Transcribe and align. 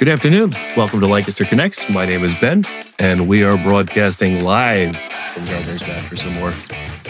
Good 0.00 0.08
afternoon. 0.08 0.52
Welcome 0.78 1.00
to 1.00 1.06
Lancaster 1.06 1.44
Connects. 1.44 1.86
My 1.90 2.06
name 2.06 2.24
is 2.24 2.34
Ben, 2.36 2.64
and 2.98 3.28
we 3.28 3.44
are 3.44 3.58
broadcasting 3.58 4.42
live 4.42 4.96
from 4.96 5.44
Gardner's 5.44 5.86
Mattress 5.86 6.24
and 6.24 6.34
More 6.36 6.54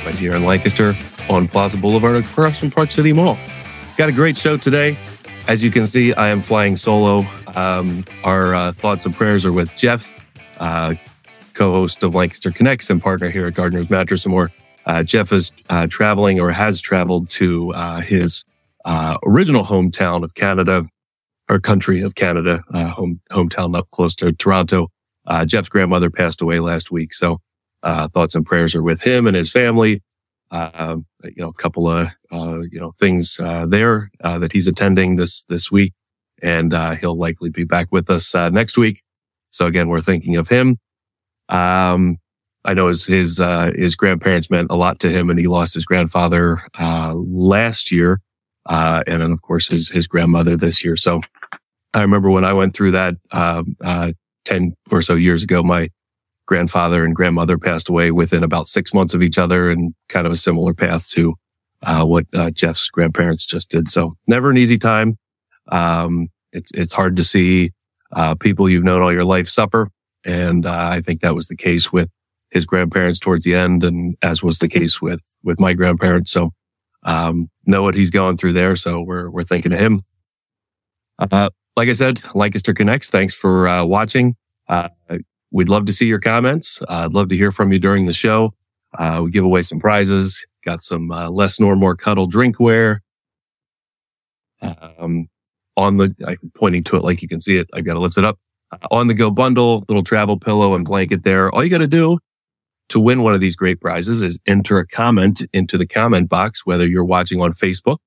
right 0.04 0.16
here 0.16 0.34
in 0.34 0.44
Lancaster 0.44 0.96
on 1.28 1.46
Plaza 1.46 1.76
Boulevard 1.76 2.16
across 2.16 2.58
from 2.58 2.72
Park 2.72 2.90
City 2.90 3.12
Mall. 3.12 3.38
Got 3.96 4.08
a 4.08 4.12
great 4.12 4.36
show 4.36 4.56
today. 4.56 4.98
As 5.46 5.62
you 5.62 5.70
can 5.70 5.86
see, 5.86 6.12
I 6.14 6.30
am 6.30 6.42
flying 6.42 6.74
solo. 6.74 7.24
Um, 7.54 8.04
our 8.24 8.56
uh, 8.56 8.72
thoughts 8.72 9.06
and 9.06 9.14
prayers 9.14 9.46
are 9.46 9.52
with 9.52 9.70
Jeff, 9.76 10.12
uh, 10.58 10.94
co-host 11.54 12.02
of 12.02 12.16
Lancaster 12.16 12.50
Connects 12.50 12.90
and 12.90 13.00
partner 13.00 13.30
here 13.30 13.46
at 13.46 13.54
Gardner's 13.54 13.88
Mattress 13.88 14.24
and 14.24 14.32
More. 14.32 14.50
Uh, 14.84 15.04
Jeff 15.04 15.32
is 15.32 15.52
uh, 15.68 15.86
traveling 15.86 16.40
or 16.40 16.50
has 16.50 16.80
traveled 16.80 17.30
to 17.30 17.72
uh, 17.72 18.00
his 18.00 18.44
uh, 18.84 19.16
original 19.24 19.62
hometown 19.62 20.24
of 20.24 20.34
Canada, 20.34 20.88
or 21.50 21.58
country 21.58 22.00
of 22.00 22.14
Canada, 22.14 22.62
uh, 22.72 22.86
home 22.86 23.20
hometown 23.32 23.76
up 23.76 23.90
close 23.90 24.14
to 24.14 24.32
Toronto. 24.32 24.88
Uh, 25.26 25.44
Jeff's 25.44 25.68
grandmother 25.68 26.08
passed 26.08 26.40
away 26.40 26.60
last 26.60 26.90
week, 26.90 27.12
so 27.12 27.40
uh, 27.82 28.08
thoughts 28.08 28.34
and 28.34 28.46
prayers 28.46 28.74
are 28.74 28.82
with 28.82 29.02
him 29.02 29.26
and 29.26 29.36
his 29.36 29.50
family. 29.50 30.02
Uh, 30.52 30.96
you 31.24 31.42
know, 31.42 31.48
a 31.48 31.52
couple 31.52 31.88
of 31.88 32.06
uh, 32.32 32.60
you 32.70 32.78
know 32.80 32.92
things 32.98 33.38
uh, 33.42 33.66
there 33.66 34.10
that 34.22 34.52
he's 34.52 34.68
attending 34.68 35.16
this 35.16 35.44
this 35.48 35.70
week, 35.70 35.92
and 36.40 36.72
he'll 36.98 37.18
likely 37.18 37.50
be 37.50 37.64
back 37.64 37.88
with 37.90 38.08
us 38.08 38.34
next 38.34 38.78
week. 38.78 39.02
So 39.50 39.66
again, 39.66 39.88
we're 39.88 40.00
thinking 40.00 40.36
of 40.36 40.48
him. 40.48 40.78
Um, 41.48 42.18
I 42.64 42.74
know 42.74 42.86
his 42.86 43.06
his 43.06 43.42
his 43.74 43.96
grandparents 43.96 44.50
meant 44.50 44.70
a 44.70 44.76
lot 44.76 45.00
to 45.00 45.10
him, 45.10 45.30
and 45.30 45.38
he 45.38 45.48
lost 45.48 45.74
his 45.74 45.84
grandfather 45.84 46.60
last 46.78 47.90
year. 47.90 48.20
Uh, 48.66 49.02
and 49.06 49.22
then 49.22 49.32
of 49.32 49.42
course 49.42 49.68
his, 49.68 49.88
his 49.88 50.06
grandmother 50.06 50.56
this 50.56 50.84
year. 50.84 50.96
So 50.96 51.20
I 51.94 52.02
remember 52.02 52.30
when 52.30 52.44
I 52.44 52.52
went 52.52 52.74
through 52.74 52.92
that, 52.92 53.14
um, 53.32 53.76
uh, 53.82 54.12
10 54.44 54.74
or 54.90 55.02
so 55.02 55.14
years 55.14 55.42
ago, 55.42 55.62
my 55.62 55.90
grandfather 56.46 57.04
and 57.04 57.14
grandmother 57.14 57.58
passed 57.58 57.88
away 57.88 58.10
within 58.10 58.42
about 58.42 58.68
six 58.68 58.92
months 58.94 59.14
of 59.14 59.22
each 59.22 59.38
other 59.38 59.70
and 59.70 59.94
kind 60.08 60.26
of 60.26 60.32
a 60.32 60.36
similar 60.36 60.74
path 60.74 61.08
to, 61.08 61.34
uh, 61.82 62.04
what, 62.04 62.26
uh, 62.34 62.50
Jeff's 62.50 62.88
grandparents 62.88 63.46
just 63.46 63.70
did. 63.70 63.90
So 63.90 64.16
never 64.26 64.50
an 64.50 64.56
easy 64.56 64.78
time. 64.78 65.18
Um, 65.68 66.28
it's, 66.52 66.70
it's 66.72 66.92
hard 66.92 67.16
to 67.16 67.24
see, 67.24 67.72
uh, 68.12 68.34
people 68.34 68.68
you've 68.68 68.84
known 68.84 69.02
all 69.02 69.12
your 69.12 69.24
life 69.24 69.48
suffer. 69.48 69.90
And, 70.24 70.66
uh, 70.66 70.88
I 70.90 71.00
think 71.00 71.20
that 71.20 71.34
was 71.34 71.48
the 71.48 71.56
case 71.56 71.92
with 71.92 72.10
his 72.50 72.66
grandparents 72.66 73.18
towards 73.18 73.44
the 73.44 73.54
end 73.54 73.84
and 73.84 74.16
as 74.22 74.42
was 74.42 74.58
the 74.58 74.68
case 74.68 75.00
with, 75.00 75.20
with 75.44 75.60
my 75.60 75.72
grandparents. 75.72 76.32
So, 76.32 76.52
um, 77.04 77.50
know 77.66 77.82
what 77.82 77.94
he's 77.94 78.10
going 78.10 78.36
through 78.36 78.52
there. 78.52 78.76
So 78.76 79.00
we're, 79.02 79.30
we're 79.30 79.44
thinking 79.44 79.72
of 79.72 79.78
him. 79.78 80.00
Uh, 81.18 81.50
like 81.76 81.88
I 81.88 81.92
said, 81.92 82.22
Lancaster 82.34 82.74
Connects, 82.74 83.10
thanks 83.10 83.34
for 83.34 83.68
uh, 83.68 83.84
watching. 83.84 84.36
Uh, 84.68 84.88
we'd 85.50 85.68
love 85.68 85.86
to 85.86 85.92
see 85.92 86.06
your 86.06 86.20
comments. 86.20 86.82
Uh, 86.82 87.04
I'd 87.04 87.12
love 87.12 87.28
to 87.28 87.36
hear 87.36 87.52
from 87.52 87.72
you 87.72 87.78
during 87.78 88.06
the 88.06 88.12
show. 88.12 88.54
Uh, 88.98 89.20
we 89.24 89.30
give 89.30 89.44
away 89.44 89.62
some 89.62 89.78
prizes, 89.78 90.44
got 90.64 90.82
some 90.82 91.10
uh, 91.10 91.30
less 91.30 91.60
nor 91.60 91.76
more 91.76 91.96
cuddle 91.96 92.28
drinkware. 92.28 92.98
Um, 94.62 95.28
on 95.76 95.96
the, 95.96 96.14
I'm 96.26 96.50
pointing 96.54 96.84
to 96.84 96.96
it 96.96 97.04
like 97.04 97.22
you 97.22 97.28
can 97.28 97.40
see 97.40 97.56
it. 97.56 97.68
I've 97.72 97.84
got 97.84 97.94
to 97.94 98.00
lift 98.00 98.18
it 98.18 98.24
up. 98.24 98.38
on 98.90 99.06
the 99.06 99.14
go 99.14 99.30
bundle, 99.30 99.84
little 99.88 100.02
travel 100.02 100.38
pillow 100.38 100.74
and 100.74 100.84
blanket 100.84 101.22
there. 101.22 101.50
All 101.54 101.64
you 101.64 101.70
got 101.70 101.78
to 101.78 101.86
do 101.86 102.18
to 102.90 103.00
win 103.00 103.22
one 103.22 103.34
of 103.34 103.40
these 103.40 103.56
great 103.56 103.80
prizes 103.80 104.20
is 104.20 104.38
enter 104.46 104.78
a 104.78 104.86
comment 104.86 105.42
into 105.52 105.78
the 105.78 105.86
comment 105.86 106.28
box, 106.28 106.66
whether 106.66 106.86
you're 106.86 107.04
watching 107.04 107.40
on 107.40 107.52
Facebook, 107.52 107.98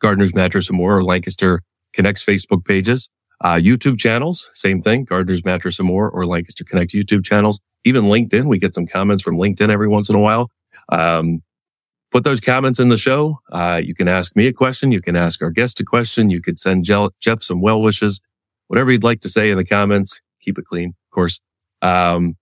Gardner's 0.00 0.34
Mattress 0.34 0.68
and 0.68 0.76
More, 0.76 0.96
or 0.98 1.02
Lancaster 1.02 1.62
Connects 1.92 2.24
Facebook 2.24 2.64
pages, 2.64 3.08
uh, 3.40 3.54
YouTube 3.54 3.98
channels, 3.98 4.50
same 4.52 4.82
thing, 4.82 5.04
Gardner's 5.04 5.44
Mattress 5.44 5.78
and 5.78 5.88
More, 5.88 6.10
or 6.10 6.26
Lancaster 6.26 6.62
Connect 6.62 6.92
YouTube 6.92 7.24
channels, 7.24 7.60
even 7.84 8.04
LinkedIn. 8.04 8.44
We 8.44 8.58
get 8.58 8.74
some 8.74 8.86
comments 8.86 9.22
from 9.22 9.36
LinkedIn 9.36 9.70
every 9.70 9.88
once 9.88 10.10
in 10.10 10.14
a 10.14 10.20
while. 10.20 10.50
Um, 10.90 11.42
put 12.12 12.22
those 12.24 12.40
comments 12.40 12.78
in 12.78 12.90
the 12.90 12.98
show. 12.98 13.40
Uh, 13.50 13.80
you 13.82 13.94
can 13.94 14.08
ask 14.08 14.36
me 14.36 14.46
a 14.46 14.52
question. 14.52 14.92
You 14.92 15.00
can 15.00 15.16
ask 15.16 15.42
our 15.42 15.50
guest 15.50 15.80
a 15.80 15.84
question. 15.84 16.28
You 16.28 16.42
could 16.42 16.58
send 16.58 16.84
Jeff 16.84 17.42
some 17.42 17.62
well 17.62 17.80
wishes, 17.80 18.20
whatever 18.68 18.92
you'd 18.92 19.04
like 19.04 19.20
to 19.20 19.30
say 19.30 19.50
in 19.50 19.56
the 19.56 19.64
comments. 19.64 20.20
Keep 20.42 20.58
it 20.58 20.66
clean, 20.66 20.90
of 20.90 21.14
course. 21.14 21.40
Um, 21.80 22.36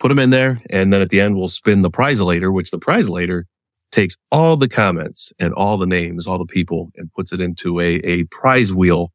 put 0.00 0.08
them 0.08 0.18
in 0.18 0.30
there. 0.30 0.60
And 0.70 0.92
then 0.92 1.02
at 1.02 1.10
the 1.10 1.20
end, 1.20 1.36
we'll 1.36 1.48
spin 1.48 1.82
the 1.82 1.90
prize 1.90 2.20
later, 2.20 2.50
which 2.50 2.70
the 2.70 2.78
prize 2.78 3.08
later 3.08 3.46
takes 3.92 4.16
all 4.32 4.56
the 4.56 4.68
comments 4.68 5.32
and 5.38 5.52
all 5.52 5.76
the 5.76 5.86
names, 5.86 6.26
all 6.26 6.38
the 6.38 6.46
people 6.46 6.90
and 6.96 7.12
puts 7.12 7.32
it 7.32 7.40
into 7.40 7.78
a, 7.80 7.96
a 7.96 8.24
prize 8.24 8.72
wheel. 8.72 9.12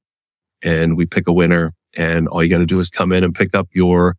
And 0.64 0.96
we 0.96 1.06
pick 1.06 1.28
a 1.28 1.34
winner 1.34 1.74
and 1.98 2.28
all 2.28 2.44
you 2.44 2.50
got 2.50 2.60
to 2.60 2.66
do 2.66 2.80
is 2.80 2.90
come 2.90 3.12
in 3.12 3.24
and 3.24 3.34
pick 3.34 3.56
up 3.56 3.68
your 3.74 4.16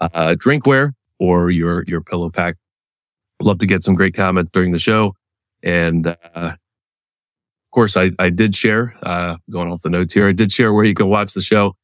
uh, 0.00 0.34
drinkware 0.38 0.92
or 1.18 1.50
your, 1.50 1.84
your 1.86 2.00
pillow 2.00 2.30
pack. 2.30 2.56
Love 3.42 3.58
to 3.58 3.66
get 3.66 3.82
some 3.82 3.94
great 3.94 4.14
comments 4.14 4.50
during 4.52 4.72
the 4.72 4.78
show. 4.78 5.14
And, 5.62 6.06
uh, 6.06 6.14
of 6.34 7.72
course, 7.72 7.96
I, 7.96 8.10
I 8.18 8.30
did 8.30 8.56
share, 8.56 8.96
uh, 9.02 9.36
going 9.48 9.70
off 9.70 9.82
the 9.82 9.90
notes 9.90 10.12
here, 10.12 10.26
I 10.26 10.32
did 10.32 10.50
share 10.50 10.72
where 10.72 10.84
you 10.84 10.94
can 10.94 11.08
watch 11.08 11.34
the 11.34 11.40
show. 11.40 11.76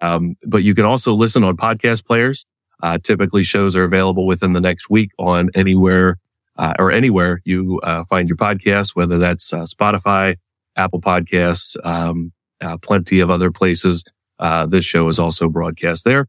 Um, 0.00 0.36
but 0.46 0.62
you 0.62 0.74
can 0.74 0.84
also 0.84 1.14
listen 1.14 1.44
on 1.44 1.56
podcast 1.56 2.04
players. 2.04 2.44
Uh, 2.82 2.98
typically 2.98 3.42
shows 3.42 3.76
are 3.76 3.84
available 3.84 4.26
within 4.26 4.52
the 4.52 4.60
next 4.60 4.88
week 4.88 5.10
on 5.18 5.50
anywhere 5.54 6.16
uh, 6.60 6.74
or 6.78 6.92
anywhere 6.92 7.40
you 7.44 7.80
uh, 7.84 8.04
find 8.04 8.28
your 8.28 8.36
podcast, 8.36 8.94
whether 8.94 9.18
that's 9.18 9.52
uh, 9.52 9.62
Spotify, 9.62 10.36
Apple 10.76 11.00
Podcasts, 11.00 11.74
um, 11.86 12.32
uh, 12.60 12.76
plenty 12.76 13.20
of 13.20 13.30
other 13.30 13.50
places. 13.50 14.04
Uh, 14.38 14.66
this 14.66 14.84
show 14.84 15.08
is 15.08 15.18
also 15.18 15.48
broadcast 15.48 16.04
there. 16.04 16.26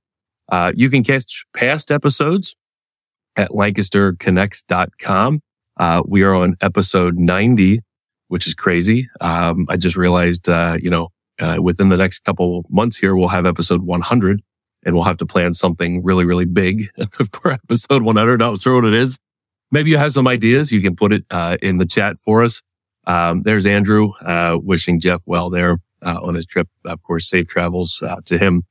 you 0.74 0.90
can 0.90 1.04
catch 1.04 1.46
past 1.56 1.92
episodes 1.92 2.56
at 3.36 3.50
lancasterconnects.com. 3.52 5.42
Uh, 5.78 6.04
we 6.06 6.24
are 6.24 6.36
on 6.36 6.56
episode 6.62 7.18
90, 7.18 7.82
which 8.28 8.48
is 8.48 8.54
crazy. 8.54 9.10
Um, 9.20 9.66
I 9.70 9.78
just 9.78 9.98
realized, 9.98 10.48
you 10.48 10.90
know, 10.90 11.10
within 11.60 11.90
the 11.90 11.98
next 11.98 12.24
couple 12.24 12.66
months 12.70 12.98
here, 12.98 13.16
we'll 13.16 13.30
have 13.30 13.46
episode 13.46 13.82
100 13.82 14.42
and 14.86 14.96
we'll 14.96 15.04
have 15.04 15.18
to 15.18 15.26
plan 15.26 15.54
something 15.54 16.04
really, 16.04 16.26
really 16.26 16.46
big 16.46 16.90
for 17.34 17.52
episode 17.52 18.04
100. 18.04 18.40
Not 18.40 18.60
sure 18.60 18.76
what 18.76 18.86
it 18.86 18.94
is. 18.94 19.20
Maybe 19.72 19.90
you 19.90 19.98
have 19.98 20.12
some 20.12 20.28
ideas. 20.28 20.72
You 20.72 20.82
can 20.82 20.96
put 20.96 21.14
it 21.14 21.24
uh, 21.32 21.58
in 21.62 21.78
the 21.78 21.86
chat 21.86 22.18
for 22.20 22.44
us. 22.44 22.62
Um, 23.08 23.44
there's 23.44 23.66
Andrew 23.66 24.12
uh, 24.26 24.58
wishing 24.62 25.00
Jeff 25.00 25.22
well 25.26 25.50
there 25.50 25.78
uh, 26.02 26.20
on 26.22 26.36
his 26.36 26.46
trip. 26.46 26.68
Of 26.86 27.02
course, 27.04 27.30
safe 27.30 27.48
travels 27.48 28.02
uh, 28.06 28.18
to 28.26 28.38
him 28.38 28.64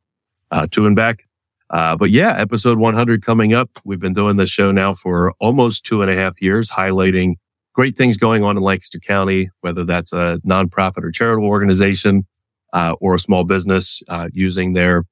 uh, 0.51 0.67
to 0.73 0.87
and 0.87 0.95
back. 0.95 1.25
Uh, 1.71 1.97
but 1.97 2.11
yeah, 2.11 2.35
episode 2.37 2.79
100 2.79 3.25
coming 3.25 3.55
up. 3.55 3.71
We've 3.85 4.01
been 4.01 4.13
doing 4.13 4.37
this 4.37 4.51
show 4.51 4.73
now 4.73 4.93
for 4.93 5.33
almost 5.39 5.85
two 5.85 6.03
and 6.03 6.11
a 6.11 6.17
half 6.17 6.43
years, 6.43 6.71
highlighting 6.71 7.35
great 7.73 7.97
things 7.97 8.17
going 8.17 8.43
on 8.43 8.57
in 8.57 8.63
Lancaster 8.63 8.99
County, 8.99 9.51
whether 9.61 9.85
that's 9.85 10.13
a 10.13 10.41
nonprofit 10.45 11.05
or 11.05 11.13
charitable 11.13 11.49
organization 11.49 12.27
or 13.01 13.15
a 13.15 13.19
small 13.21 13.45
business 13.45 14.03
using 14.33 14.73
their 14.73 15.05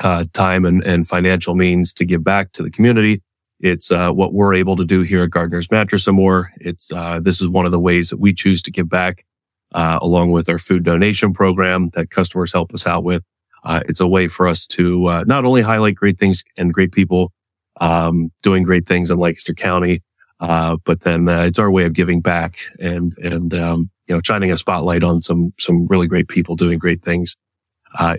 uh, 0.00 0.24
time 0.32 0.64
and, 0.64 0.82
and 0.84 1.06
financial 1.06 1.54
means 1.54 1.92
to 1.94 2.04
give 2.04 2.24
back 2.24 2.52
to 2.52 2.62
the 2.62 2.70
community. 2.70 3.22
It's 3.60 3.90
uh, 3.90 4.12
what 4.12 4.32
we're 4.32 4.54
able 4.54 4.76
to 4.76 4.84
do 4.84 5.02
here 5.02 5.24
at 5.24 5.30
Gardner's 5.30 5.70
Mattress 5.70 6.06
and 6.06 6.16
more. 6.16 6.50
It's 6.60 6.92
uh, 6.92 7.20
this 7.20 7.40
is 7.40 7.48
one 7.48 7.66
of 7.66 7.72
the 7.72 7.80
ways 7.80 8.10
that 8.10 8.18
we 8.18 8.32
choose 8.32 8.62
to 8.62 8.70
give 8.70 8.88
back, 8.88 9.24
uh, 9.72 9.98
along 10.00 10.30
with 10.30 10.48
our 10.48 10.58
food 10.58 10.84
donation 10.84 11.32
program 11.32 11.90
that 11.94 12.10
customers 12.10 12.52
help 12.52 12.72
us 12.72 12.86
out 12.86 13.02
with. 13.02 13.24
Uh, 13.64 13.80
it's 13.88 14.00
a 14.00 14.06
way 14.06 14.28
for 14.28 14.46
us 14.46 14.64
to 14.66 15.06
uh, 15.06 15.24
not 15.26 15.44
only 15.44 15.62
highlight 15.62 15.96
great 15.96 16.18
things 16.18 16.44
and 16.56 16.72
great 16.72 16.92
people 16.92 17.32
um, 17.80 18.30
doing 18.42 18.62
great 18.62 18.86
things 18.86 19.10
in 19.10 19.18
Lancaster 19.18 19.54
County, 19.54 20.02
but 20.38 21.00
then 21.00 21.26
it's 21.28 21.58
our 21.58 21.70
way 21.70 21.84
of 21.84 21.92
giving 21.92 22.20
back 22.20 22.58
and 22.78 23.18
and 23.18 23.52
um, 23.54 23.90
you 24.06 24.14
know 24.14 24.20
shining 24.24 24.52
a 24.52 24.56
spotlight 24.56 25.02
on 25.02 25.20
some 25.20 25.52
some 25.58 25.88
really 25.88 26.06
great 26.06 26.28
people 26.28 26.54
doing 26.54 26.78
great 26.78 27.02
things 27.02 27.34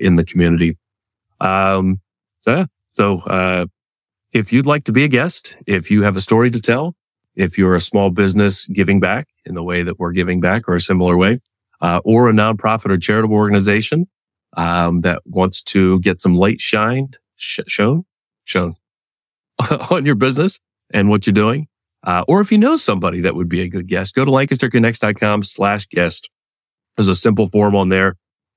in 0.02 0.18
the 0.18 0.26
community. 0.26 0.78
Um, 1.42 2.00
so, 2.42 2.52
yeah. 2.52 2.66
so, 2.94 3.20
uh, 3.20 3.66
if 4.32 4.54
you'd 4.54 4.66
like 4.66 4.84
to 4.86 4.92
be 4.92 5.04
a 5.04 5.08
guest, 5.08 5.58
if 5.66 5.90
you 5.90 6.04
have 6.04 6.16
a 6.16 6.22
story 6.22 6.52
to 6.52 6.62
tell, 6.62 6.96
if 7.36 7.58
you're 7.58 7.76
a 7.76 7.82
small 7.82 8.10
business 8.10 8.68
giving 8.68 9.00
back 9.00 9.28
in 9.46 9.56
the 9.56 9.64
way 9.64 9.82
that 9.84 9.98
we're 9.98 10.12
giving 10.12 10.40
back 10.40 10.68
or 10.68 10.76
a 10.76 10.82
similar 10.82 11.18
way, 11.18 11.40
uh, 11.82 12.00
or 12.04 12.30
a 12.30 12.34
nonprofit 12.34 12.92
or 12.92 12.98
charitable 12.98 13.36
organization, 13.36 14.08
um, 14.58 15.02
that 15.02 15.22
wants 15.26 15.62
to 15.64 16.00
get 16.02 16.20
some 16.20 16.36
light 16.36 16.62
shined, 16.62 17.18
sh- 17.38 17.60
shown, 17.68 18.06
shown 18.44 18.74
on 19.92 20.06
your 20.06 20.16
business 20.16 20.60
and 20.92 21.10
what 21.10 21.26
you're 21.26 21.34
doing. 21.34 21.68
Uh, 22.04 22.24
or 22.28 22.42
if 22.42 22.52
you 22.52 22.58
know 22.58 22.78
somebody 22.78 23.22
that 23.22 23.36
would 23.36 23.50
be 23.50 23.62
a 23.62 23.68
good 23.68 23.88
guest, 23.88 24.16
go 24.16 24.24
to 24.24 24.32
lancasterconnects.com 24.32 25.44
slash 25.44 25.86
guest. 25.88 26.30
There's 26.96 27.08
a 27.08 27.16
simple 27.16 27.50
form 27.50 27.76
on 27.76 27.90
there 27.90 28.16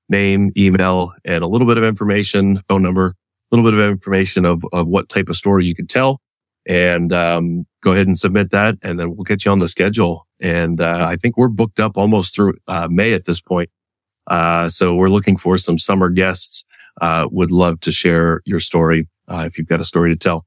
name, 0.09 0.51
email, 0.57 1.13
and 1.25 1.43
a 1.43 1.47
little 1.47 1.67
bit 1.67 1.77
of 1.77 1.83
information, 1.83 2.61
phone 2.67 2.83
number, 2.83 3.07
a 3.07 3.55
little 3.55 3.69
bit 3.69 3.77
of 3.79 3.89
information 3.89 4.45
of, 4.45 4.63
of 4.73 4.87
what 4.87 5.09
type 5.09 5.29
of 5.29 5.35
story 5.35 5.65
you 5.65 5.75
could 5.75 5.89
tell. 5.89 6.21
And 6.65 7.11
um, 7.11 7.65
go 7.81 7.91
ahead 7.91 8.07
and 8.07 8.17
submit 8.17 8.51
that, 8.51 8.75
and 8.83 8.99
then 8.99 9.15
we'll 9.15 9.23
get 9.23 9.43
you 9.43 9.51
on 9.51 9.59
the 9.59 9.67
schedule. 9.67 10.27
And 10.39 10.79
uh, 10.79 11.05
I 11.09 11.17
think 11.17 11.37
we're 11.37 11.49
booked 11.49 11.79
up 11.79 11.97
almost 11.97 12.35
through 12.35 12.53
uh, 12.67 12.87
May 12.89 13.13
at 13.13 13.25
this 13.25 13.41
point. 13.41 13.69
Uh, 14.27 14.69
so 14.69 14.95
we're 14.95 15.09
looking 15.09 15.37
for 15.37 15.57
some 15.57 15.77
summer 15.77 16.09
guests 16.09 16.63
uh, 17.01 17.27
would 17.31 17.51
love 17.51 17.79
to 17.81 17.91
share 17.91 18.41
your 18.45 18.59
story 18.59 19.07
uh, 19.27 19.43
if 19.45 19.57
you've 19.57 19.67
got 19.67 19.81
a 19.81 19.85
story 19.85 20.11
to 20.11 20.17
tell. 20.17 20.45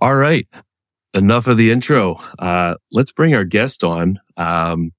All 0.00 0.16
right. 0.16 0.46
Enough 1.14 1.46
of 1.46 1.56
the 1.56 1.70
intro. 1.70 2.16
Uh, 2.38 2.76
let's 2.90 3.12
bring 3.12 3.34
our 3.34 3.44
guest 3.44 3.84
on. 3.84 4.18
Um, 4.36 4.92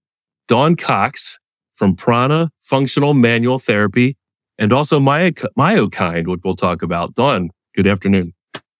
Dawn 0.48 0.75
Cox 0.75 1.39
from 1.74 1.95
Prana 1.95 2.51
Functional 2.63 3.13
Manual 3.13 3.60
Therapy 3.60 4.18
and 4.57 4.74
also 4.74 5.00
Myokind, 5.00 6.27
which 6.27 6.42
we'll 6.44 6.56
talk 6.56 6.81
about. 6.81 7.13
Dawn, 7.13 7.50
good 7.75 7.88
afternoon. 7.88 8.33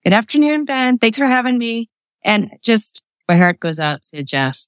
Good 0.04 0.14
afternoon, 0.14 0.66
Ben. 0.66 0.98
Thanks 0.98 1.18
for 1.18 1.26
having 1.26 1.58
me. 1.58 1.90
And 2.24 2.50
just 2.62 3.04
my 3.28 3.38
heart 3.38 3.60
goes 3.60 3.80
out 3.80 4.04
to 4.14 4.24
Jeff. 4.24 4.60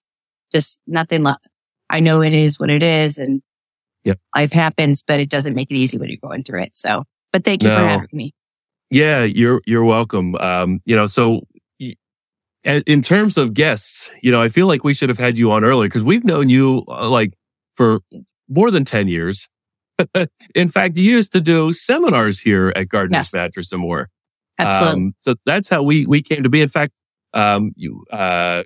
Just 0.52 0.80
nothing 0.88 1.24
left. 1.24 1.48
I 1.90 2.00
know 2.00 2.22
it 2.22 2.34
is 2.34 2.60
what 2.60 2.70
it 2.70 2.84
is 2.84 3.18
and 3.18 3.42
yep. 4.04 4.20
life 4.36 4.52
happens, 4.52 5.04
but 5.04 5.20
it 5.20 5.30
doesn't 5.30 5.54
make 5.54 5.72
it 5.72 5.76
easy 5.76 5.98
when 5.98 6.10
you're 6.10 6.18
going 6.22 6.44
through 6.44 6.64
it. 6.64 6.76
So, 6.76 7.04
but 7.32 7.44
thank 7.44 7.64
you 7.64 7.70
no. 7.70 7.78
for 7.78 7.86
having 7.86 8.10
me. 8.12 8.34
Yeah, 8.90 9.24
you're, 9.24 9.62
you're 9.66 9.84
welcome. 9.84 10.36
Um, 10.36 10.82
you 10.86 10.96
know, 10.96 11.08
so 11.08 11.42
in 12.66 13.02
terms 13.02 13.38
of 13.38 13.54
guests, 13.54 14.12
you 14.22 14.32
know, 14.32 14.42
I 14.42 14.50
feel 14.50 14.68
like 14.68 14.84
we 14.84 14.94
should 14.94 15.10
have 15.10 15.20
had 15.20 15.38
you 15.38 15.52
on 15.52 15.64
earlier 15.64 15.88
because 15.88 16.04
we've 16.04 16.24
known 16.24 16.50
you 16.50 16.84
uh, 16.88 17.10
like 17.10 17.34
for 17.76 18.00
more 18.48 18.72
than 18.72 18.86
10 18.86 19.08
years. 19.08 19.50
in 20.56 20.70
fact, 20.70 20.98
you 20.98 21.10
used 21.10 21.32
to 21.32 21.42
do 21.42 21.72
seminars 21.72 22.40
here 22.40 22.74
at 22.76 22.90
Gardner's 22.90 23.32
yes. 23.32 23.34
Mattress 23.34 23.72
and 23.72 23.82
More. 23.82 24.10
Absolutely. 24.58 25.04
Um, 25.04 25.16
so 25.20 25.36
that's 25.46 25.70
how 25.70 25.84
we, 25.84 26.06
we 26.06 26.22
came 26.22 26.44
to 26.44 26.50
be. 26.50 26.62
In 26.62 26.70
fact, 26.70 26.94
um, 27.34 27.72
you, 27.76 28.04
uh, 28.12 28.64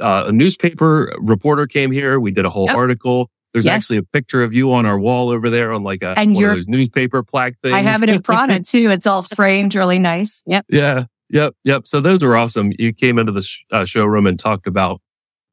uh, 0.00 0.24
a 0.26 0.32
newspaper 0.32 1.14
reporter 1.18 1.66
came 1.66 1.90
here. 1.90 2.18
We 2.18 2.30
did 2.30 2.44
a 2.44 2.50
whole 2.50 2.66
yep. 2.66 2.76
article. 2.76 3.30
There's 3.52 3.64
yes. 3.64 3.74
actually 3.74 3.98
a 3.98 4.02
picture 4.04 4.42
of 4.42 4.54
you 4.54 4.72
on 4.72 4.86
our 4.86 4.98
wall 4.98 5.30
over 5.30 5.50
there 5.50 5.72
on 5.72 5.82
like 5.82 6.02
a 6.02 6.14
and 6.16 6.34
one 6.34 6.44
of 6.44 6.50
those 6.54 6.68
newspaper 6.68 7.22
plaque 7.22 7.58
things. 7.62 7.74
I 7.74 7.80
have 7.80 8.02
it 8.02 8.08
in 8.08 8.22
Prana 8.22 8.60
too. 8.64 8.90
It's 8.90 9.06
all 9.06 9.22
framed 9.22 9.74
really 9.74 9.98
nice. 9.98 10.42
Yep. 10.46 10.66
Yeah. 10.70 11.04
Yep. 11.30 11.54
Yep. 11.64 11.86
So 11.86 12.00
those 12.00 12.22
are 12.22 12.36
awesome. 12.36 12.72
You 12.78 12.92
came 12.92 13.18
into 13.18 13.32
the 13.32 13.42
sh- 13.42 13.64
uh, 13.72 13.84
showroom 13.84 14.26
and 14.26 14.38
talked 14.38 14.66
about 14.66 15.00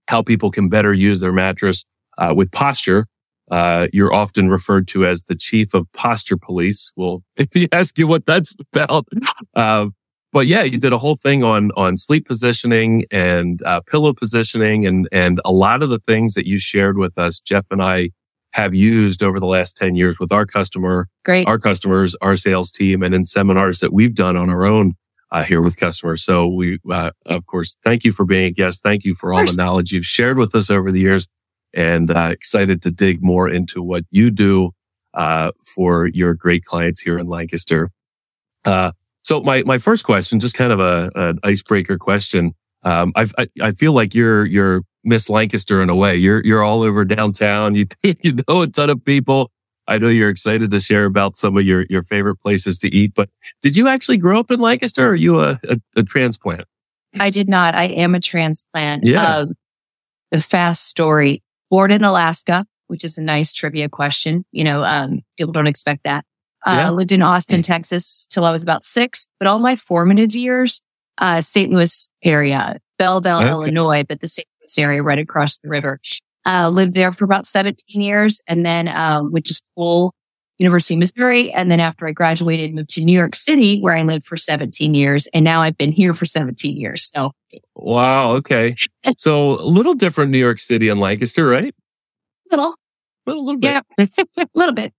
how 0.07 0.21
people 0.21 0.51
can 0.51 0.69
better 0.69 0.94
use 0.94 1.19
their 1.19 1.31
mattress 1.31 1.85
uh, 2.18 2.33
with 2.35 2.51
posture. 2.51 3.07
Uh, 3.49 3.88
you're 3.94 4.13
often 4.13 4.49
referred 4.49 4.88
to 4.89 5.05
as 5.05 5.23
the 5.23 5.35
chief 5.35 5.73
of 5.73 5.91
posture 5.94 6.38
police. 6.38 6.91
Well, 6.95 7.23
if 7.38 7.47
he 7.53 7.67
ask 7.71 7.97
you 7.97 8.07
what 8.07 8.25
that's 8.25 8.55
about, 8.73 9.07
uh, 9.55 9.88
but 10.33 10.47
yeah, 10.47 10.63
you 10.63 10.77
did 10.77 10.94
a 10.94 10.97
whole 10.97 11.15
thing 11.15 11.44
on 11.44 11.71
on 11.77 11.95
sleep 11.95 12.27
positioning 12.27 13.05
and 13.11 13.61
uh, 13.63 13.81
pillow 13.81 14.13
positioning, 14.13 14.85
and 14.85 15.07
and 15.11 15.39
a 15.45 15.51
lot 15.51 15.81
of 15.81 15.89
the 15.89 15.99
things 15.99 16.33
that 16.33 16.45
you 16.45 16.59
shared 16.59 16.97
with 16.97 17.17
us, 17.17 17.39
Jeff 17.39 17.65
and 17.71 17.81
I 17.81 18.11
have 18.53 18.73
used 18.73 19.23
over 19.23 19.39
the 19.39 19.45
last 19.45 19.77
ten 19.77 19.95
years 19.95 20.19
with 20.19 20.31
our 20.31 20.45
customer, 20.45 21.07
great, 21.23 21.47
our 21.47 21.57
customers, 21.57 22.15
our 22.21 22.35
sales 22.35 22.71
team, 22.71 23.01
and 23.01 23.15
in 23.15 23.25
seminars 23.25 23.79
that 23.79 23.94
we've 23.94 24.15
done 24.15 24.35
on 24.35 24.49
our 24.49 24.65
own 24.65 24.94
uh, 25.31 25.44
here 25.44 25.61
with 25.61 25.77
customers. 25.77 26.23
So 26.23 26.47
we, 26.47 26.79
uh, 26.91 27.11
of 27.25 27.45
course, 27.45 27.77
thank 27.83 28.03
you 28.03 28.11
for 28.11 28.25
being 28.25 28.45
a 28.45 28.51
guest. 28.51 28.83
Thank 28.83 29.05
you 29.05 29.15
for 29.15 29.33
all 29.33 29.45
the 29.45 29.55
knowledge 29.57 29.91
you've 29.91 30.05
shared 30.05 30.38
with 30.38 30.53
us 30.55 30.69
over 30.69 30.91
the 30.91 30.99
years 30.99 31.27
and 31.74 32.12
uh, 32.12 32.30
excited 32.31 32.81
to 32.84 32.92
dig 32.92 33.22
more 33.22 33.50
into 33.50 33.81
what 33.81 34.04
you 34.10 34.31
do 34.31 34.72
uh, 35.14 35.52
for 35.75 36.08
your 36.08 36.34
great 36.34 36.64
clients 36.64 37.02
here 37.02 37.18
in 37.18 37.28
Lancaster. 37.28 37.92
Uh, 38.66 38.92
so 39.24 39.42
my, 39.42 39.64
my 39.64 39.78
first 39.78 40.04
question, 40.04 40.40
just 40.40 40.56
kind 40.56 40.72
of 40.72 40.80
a, 40.80 41.12
an 41.16 41.40
icebreaker 41.44 41.98
question. 41.98 42.54
Um, 42.84 43.12
I, 43.16 43.28
I 43.62 43.72
feel 43.72 43.92
like 43.92 44.14
you're, 44.14 44.46
you're 44.46 44.84
Miss 45.04 45.30
Lancaster 45.30 45.81
in 45.81 45.90
a 45.90 45.96
way. 45.96 46.16
You're, 46.16 46.44
you're 46.46 46.64
all 46.64 46.84
over 46.84 47.04
downtown. 47.04 47.75
You, 47.75 47.86
you 48.22 48.38
know 48.48 48.62
a 48.62 48.68
ton 48.68 48.90
of 48.90 49.04
people. 49.04 49.52
I 49.88 49.98
know 49.98 50.10
you're 50.10 50.30
excited 50.30 50.69
to 50.72 50.80
share 50.80 51.06
about 51.06 51.38
some 51.38 51.58
of 51.58 51.66
your, 51.66 51.86
your 51.90 52.04
favorite 52.04 52.38
places 52.38 52.78
to 52.80 52.94
eat, 52.94 53.14
but 53.16 53.30
did 53.62 53.78
you 53.78 53.88
actually 53.88 54.18
grow 54.18 54.40
up 54.40 54.52
in 54.52 54.60
Lancaster 54.60 55.06
or 55.06 55.12
are 55.12 55.16
you 55.16 55.42
a, 55.42 55.60
a, 55.68 55.80
a 55.96 56.04
transplant? 56.04 56.66
I 57.19 57.30
did 57.30 57.48
not. 57.48 57.74
I 57.74 57.86
am 57.86 58.16
a 58.16 58.19
transplant. 58.19 59.06
Yeah. 59.06 59.46
the 60.31 60.42
fast 60.42 60.88
story. 60.88 61.42
Born 61.69 61.92
in 61.92 62.04
Alaska, 62.04 62.66
which 62.88 63.04
is 63.04 63.18
a 63.18 63.24
nice 63.24 63.54
trivia 63.54 63.90
question. 63.90 64.46
You 64.52 64.64
know, 64.64 64.84
um, 64.84 65.22
people 65.38 65.52
don't 65.52 65.68
expect 65.68 66.04
that. 66.04 66.25
Uh, 66.66 66.72
yeah. 66.72 66.90
lived 66.90 67.12
in 67.12 67.22
Austin, 67.22 67.62
Texas 67.62 68.28
till 68.30 68.44
I 68.44 68.52
was 68.52 68.64
about 68.64 68.84
six, 68.84 69.28
but 69.40 69.48
all 69.48 69.60
my 69.60 69.75
formative 69.75 70.36
years, 70.36 70.81
uh, 71.18 71.42
St. 71.42 71.72
Louis 71.72 72.10
area, 72.24 72.80
Belleville, 72.98 73.38
okay. 73.38 73.50
Illinois, 73.50 74.04
but 74.04 74.19
the 74.19 74.28
St. 74.28 74.48
Louis 74.60 74.84
area 74.84 75.04
right 75.04 75.19
across 75.19 75.60
the 75.60 75.69
river. 75.69 76.00
Uh, 76.46 76.69
lived 76.69 76.94
there 76.94 77.12
for 77.12 77.25
about 77.25 77.46
17 77.46 78.02
years 78.02 78.42
and 78.48 78.66
then, 78.66 78.88
uh, 78.88 79.22
went 79.24 79.46
to 79.46 79.54
school, 79.54 80.14
University 80.59 80.95
of 80.95 81.00
Missouri. 81.00 81.51
And 81.51 81.69
then 81.69 81.80
after 81.80 82.07
I 82.07 82.12
graduated, 82.12 82.74
moved 82.74 82.89
to 82.92 83.04
New 83.04 83.18
York 83.18 83.36
City 83.36 83.80
where 83.80 83.95
I 83.95 84.04
lived 84.04 84.25
for 84.25 84.38
17 84.38 84.94
years. 84.94 85.27
And 85.27 85.44
now 85.44 85.62
I've 85.62 85.77
been 85.77 85.92
here 85.92 86.13
for 86.13 86.25
17 86.25 86.75
years. 86.75 87.12
So. 87.13 87.31
Wow. 87.75 88.31
Okay. 88.33 88.75
so 89.18 89.51
a 89.51 89.65
little 89.65 89.94
different 89.94 90.31
New 90.31 90.39
York 90.39 90.59
City 90.59 90.89
and 90.89 91.00
Lancaster, 91.00 91.48
right? 91.48 91.74
Little. 92.51 92.75
A 93.25 93.30
little, 93.30 93.45
little 93.45 93.59
bit. 93.59 93.83
Yeah. 93.98 94.06
a 94.38 94.48
little 94.56 94.75
bit. 94.75 94.94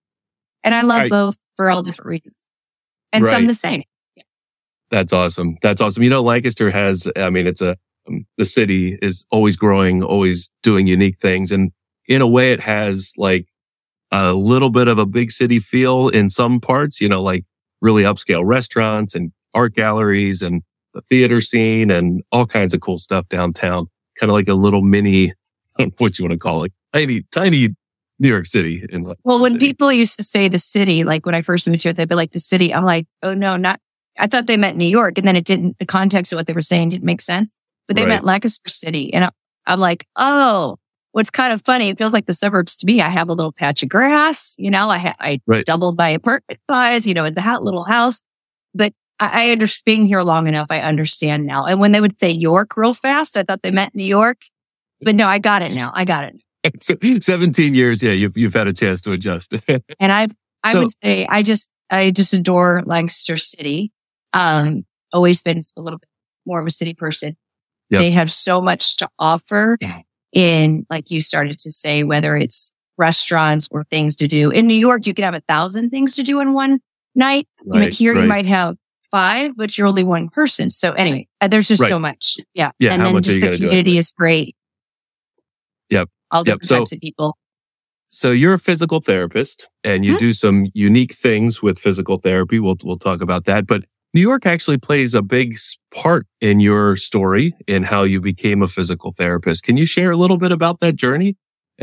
And 0.62 0.74
I 0.74 0.82
love 0.82 1.00
right. 1.00 1.10
both 1.10 1.36
for 1.56 1.70
all 1.70 1.82
different 1.82 2.08
reasons 2.08 2.34
and 3.12 3.24
right. 3.24 3.30
some 3.30 3.46
the 3.46 3.54
same. 3.54 3.82
That's 4.90 5.12
awesome. 5.12 5.56
That's 5.62 5.80
awesome. 5.80 6.02
You 6.02 6.10
know, 6.10 6.22
Lancaster 6.22 6.70
has, 6.70 7.10
I 7.16 7.30
mean, 7.30 7.46
it's 7.46 7.60
a, 7.60 7.76
um, 8.08 8.26
the 8.38 8.46
city 8.46 8.98
is 9.02 9.26
always 9.30 9.56
growing, 9.56 10.02
always 10.02 10.50
doing 10.62 10.86
unique 10.86 11.18
things. 11.18 11.52
And 11.52 11.72
in 12.06 12.22
a 12.22 12.26
way, 12.26 12.52
it 12.52 12.60
has 12.60 13.12
like 13.16 13.46
a 14.10 14.32
little 14.32 14.70
bit 14.70 14.88
of 14.88 14.98
a 14.98 15.06
big 15.06 15.30
city 15.30 15.58
feel 15.58 16.08
in 16.08 16.30
some 16.30 16.60
parts, 16.60 17.00
you 17.00 17.08
know, 17.08 17.22
like 17.22 17.44
really 17.80 18.02
upscale 18.02 18.44
restaurants 18.44 19.14
and 19.14 19.32
art 19.54 19.74
galleries 19.74 20.42
and 20.42 20.62
the 20.94 21.00
theater 21.02 21.40
scene 21.40 21.90
and 21.90 22.22
all 22.32 22.46
kinds 22.46 22.74
of 22.74 22.80
cool 22.80 22.98
stuff 22.98 23.28
downtown. 23.28 23.88
Kind 24.18 24.30
of 24.30 24.34
like 24.34 24.48
a 24.48 24.54
little 24.54 24.82
mini, 24.82 25.32
what 25.98 26.18
you 26.18 26.24
want 26.24 26.32
to 26.32 26.38
call 26.38 26.64
it, 26.64 26.72
tiny, 26.92 27.22
tiny 27.30 27.74
New 28.18 28.28
York 28.28 28.46
City. 28.46 28.84
In 28.90 29.04
well, 29.24 29.40
when 29.40 29.52
city. 29.52 29.66
people 29.66 29.92
used 29.92 30.16
to 30.16 30.24
say 30.24 30.48
the 30.48 30.58
city, 30.58 31.04
like 31.04 31.24
when 31.24 31.34
I 31.34 31.42
first 31.42 31.68
moved 31.68 31.82
here, 31.82 31.92
they'd 31.92 32.08
be 32.08 32.14
like 32.14 32.32
the 32.32 32.40
city. 32.40 32.74
I'm 32.74 32.84
like, 32.84 33.06
oh 33.22 33.34
no, 33.34 33.56
not. 33.56 33.80
I 34.18 34.26
thought 34.26 34.48
they 34.48 34.56
meant 34.56 34.76
New 34.76 34.88
York, 34.88 35.16
and 35.18 35.28
then 35.28 35.36
it 35.36 35.44
didn't. 35.44 35.78
The 35.78 35.86
context 35.86 36.32
of 36.32 36.36
what 36.38 36.48
they 36.48 36.52
were 36.52 36.60
saying 36.60 36.88
didn't 36.88 37.04
make 37.04 37.20
sense, 37.20 37.54
but 37.86 37.94
they 37.94 38.02
right. 38.02 38.08
meant 38.08 38.24
Lancaster 38.24 38.68
City, 38.68 39.14
and 39.14 39.26
I, 39.26 39.30
I'm 39.66 39.78
like, 39.78 40.06
oh. 40.16 40.76
What's 41.18 41.30
kind 41.30 41.52
of 41.52 41.62
funny, 41.62 41.88
it 41.88 41.98
feels 41.98 42.12
like 42.12 42.26
the 42.26 42.32
suburbs 42.32 42.76
to 42.76 42.86
me. 42.86 43.02
I 43.02 43.08
have 43.08 43.28
a 43.28 43.32
little 43.32 43.50
patch 43.50 43.82
of 43.82 43.88
grass, 43.88 44.54
you 44.56 44.70
know, 44.70 44.88
I 44.88 44.98
ha- 44.98 45.16
I 45.18 45.40
right. 45.48 45.64
doubled 45.64 45.98
my 45.98 46.10
apartment 46.10 46.60
size, 46.70 47.08
you 47.08 47.12
know, 47.12 47.24
in 47.24 47.34
that 47.34 47.64
little 47.64 47.82
house. 47.82 48.22
But 48.72 48.92
I, 49.18 49.48
I 49.48 49.50
understand 49.50 49.82
being 49.84 50.06
here 50.06 50.22
long 50.22 50.46
enough. 50.46 50.68
I 50.70 50.78
understand 50.78 51.44
now. 51.44 51.66
And 51.66 51.80
when 51.80 51.90
they 51.90 52.00
would 52.00 52.20
say 52.20 52.30
York 52.30 52.76
real 52.76 52.94
fast, 52.94 53.36
I 53.36 53.42
thought 53.42 53.62
they 53.62 53.72
meant 53.72 53.96
New 53.96 54.04
York. 54.04 54.42
But 55.00 55.16
no, 55.16 55.26
I 55.26 55.40
got 55.40 55.62
it 55.62 55.72
now. 55.72 55.90
I 55.92 56.04
got 56.04 56.22
it. 56.62 57.24
17 57.24 57.74
years. 57.74 58.00
Yeah. 58.00 58.12
You've, 58.12 58.38
you've 58.38 58.54
had 58.54 58.68
a 58.68 58.72
chance 58.72 59.00
to 59.02 59.10
adjust. 59.10 59.52
and 59.68 60.12
I, 60.12 60.28
I 60.62 60.72
so, 60.72 60.82
would 60.82 60.90
say 61.02 61.26
I 61.28 61.42
just, 61.42 61.68
I 61.90 62.12
just 62.12 62.32
adore 62.32 62.84
Lancaster 62.86 63.38
City. 63.38 63.90
Um, 64.34 64.86
always 65.12 65.42
been 65.42 65.58
a 65.76 65.80
little 65.80 65.98
bit 65.98 66.08
more 66.46 66.60
of 66.60 66.66
a 66.68 66.70
city 66.70 66.94
person. 66.94 67.36
Yep. 67.90 68.02
They 68.02 68.12
have 68.12 68.30
so 68.30 68.62
much 68.62 68.98
to 68.98 69.08
offer 69.18 69.78
in, 70.32 70.86
like 70.90 71.10
you 71.10 71.20
started 71.20 71.58
to 71.60 71.72
say, 71.72 72.04
whether 72.04 72.36
it's 72.36 72.70
restaurants 72.96 73.68
or 73.70 73.84
things 73.84 74.16
to 74.16 74.26
do. 74.26 74.50
In 74.50 74.66
New 74.66 74.74
York, 74.74 75.06
you 75.06 75.14
can 75.14 75.24
have 75.24 75.34
a 75.34 75.42
thousand 75.48 75.90
things 75.90 76.14
to 76.16 76.22
do 76.22 76.40
in 76.40 76.52
one 76.52 76.80
night. 77.14 77.46
Right, 77.64 77.94
here, 77.94 78.14
right. 78.14 78.22
you 78.22 78.28
might 78.28 78.46
have 78.46 78.76
five, 79.10 79.56
but 79.56 79.78
you're 79.78 79.86
only 79.86 80.04
one 80.04 80.28
person. 80.28 80.70
So 80.70 80.92
anyway, 80.92 81.28
uh, 81.40 81.48
there's 81.48 81.68
just 81.68 81.82
right. 81.82 81.88
so 81.88 81.98
much. 81.98 82.36
Yeah. 82.54 82.72
yeah 82.78 82.94
and 82.94 83.04
then 83.04 83.22
just 83.22 83.40
the 83.40 83.56
community 83.56 83.98
is 83.98 84.12
great. 84.12 84.56
Yep 85.90 86.10
all 86.30 86.44
different 86.44 86.64
yep. 86.64 86.68
so, 86.68 86.78
types 86.78 86.92
of 86.92 87.00
people. 87.00 87.36
So 88.08 88.30
you're 88.30 88.54
a 88.54 88.58
physical 88.58 89.00
therapist 89.00 89.68
and 89.84 90.04
you 90.04 90.12
mm-hmm. 90.12 90.18
do 90.18 90.32
some 90.32 90.66
unique 90.72 91.14
things 91.14 91.62
with 91.62 91.78
physical 91.78 92.18
therapy. 92.18 92.58
We'll, 92.58 92.76
we'll 92.82 92.96
talk 92.96 93.20
about 93.20 93.44
that. 93.44 93.66
But 93.66 93.84
New 94.18 94.22
York 94.22 94.46
actually 94.46 94.78
plays 94.78 95.14
a 95.14 95.22
big 95.22 95.56
part 95.94 96.26
in 96.40 96.58
your 96.58 96.96
story 96.96 97.54
in 97.68 97.84
how 97.84 98.02
you 98.02 98.20
became 98.20 98.64
a 98.64 98.66
physical 98.66 99.12
therapist. 99.12 99.62
Can 99.62 99.76
you 99.76 99.86
share 99.86 100.10
a 100.10 100.16
little 100.16 100.38
bit 100.38 100.50
about 100.50 100.80
that 100.80 100.96
journey? 100.96 101.36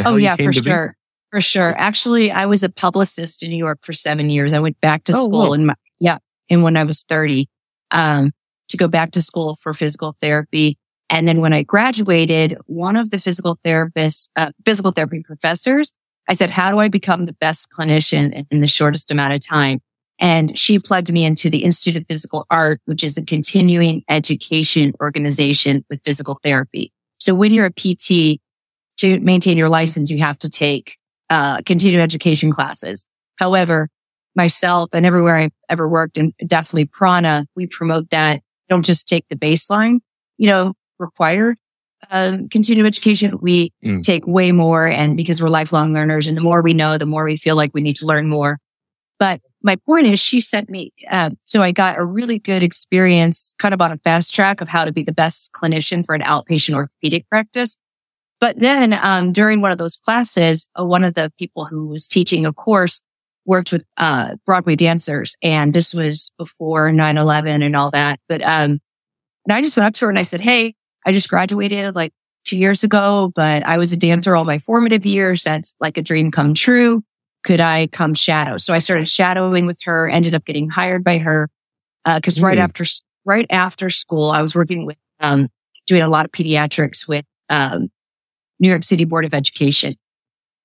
Oh, 0.03 0.17
yeah, 0.17 0.35
for 0.35 0.51
sure. 0.51 0.89
Be? 0.89 0.93
For 1.31 1.39
sure. 1.39 1.73
Actually, 1.77 2.33
I 2.33 2.45
was 2.45 2.61
a 2.61 2.67
publicist 2.69 3.41
in 3.41 3.51
New 3.51 3.55
York 3.55 3.79
for 3.83 3.93
seven 3.93 4.29
years. 4.29 4.51
I 4.51 4.59
went 4.59 4.81
back 4.81 5.05
to 5.05 5.13
oh, 5.15 5.23
school 5.23 5.53
in 5.53 5.67
my, 5.67 5.75
yeah, 5.97 6.17
and 6.49 6.61
when 6.61 6.75
I 6.75 6.83
was 6.83 7.05
30, 7.05 7.47
um, 7.91 8.33
to 8.67 8.75
go 8.75 8.89
back 8.89 9.11
to 9.11 9.21
school 9.21 9.55
for 9.61 9.73
physical 9.73 10.11
therapy. 10.11 10.77
And 11.09 11.29
then 11.29 11.39
when 11.39 11.53
I 11.53 11.63
graduated, 11.63 12.57
one 12.65 12.97
of 12.97 13.11
the 13.11 13.17
physical 13.17 13.57
therapists, 13.65 14.27
uh, 14.35 14.51
physical 14.65 14.91
therapy 14.91 15.23
professors, 15.23 15.93
I 16.27 16.33
said, 16.33 16.49
how 16.49 16.69
do 16.71 16.79
I 16.79 16.89
become 16.89 17.27
the 17.27 17.33
best 17.39 17.69
clinician 17.71 18.45
in 18.51 18.59
the 18.59 18.67
shortest 18.67 19.09
amount 19.09 19.31
of 19.31 19.39
time? 19.39 19.79
And 20.19 20.57
she 20.57 20.79
plugged 20.79 21.11
me 21.11 21.25
into 21.25 21.49
the 21.49 21.63
Institute 21.63 22.01
of 22.01 22.07
Physical 22.07 22.45
Art, 22.49 22.79
which 22.85 23.03
is 23.03 23.17
a 23.17 23.23
continuing 23.23 24.03
education 24.09 24.93
organization 25.01 25.83
with 25.89 26.01
physical 26.05 26.39
therapy. 26.41 26.91
So 27.17 27.33
when 27.33 27.51
you're 27.51 27.65
a 27.65 27.71
PT, 27.71 28.39
to 28.97 29.19
maintain 29.19 29.57
your 29.57 29.67
license, 29.67 30.09
you 30.09 30.19
have 30.19 30.39
to 30.39 30.49
take 30.49 30.97
uh, 31.29 31.61
continuing 31.65 32.01
education 32.01 32.49
classes. 32.49 33.05
However, 33.37 33.89
myself 34.35 34.89
and 34.93 35.05
everywhere 35.05 35.35
I've 35.35 35.51
ever 35.69 35.89
worked 35.89 36.17
and 36.17 36.33
definitely 36.47 36.85
prana, 36.85 37.45
we 37.57 37.67
promote 37.67 38.09
that. 38.11 38.41
Don't 38.69 38.85
just 38.85 39.07
take 39.07 39.27
the 39.27 39.35
baseline, 39.35 39.99
you 40.37 40.47
know, 40.47 40.73
required 40.97 41.57
um, 42.11 42.49
continuing 42.49 42.87
education, 42.87 43.37
we 43.41 43.71
mm. 43.83 44.01
take 44.01 44.25
way 44.27 44.51
more. 44.51 44.87
And 44.87 45.17
because 45.17 45.41
we're 45.41 45.49
lifelong 45.49 45.93
learners 45.93 46.27
and 46.27 46.37
the 46.37 46.41
more 46.41 46.61
we 46.61 46.73
know, 46.73 46.97
the 46.97 47.05
more 47.05 47.23
we 47.23 47.37
feel 47.37 47.55
like 47.55 47.71
we 47.73 47.81
need 47.81 47.95
to 47.97 48.05
learn 48.05 48.27
more. 48.27 48.59
But 49.19 49.41
my 49.65 49.75
point 49.77 50.05
is 50.05 50.19
she 50.19 50.39
sent 50.39 50.69
me, 50.69 50.93
uh, 51.09 51.31
so 51.43 51.63
I 51.63 51.71
got 51.71 51.97
a 51.97 52.05
really 52.05 52.37
good 52.37 52.61
experience 52.61 53.55
kind 53.57 53.73
of 53.73 53.81
on 53.81 53.91
a 53.91 53.97
fast 53.97 54.33
track 54.33 54.61
of 54.61 54.69
how 54.69 54.85
to 54.85 54.91
be 54.91 55.01
the 55.01 55.11
best 55.11 55.51
clinician 55.53 56.05
for 56.05 56.13
an 56.13 56.21
outpatient 56.21 56.75
orthopedic 56.75 57.27
practice. 57.29 57.75
But 58.39 58.59
then, 58.59 58.93
um, 58.93 59.31
during 59.31 59.61
one 59.61 59.71
of 59.71 59.79
those 59.79 59.95
classes, 59.95 60.69
uh, 60.79 60.85
one 60.85 61.03
of 61.03 61.15
the 61.15 61.33
people 61.39 61.65
who 61.65 61.87
was 61.87 62.07
teaching 62.07 62.45
a 62.45 62.53
course 62.53 63.01
worked 63.45 63.71
with, 63.71 63.83
uh, 63.97 64.35
Broadway 64.45 64.75
dancers. 64.75 65.35
And 65.41 65.73
this 65.73 65.95
was 65.95 66.31
before 66.37 66.91
9-11 66.91 67.63
and 67.63 67.75
all 67.75 67.89
that. 67.89 68.19
But, 68.29 68.43
um, 68.43 68.79
and 69.45 69.51
I 69.51 69.61
just 69.61 69.75
went 69.75 69.87
up 69.87 69.95
to 69.95 70.05
her 70.05 70.09
and 70.09 70.19
I 70.19 70.23
said, 70.23 70.41
Hey, 70.41 70.75
I 71.07 71.11
just 71.11 71.29
graduated 71.29 71.95
like 71.95 72.13
two 72.43 72.57
years 72.57 72.83
ago, 72.83 73.31
but 73.33 73.63
I 73.65 73.79
was 73.79 73.91
a 73.93 73.97
dancer 73.97 74.35
all 74.35 74.45
my 74.45 74.59
formative 74.59 75.07
years. 75.07 75.43
That's 75.43 75.73
like 75.79 75.97
a 75.97 76.03
dream 76.03 76.29
come 76.29 76.53
true. 76.53 77.03
Could 77.45 77.61
I 77.61 77.87
come 77.87 78.13
shadow? 78.13 78.57
So 78.57 78.73
I 78.73 78.79
started 78.79 79.07
shadowing 79.07 79.67
with 79.67 79.81
her, 79.83 80.09
ended 80.09 80.35
up 80.35 80.43
getting 80.45 80.67
hired 80.67 81.03
by 81.03 81.19
her. 81.19 81.49
Uh, 82.03 82.19
cause 82.21 82.35
mm. 82.35 82.43
right 82.43 82.57
after, 82.57 82.83
right 83.23 83.45
after 83.49 83.89
school, 83.89 84.31
I 84.31 84.41
was 84.41 84.53
working 84.53 84.85
with, 84.85 84.97
um, 85.19 85.47
doing 85.87 86.01
a 86.01 86.09
lot 86.09 86.25
of 86.25 86.31
pediatrics 86.31 87.07
with, 87.07 87.23
um, 87.49 87.89
New 88.59 88.67
York 88.67 88.83
City 88.83 89.05
Board 89.05 89.25
of 89.25 89.33
Education 89.33 89.95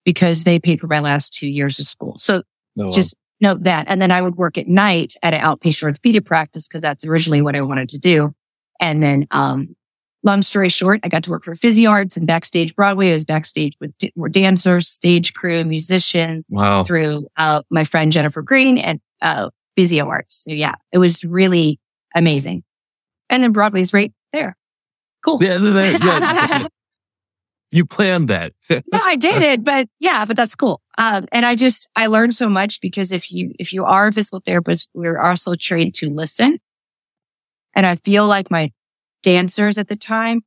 because 0.04 0.44
they 0.44 0.58
paid 0.58 0.80
for 0.80 0.86
my 0.86 1.00
last 1.00 1.34
two 1.34 1.48
years 1.48 1.78
of 1.78 1.86
school. 1.86 2.16
So 2.18 2.38
oh, 2.38 2.42
wow. 2.86 2.90
just 2.90 3.14
note 3.40 3.64
that. 3.64 3.86
And 3.88 4.00
then 4.00 4.10
I 4.10 4.22
would 4.22 4.36
work 4.36 4.56
at 4.56 4.66
night 4.66 5.14
at 5.22 5.34
an 5.34 5.40
outpatient 5.40 5.82
orthopedic 5.84 6.24
practice 6.24 6.66
because 6.66 6.82
that's 6.82 7.06
originally 7.06 7.42
what 7.42 7.56
I 7.56 7.60
wanted 7.60 7.90
to 7.90 7.98
do. 7.98 8.34
And 8.80 9.02
then, 9.02 9.26
um, 9.30 9.76
long 10.22 10.42
story 10.42 10.68
short, 10.68 11.00
I 11.02 11.08
got 11.08 11.22
to 11.24 11.30
work 11.30 11.44
for 11.44 11.54
PhysioArts 11.54 12.16
and 12.16 12.26
backstage 12.26 12.74
Broadway. 12.74 13.10
I 13.10 13.12
was 13.12 13.24
backstage 13.24 13.74
with 13.80 13.96
d- 13.98 14.12
dancers, 14.30 14.88
stage 14.88 15.34
crew, 15.34 15.64
musicians. 15.64 16.44
Wow. 16.48 16.84
Through 16.84 17.28
uh, 17.36 17.62
my 17.70 17.84
friend 17.84 18.12
Jennifer 18.12 18.42
Green 18.42 18.78
and 18.78 19.00
uh, 19.22 19.50
PhysioArts. 19.78 20.32
So 20.32 20.50
yeah, 20.50 20.74
it 20.92 20.98
was 20.98 21.24
really 21.24 21.78
amazing. 22.14 22.64
And 23.28 23.42
then 23.42 23.52
Broadway's 23.52 23.92
right 23.92 24.12
there. 24.32 24.56
Cool. 25.24 25.42
Yeah, 25.42 25.58
yeah. 25.58 26.66
you 27.70 27.84
planned 27.84 28.28
that. 28.28 28.52
no, 28.70 28.80
I 28.92 29.16
did 29.16 29.42
it, 29.42 29.64
but 29.64 29.88
yeah, 30.00 30.24
but 30.24 30.36
that's 30.36 30.54
cool. 30.54 30.80
Um, 30.98 31.26
and 31.30 31.46
I 31.46 31.54
just 31.54 31.88
I 31.94 32.06
learned 32.06 32.34
so 32.34 32.48
much 32.48 32.80
because 32.80 33.12
if 33.12 33.30
you 33.30 33.52
if 33.58 33.72
you 33.72 33.84
are 33.84 34.08
a 34.08 34.12
physical 34.12 34.40
therapist, 34.44 34.90
we're 34.94 35.20
also 35.20 35.54
trained 35.54 35.94
to 35.94 36.10
listen. 36.10 36.58
And 37.74 37.86
I 37.86 37.96
feel 37.96 38.26
like 38.26 38.50
my 38.50 38.72
dancers 39.22 39.78
at 39.78 39.88
the 39.88 39.96
time 39.96 40.42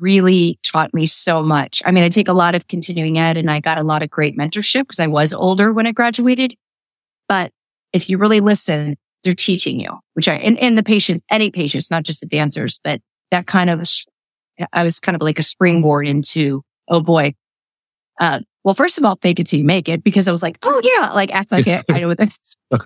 really 0.00 0.58
taught 0.62 0.92
me 0.92 1.06
so 1.06 1.42
much. 1.42 1.82
I 1.84 1.90
mean, 1.90 2.04
I 2.04 2.08
take 2.08 2.28
a 2.28 2.32
lot 2.32 2.54
of 2.54 2.66
continuing 2.68 3.18
ed 3.18 3.36
and 3.36 3.50
I 3.50 3.60
got 3.60 3.78
a 3.78 3.82
lot 3.82 4.02
of 4.02 4.10
great 4.10 4.36
mentorship 4.36 4.82
because 4.82 5.00
I 5.00 5.06
was 5.06 5.32
older 5.32 5.72
when 5.72 5.86
I 5.86 5.92
graduated. 5.92 6.54
But 7.28 7.52
if 7.92 8.10
you 8.10 8.18
really 8.18 8.40
listen, 8.40 8.96
they're 9.22 9.34
teaching 9.34 9.80
you, 9.80 10.00
which 10.14 10.28
I, 10.28 10.34
and, 10.34 10.58
and 10.58 10.76
the 10.76 10.82
patient, 10.82 11.22
any 11.30 11.50
patients, 11.50 11.90
not 11.90 12.02
just 12.02 12.20
the 12.20 12.26
dancers, 12.26 12.80
but 12.82 13.00
that 13.30 13.46
kind 13.46 13.70
of, 13.70 13.88
I 14.72 14.84
was 14.84 15.00
kind 15.00 15.16
of 15.16 15.22
like 15.22 15.38
a 15.38 15.42
springboard 15.42 16.06
into, 16.06 16.62
oh 16.88 17.00
boy. 17.00 17.34
Uh, 18.20 18.40
well, 18.64 18.74
first 18.74 18.98
of 18.98 19.04
all, 19.04 19.16
fake 19.20 19.40
it 19.40 19.46
till 19.46 19.58
you 19.58 19.64
make 19.64 19.88
it 19.88 20.04
because 20.04 20.28
I 20.28 20.32
was 20.32 20.42
like, 20.42 20.58
oh 20.62 20.80
yeah, 20.82 21.12
like 21.12 21.32
act 21.32 21.52
like 21.52 21.66
it. 21.66 21.84
I 21.90 22.00
know 22.00 22.08
what 22.08 22.18
this. 22.18 22.38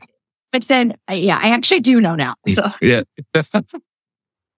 But 0.50 0.66
then, 0.66 0.94
yeah, 1.12 1.38
I 1.42 1.50
actually 1.50 1.80
do 1.80 2.00
know 2.00 2.14
now. 2.14 2.34
So. 2.48 2.70
Yeah. 2.80 3.02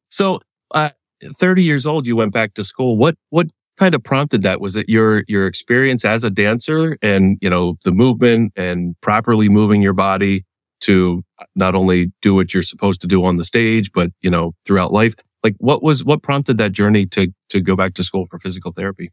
so 0.09 0.41
uh, 0.73 0.91
30 1.23 1.63
years 1.63 1.87
old, 1.87 2.07
you 2.07 2.17
went 2.17 2.33
back 2.33 2.55
to 2.55 2.65
school. 2.65 2.97
What, 2.97 3.17
what 3.31 3.49
kind 3.79 3.95
of 3.95 4.03
prompted 4.03 4.43
that? 4.43 4.61
Was 4.61 4.77
it 4.77 4.89
your, 4.89 5.25
your 5.29 5.47
experience 5.47 6.05
as 6.05 6.25
a 6.25 6.31
dancer 6.31 6.97
and, 7.03 7.39
you 7.41 7.51
know, 7.51 7.77
the 7.85 7.93
movement 7.93 8.53
and 8.57 8.95
properly 9.01 9.49
moving 9.49 9.83
your 9.83 9.93
body 9.93 10.45
to 10.81 11.23
not 11.55 11.75
only 11.75 12.13
do 12.23 12.35
what 12.35 12.55
you're 12.55 12.63
supposed 12.63 13.01
to 13.03 13.07
do 13.07 13.25
on 13.25 13.37
the 13.37 13.45
stage, 13.45 13.93
but, 13.93 14.11
you 14.23 14.31
know, 14.31 14.53
throughout 14.65 14.93
life? 14.93 15.15
Like 15.43 15.55
what 15.59 15.83
was, 15.83 16.05
what 16.05 16.23
prompted 16.23 16.59
that 16.59 16.73
journey 16.73 17.07
to, 17.07 17.33
to 17.51 17.61
go 17.61 17.77
back 17.77 17.95
to 17.95 18.03
school 18.03 18.27
for 18.31 18.39
physical 18.39 18.73
therapy? 18.73 19.11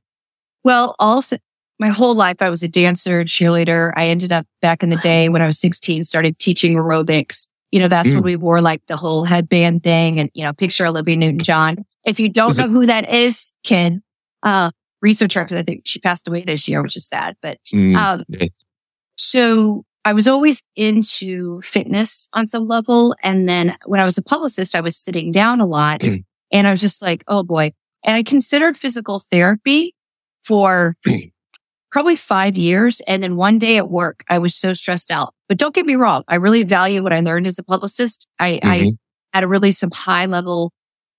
Well, 0.64 0.96
also 1.00 1.38
my 1.80 1.90
whole 1.90 2.16
life, 2.16 2.42
I 2.42 2.50
was 2.50 2.64
a 2.64 2.68
dancer, 2.68 3.24
cheerleader. 3.24 3.94
I 3.96 4.08
ended 4.08 4.32
up 4.32 4.46
back 4.62 4.84
in 4.84 4.90
the 4.90 4.98
day 4.98 5.30
when 5.30 5.42
I 5.42 5.46
was 5.46 5.60
16, 5.60 6.04
started 6.04 6.40
teaching 6.40 6.76
aerobics 6.76 7.48
you 7.72 7.80
know, 7.80 7.88
that's 7.88 8.10
mm. 8.10 8.16
when 8.16 8.24
we 8.24 8.36
wore 8.36 8.62
like 8.62 8.82
the 8.88 8.98
whole 8.98 9.26
headband 9.26 9.84
thing 9.84 10.20
and, 10.20 10.30
you 10.34 10.44
know, 10.44 10.54
picture 10.54 10.86
Olivia 10.86 11.16
Newton 11.16 11.40
John. 11.40 11.86
If 12.06 12.20
you 12.20 12.30
don't 12.30 12.48
was 12.48 12.60
know 12.60 12.66
it- 12.66 12.72
who 12.72 12.86
that 12.86 13.10
is, 13.10 13.54
can, 13.64 14.02
uh, 14.44 14.72
research 15.02 15.34
her 15.34 15.44
because 15.44 15.58
I 15.58 15.64
think 15.64 15.84
she 15.86 16.00
passed 16.00 16.28
away 16.28 16.44
this 16.44 16.68
year, 16.68 16.82
which 16.82 16.96
is 16.96 17.08
sad. 17.08 17.36
But, 17.42 17.60
mm. 17.74 17.96
um, 17.96 18.24
so 19.18 19.84
I 20.06 20.14
was 20.14 20.28
always 20.28 20.64
into 20.76 21.62
fitness 21.62 22.30
on 22.34 22.48
some 22.48 22.66
level. 22.66 23.16
And 23.24 23.48
then 23.48 23.78
when 23.86 24.00
I 24.00 24.06
was 24.06 24.18
a 24.18 24.24
publicist, 24.24 24.74
I 24.74 24.82
was 24.82 24.96
sitting 24.96 25.32
down 25.32 25.60
a 25.60 25.66
lot 25.66 26.00
mm. 26.00 26.24
and 26.52 26.68
I 26.68 26.72
was 26.72 26.82
just 26.82 27.02
like, 27.02 27.24
oh 27.28 27.44
boy. 27.44 27.74
And 28.04 28.16
I 28.16 28.24
considered 28.24 28.78
physical 28.78 29.20
therapy 29.20 29.94
for 30.44 30.96
probably 31.98 32.16
five 32.16 32.56
years. 32.56 33.02
And 33.08 33.24
then 33.24 33.38
one 33.38 33.58
day 33.58 33.78
at 33.78 33.90
work, 33.90 34.24
I 34.30 34.38
was 34.38 34.54
so 34.54 34.76
stressed 34.76 35.10
out. 35.10 35.34
But 35.50 35.58
don't 35.58 35.74
get 35.74 35.84
me 35.84 35.96
wrong. 35.96 36.24
I 36.28 36.36
really 36.36 36.62
value 36.62 37.02
what 37.02 37.12
I 37.12 37.22
learned 37.22 37.48
as 37.48 37.58
a 37.58 37.64
publicist. 37.64 38.28
I, 38.38 38.60
mm-hmm. 38.64 38.70
I 38.70 38.92
had 39.34 39.44
a 39.44 39.48
really 39.48 39.72
some 39.72 39.90
high 39.90 40.28
level, 40.28 40.72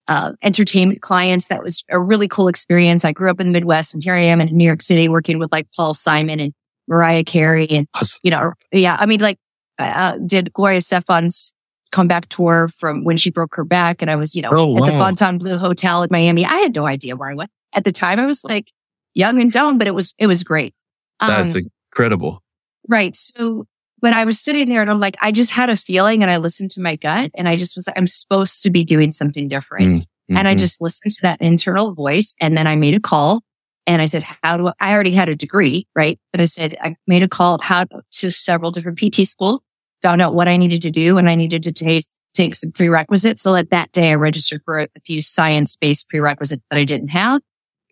uh, 0.06 0.34
entertainment 0.40 1.02
clients. 1.02 1.46
That 1.46 1.64
was 1.64 1.82
a 1.90 1.98
really 1.98 2.28
cool 2.28 2.46
experience. 2.46 3.04
I 3.04 3.10
grew 3.10 3.28
up 3.28 3.40
in 3.40 3.48
the 3.48 3.52
Midwest 3.52 3.92
and 3.92 4.04
here 4.04 4.14
I 4.14 4.20
am 4.20 4.40
in 4.40 4.56
New 4.56 4.62
York 4.62 4.82
City 4.82 5.08
working 5.08 5.40
with 5.40 5.50
like 5.50 5.66
Paul 5.74 5.94
Simon 5.94 6.38
and 6.38 6.52
Mariah 6.86 7.24
Carey. 7.24 7.66
And, 7.70 7.88
awesome. 7.96 8.20
you 8.22 8.30
know, 8.30 8.52
yeah, 8.70 8.96
I 9.00 9.06
mean, 9.06 9.18
like, 9.18 9.38
uh, 9.80 10.16
did 10.24 10.52
Gloria 10.52 10.78
Estefan's 10.78 11.52
comeback 11.90 12.28
tour 12.28 12.68
from 12.68 13.02
when 13.02 13.16
she 13.16 13.32
broke 13.32 13.56
her 13.56 13.64
back. 13.64 14.00
And 14.00 14.12
I 14.12 14.14
was, 14.14 14.36
you 14.36 14.42
know, 14.42 14.50
oh, 14.52 14.66
wow. 14.74 14.84
at 14.84 14.92
the 14.92 14.96
Fontainebleau 14.96 15.58
Hotel 15.58 16.04
in 16.04 16.08
Miami. 16.12 16.44
I 16.44 16.58
had 16.58 16.76
no 16.76 16.86
idea 16.86 17.16
where 17.16 17.30
I 17.30 17.34
went 17.34 17.50
at 17.72 17.82
the 17.82 17.90
time. 17.90 18.20
I 18.20 18.26
was 18.26 18.44
like, 18.44 18.70
young 19.18 19.40
and 19.40 19.50
dumb, 19.50 19.76
but 19.76 19.86
it 19.86 19.94
was, 19.94 20.14
it 20.18 20.26
was 20.26 20.44
great. 20.44 20.74
Um, 21.20 21.28
That's 21.28 21.56
incredible. 21.92 22.42
Right. 22.88 23.14
So, 23.16 23.66
but 24.00 24.12
I 24.12 24.24
was 24.24 24.40
sitting 24.40 24.68
there 24.68 24.80
and 24.80 24.90
I'm 24.90 25.00
like, 25.00 25.16
I 25.20 25.32
just 25.32 25.50
had 25.50 25.70
a 25.70 25.76
feeling 25.76 26.22
and 26.22 26.30
I 26.30 26.36
listened 26.36 26.70
to 26.72 26.80
my 26.80 26.96
gut 26.96 27.30
and 27.34 27.48
I 27.48 27.56
just 27.56 27.76
was 27.76 27.88
I'm 27.96 28.06
supposed 28.06 28.62
to 28.62 28.70
be 28.70 28.84
doing 28.84 29.12
something 29.12 29.48
different. 29.48 30.02
Mm-hmm. 30.02 30.36
And 30.36 30.46
I 30.46 30.52
mm-hmm. 30.52 30.58
just 30.58 30.80
listened 30.80 31.12
to 31.14 31.22
that 31.22 31.40
internal 31.40 31.94
voice. 31.94 32.34
And 32.40 32.56
then 32.56 32.66
I 32.66 32.76
made 32.76 32.94
a 32.94 33.00
call 33.00 33.40
and 33.86 34.00
I 34.02 34.06
said, 34.06 34.22
how 34.22 34.56
do 34.56 34.68
I, 34.68 34.72
I 34.78 34.92
already 34.92 35.12
had 35.12 35.28
a 35.28 35.34
degree, 35.34 35.86
right? 35.96 36.18
But 36.30 36.40
I 36.40 36.44
said, 36.44 36.76
I 36.80 36.94
made 37.06 37.22
a 37.22 37.28
call 37.28 37.54
of 37.54 37.62
how 37.62 37.86
to 38.12 38.30
several 38.30 38.70
different 38.70 38.98
PT 38.98 39.26
schools, 39.26 39.60
found 40.02 40.20
out 40.20 40.34
what 40.34 40.46
I 40.46 40.56
needed 40.56 40.82
to 40.82 40.90
do 40.90 41.18
and 41.18 41.28
I 41.28 41.34
needed 41.34 41.62
to 41.64 41.72
take, 41.72 42.04
take 42.34 42.54
some 42.54 42.70
prerequisites. 42.70 43.42
So 43.42 43.54
that 43.54 43.70
that 43.70 43.90
day 43.92 44.10
I 44.10 44.14
registered 44.14 44.62
for 44.64 44.80
a, 44.80 44.84
a 44.84 45.00
few 45.04 45.22
science 45.22 45.74
based 45.74 46.08
prerequisites 46.08 46.62
that 46.70 46.78
I 46.78 46.84
didn't 46.84 47.08
have. 47.08 47.40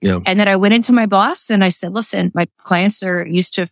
Yeah. 0.02 0.20
And 0.26 0.38
then 0.38 0.48
I 0.48 0.56
went 0.56 0.74
into 0.74 0.92
my 0.92 1.06
boss 1.06 1.50
and 1.50 1.64
I 1.64 1.70
said, 1.70 1.92
listen, 1.92 2.30
my 2.34 2.46
clients 2.58 3.02
are 3.02 3.26
used 3.26 3.54
to 3.54 3.62
a 3.62 3.66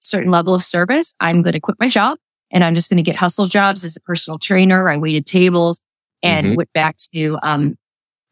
certain, 0.00 0.30
level 0.30 0.54
of 0.54 0.62
service. 0.62 1.14
I'm 1.20 1.42
going 1.42 1.52
to 1.52 1.60
quit 1.60 1.76
my 1.80 1.88
job 1.88 2.18
and 2.50 2.62
I'm 2.64 2.74
just 2.74 2.88
going 2.88 2.98
to 2.98 3.02
get 3.02 3.16
hustle 3.16 3.46
jobs 3.46 3.84
as 3.84 3.96
a 3.96 4.00
personal 4.00 4.38
trainer. 4.38 4.88
I 4.88 4.96
waited 4.96 5.26
tables 5.26 5.80
and 6.22 6.46
mm-hmm. 6.46 6.56
went 6.56 6.72
back 6.72 6.96
to, 7.14 7.38
um, 7.42 7.76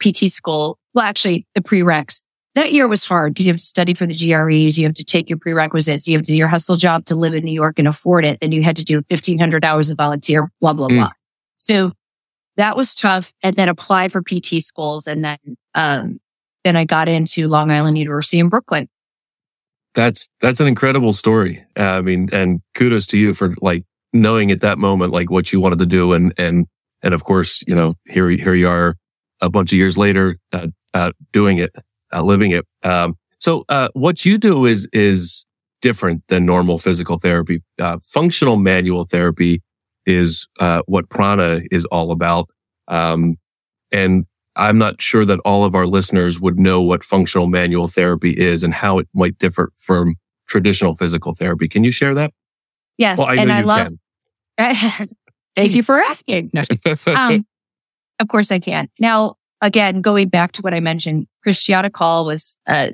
PT 0.00 0.30
school. 0.30 0.78
Well, 0.94 1.04
actually 1.04 1.46
the 1.54 1.60
prereqs 1.60 2.22
that 2.58 2.72
year 2.72 2.88
was 2.88 3.04
hard 3.04 3.34
because 3.34 3.46
you 3.46 3.52
have 3.52 3.60
to 3.60 3.64
study 3.64 3.94
for 3.94 4.06
the 4.06 4.14
GREs. 4.14 4.76
You 4.76 4.86
have 4.86 4.94
to 4.94 5.04
take 5.04 5.30
your 5.30 5.38
prerequisites. 5.38 6.08
You 6.08 6.16
have 6.16 6.26
to 6.26 6.32
do 6.32 6.36
your 6.36 6.48
hustle 6.48 6.76
job 6.76 7.04
to 7.06 7.14
live 7.14 7.34
in 7.34 7.44
New 7.44 7.52
York 7.52 7.78
and 7.78 7.86
afford 7.86 8.24
it. 8.24 8.40
Then 8.40 8.52
you 8.52 8.62
had 8.62 8.76
to 8.76 8.84
do 8.84 8.96
1500 9.08 9.64
hours 9.64 9.90
of 9.90 9.96
volunteer, 9.96 10.50
blah, 10.60 10.72
blah, 10.72 10.88
mm. 10.88 10.96
blah. 10.96 11.12
So 11.58 11.92
that 12.56 12.76
was 12.76 12.94
tough. 12.94 13.32
And 13.42 13.54
then 13.54 13.68
apply 13.68 14.08
for 14.08 14.22
PT 14.22 14.62
schools. 14.62 15.06
And 15.06 15.24
then, 15.24 15.38
um, 15.74 16.18
then 16.64 16.76
I 16.76 16.84
got 16.84 17.08
into 17.08 17.48
Long 17.48 17.70
Island 17.70 17.98
University 17.98 18.38
in 18.38 18.48
Brooklyn. 18.48 18.88
That's 19.94 20.28
that's 20.40 20.60
an 20.60 20.66
incredible 20.66 21.12
story. 21.12 21.64
Uh, 21.78 21.82
I 21.82 22.02
mean, 22.02 22.28
and 22.32 22.60
kudos 22.74 23.06
to 23.08 23.18
you 23.18 23.34
for 23.34 23.54
like 23.60 23.84
knowing 24.12 24.50
at 24.50 24.60
that 24.60 24.78
moment 24.78 25.12
like 25.12 25.30
what 25.30 25.52
you 25.52 25.60
wanted 25.60 25.78
to 25.80 25.86
do, 25.86 26.12
and 26.12 26.32
and 26.38 26.66
and 27.02 27.14
of 27.14 27.24
course, 27.24 27.64
you 27.66 27.74
know, 27.74 27.94
here 28.06 28.28
here 28.30 28.54
you 28.54 28.68
are, 28.68 28.96
a 29.40 29.50
bunch 29.50 29.72
of 29.72 29.78
years 29.78 29.96
later, 29.96 30.36
uh, 30.52 30.68
uh, 30.94 31.12
doing 31.32 31.58
it, 31.58 31.74
uh, 32.12 32.22
living 32.22 32.50
it. 32.50 32.66
Um, 32.82 33.16
so 33.40 33.64
uh, 33.68 33.88
what 33.94 34.24
you 34.24 34.38
do 34.38 34.66
is 34.66 34.88
is 34.92 35.44
different 35.80 36.22
than 36.28 36.44
normal 36.44 36.78
physical 36.78 37.18
therapy. 37.18 37.62
Uh, 37.78 37.98
functional 38.02 38.56
manual 38.56 39.04
therapy 39.04 39.62
is 40.06 40.46
what 40.86 41.08
prana 41.08 41.60
is 41.70 41.84
all 41.86 42.10
about. 42.10 42.48
Um, 42.88 43.36
and 43.92 44.26
I'm 44.58 44.76
not 44.76 45.00
sure 45.00 45.24
that 45.24 45.38
all 45.44 45.64
of 45.64 45.74
our 45.76 45.86
listeners 45.86 46.40
would 46.40 46.58
know 46.58 46.82
what 46.82 47.04
functional 47.04 47.46
manual 47.46 47.86
therapy 47.86 48.32
is 48.32 48.64
and 48.64 48.74
how 48.74 48.98
it 48.98 49.08
might 49.14 49.38
differ 49.38 49.72
from 49.76 50.16
traditional 50.48 50.94
physical 50.94 51.32
therapy. 51.34 51.68
Can 51.68 51.84
you 51.84 51.92
share 51.92 52.12
that? 52.14 52.32
Yes. 52.98 53.18
Well, 53.18 53.28
I 53.28 53.36
and 53.36 53.52
I 53.52 53.60
love. 53.62 53.92
Thank 55.54 55.74
you 55.74 55.82
for 55.82 55.96
asking. 55.96 56.50
No. 56.52 56.62
Um, 57.06 57.46
of 58.20 58.26
course 58.26 58.50
I 58.50 58.58
can. 58.58 58.88
Now, 58.98 59.36
again, 59.60 60.00
going 60.00 60.28
back 60.28 60.50
to 60.52 60.62
what 60.62 60.74
I 60.74 60.80
mentioned, 60.80 61.28
Christiana 61.44 61.88
Call 61.88 62.26
was 62.26 62.56
uh, 62.66 62.88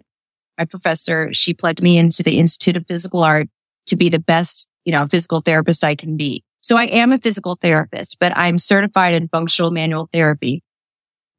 my 0.59 0.67
professor. 0.67 1.33
She 1.33 1.55
plugged 1.55 1.83
me 1.83 1.97
into 1.97 2.23
the 2.23 2.39
Institute 2.39 2.77
of 2.77 2.87
Physical 2.87 3.25
Art 3.25 3.49
to 3.87 3.97
be 3.97 4.11
the 4.11 4.19
best, 4.19 4.69
you 4.85 4.93
know, 4.93 5.07
physical 5.07 5.41
therapist 5.41 5.83
I 5.83 5.95
can 5.95 6.19
be. 6.19 6.45
So 6.61 6.77
I 6.77 6.85
am 6.85 7.13
a 7.13 7.19
physical 7.19 7.55
therapist, 7.55 8.19
but 8.21 8.37
I'm 8.37 8.59
certified 8.59 9.15
in 9.15 9.29
functional 9.29 9.71
manual 9.71 10.09
therapy 10.13 10.63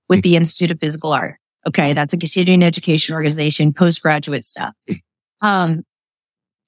with 0.10 0.22
the 0.22 0.36
Institute 0.36 0.72
of 0.72 0.80
Physical 0.80 1.14
Art. 1.14 1.36
Okay. 1.68 1.94
That's 1.94 2.14
a 2.14 2.18
continuing 2.18 2.64
education 2.64 3.16
organization, 3.16 3.74
postgraduate 3.74 4.44
stuff. 4.44 4.74
Um, 5.42 5.84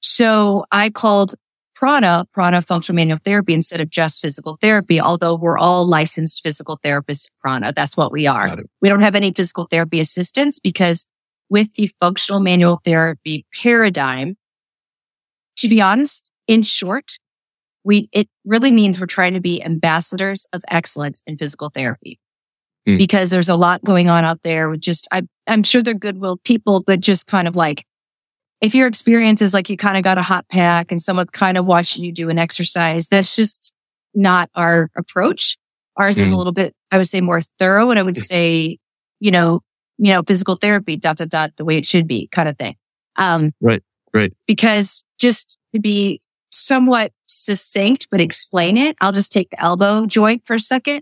so 0.01 0.65
I 0.72 0.89
called 0.89 1.36
Prana, 1.75 2.25
Prana 2.32 2.62
functional 2.62 2.96
manual 2.96 3.20
therapy 3.24 3.53
instead 3.53 3.79
of 3.79 3.89
just 3.89 4.22
physical 4.22 4.58
therapy, 4.62 5.00
although 5.00 5.36
we're 5.36 5.60
all 5.60 5.86
licensed 5.86 6.41
physical 6.44 6.79
therapists 6.84 7.27
Prana. 7.39 7.72
That's 7.75 7.96
what 7.96 8.12
we 8.12 8.25
are. 8.25 8.58
We 8.82 8.89
don't 8.89 9.01
have 9.01 9.15
any 9.15 9.32
physical 9.32 9.67
therapy 9.70 10.00
assistants 10.00 10.60
because 10.60 11.06
with 11.50 11.74
the 11.75 11.89
functional 12.00 12.39
manual 12.39 12.82
therapy 12.84 13.46
paradigm, 13.62 14.38
to 15.58 15.67
be 15.67 15.79
honest, 15.79 16.32
in 16.48 16.63
short, 16.63 17.20
we, 17.84 18.10
it 18.12 18.27
really 18.44 18.72
means 18.72 19.00
we're 19.00 19.06
trying 19.06 19.34
to 19.36 19.39
be 19.39 19.63
ambassadors 19.63 20.48
of 20.53 20.63
excellence 20.70 21.22
in 21.27 21.38
physical 21.38 21.70
therapy 21.70 22.20
mm. 22.88 22.98
because 22.98 23.29
there's 23.29 23.50
a 23.50 23.56
lot 23.56 23.84
going 23.84 24.10
on 24.10 24.24
out 24.24 24.41
there 24.44 24.70
with 24.70 24.82
just, 24.82 25.08
I, 25.12 25.24
I'm 25.46 25.63
sure 25.63 25.84
they're 25.84 25.94
goodwill 25.94 26.38
people, 26.38 26.82
but 26.82 27.00
just 27.00 27.27
kind 27.27 27.48
of 27.48 27.56
like 27.56 27.86
if 28.62 28.74
your 28.74 28.88
experience 28.88 29.41
is 29.41 29.53
like 29.53 29.70
you 29.70 29.77
kind 29.77 29.98
of 29.98 30.03
got 30.03 30.17
a 30.17 30.24
hot 30.24 30.48
pack 30.50 30.91
and 30.91 31.01
someone's 31.01 31.29
kind 31.29 31.58
of 31.58 31.65
watching 31.65 32.03
you 32.03 32.12
do 32.12 32.29
an 32.29 32.39
exercise, 32.39 33.08
that's 33.08 33.36
just 33.36 33.74
not 34.15 34.50
our 34.56 34.89
approach. 34.98 35.58
Ours 35.96 36.17
mm. 36.17 36.22
is 36.22 36.32
a 36.32 36.34
mm. 36.34 36.38
little 36.38 36.53
bit, 36.53 36.74
I 36.91 36.98
would 36.98 37.08
say 37.08 37.22
more 37.22 37.41
thorough 37.60 37.91
and 37.91 38.00
I 38.00 38.03
would 38.03 38.17
say, 38.17 38.77
you 39.20 39.32
know, 39.32 39.62
you 40.00 40.13
know, 40.13 40.24
physical 40.24 40.56
therapy, 40.56 40.96
dot, 40.96 41.17
dot, 41.17 41.29
dot, 41.29 41.51
the 41.58 41.65
way 41.65 41.77
it 41.77 41.86
should 41.86 42.08
be 42.08 42.27
kind 42.27 42.48
of 42.48 42.58
thing. 42.58 42.75
Um, 43.15 43.51
right, 43.62 43.84
right. 44.13 44.32
Because 44.48 45.03
just 45.20 45.58
to 45.74 45.79
be 45.79 46.22
somewhat 46.51 47.12
succinct, 47.27 48.08
but 48.12 48.22
explain 48.22 48.77
it, 48.77 48.96
I'll 49.01 49.12
just 49.12 49.32
take 49.32 49.50
the 49.50 49.60
elbow 49.60 50.06
joint 50.06 50.44
for 50.46 50.56
a 50.56 50.60
second 50.60 51.01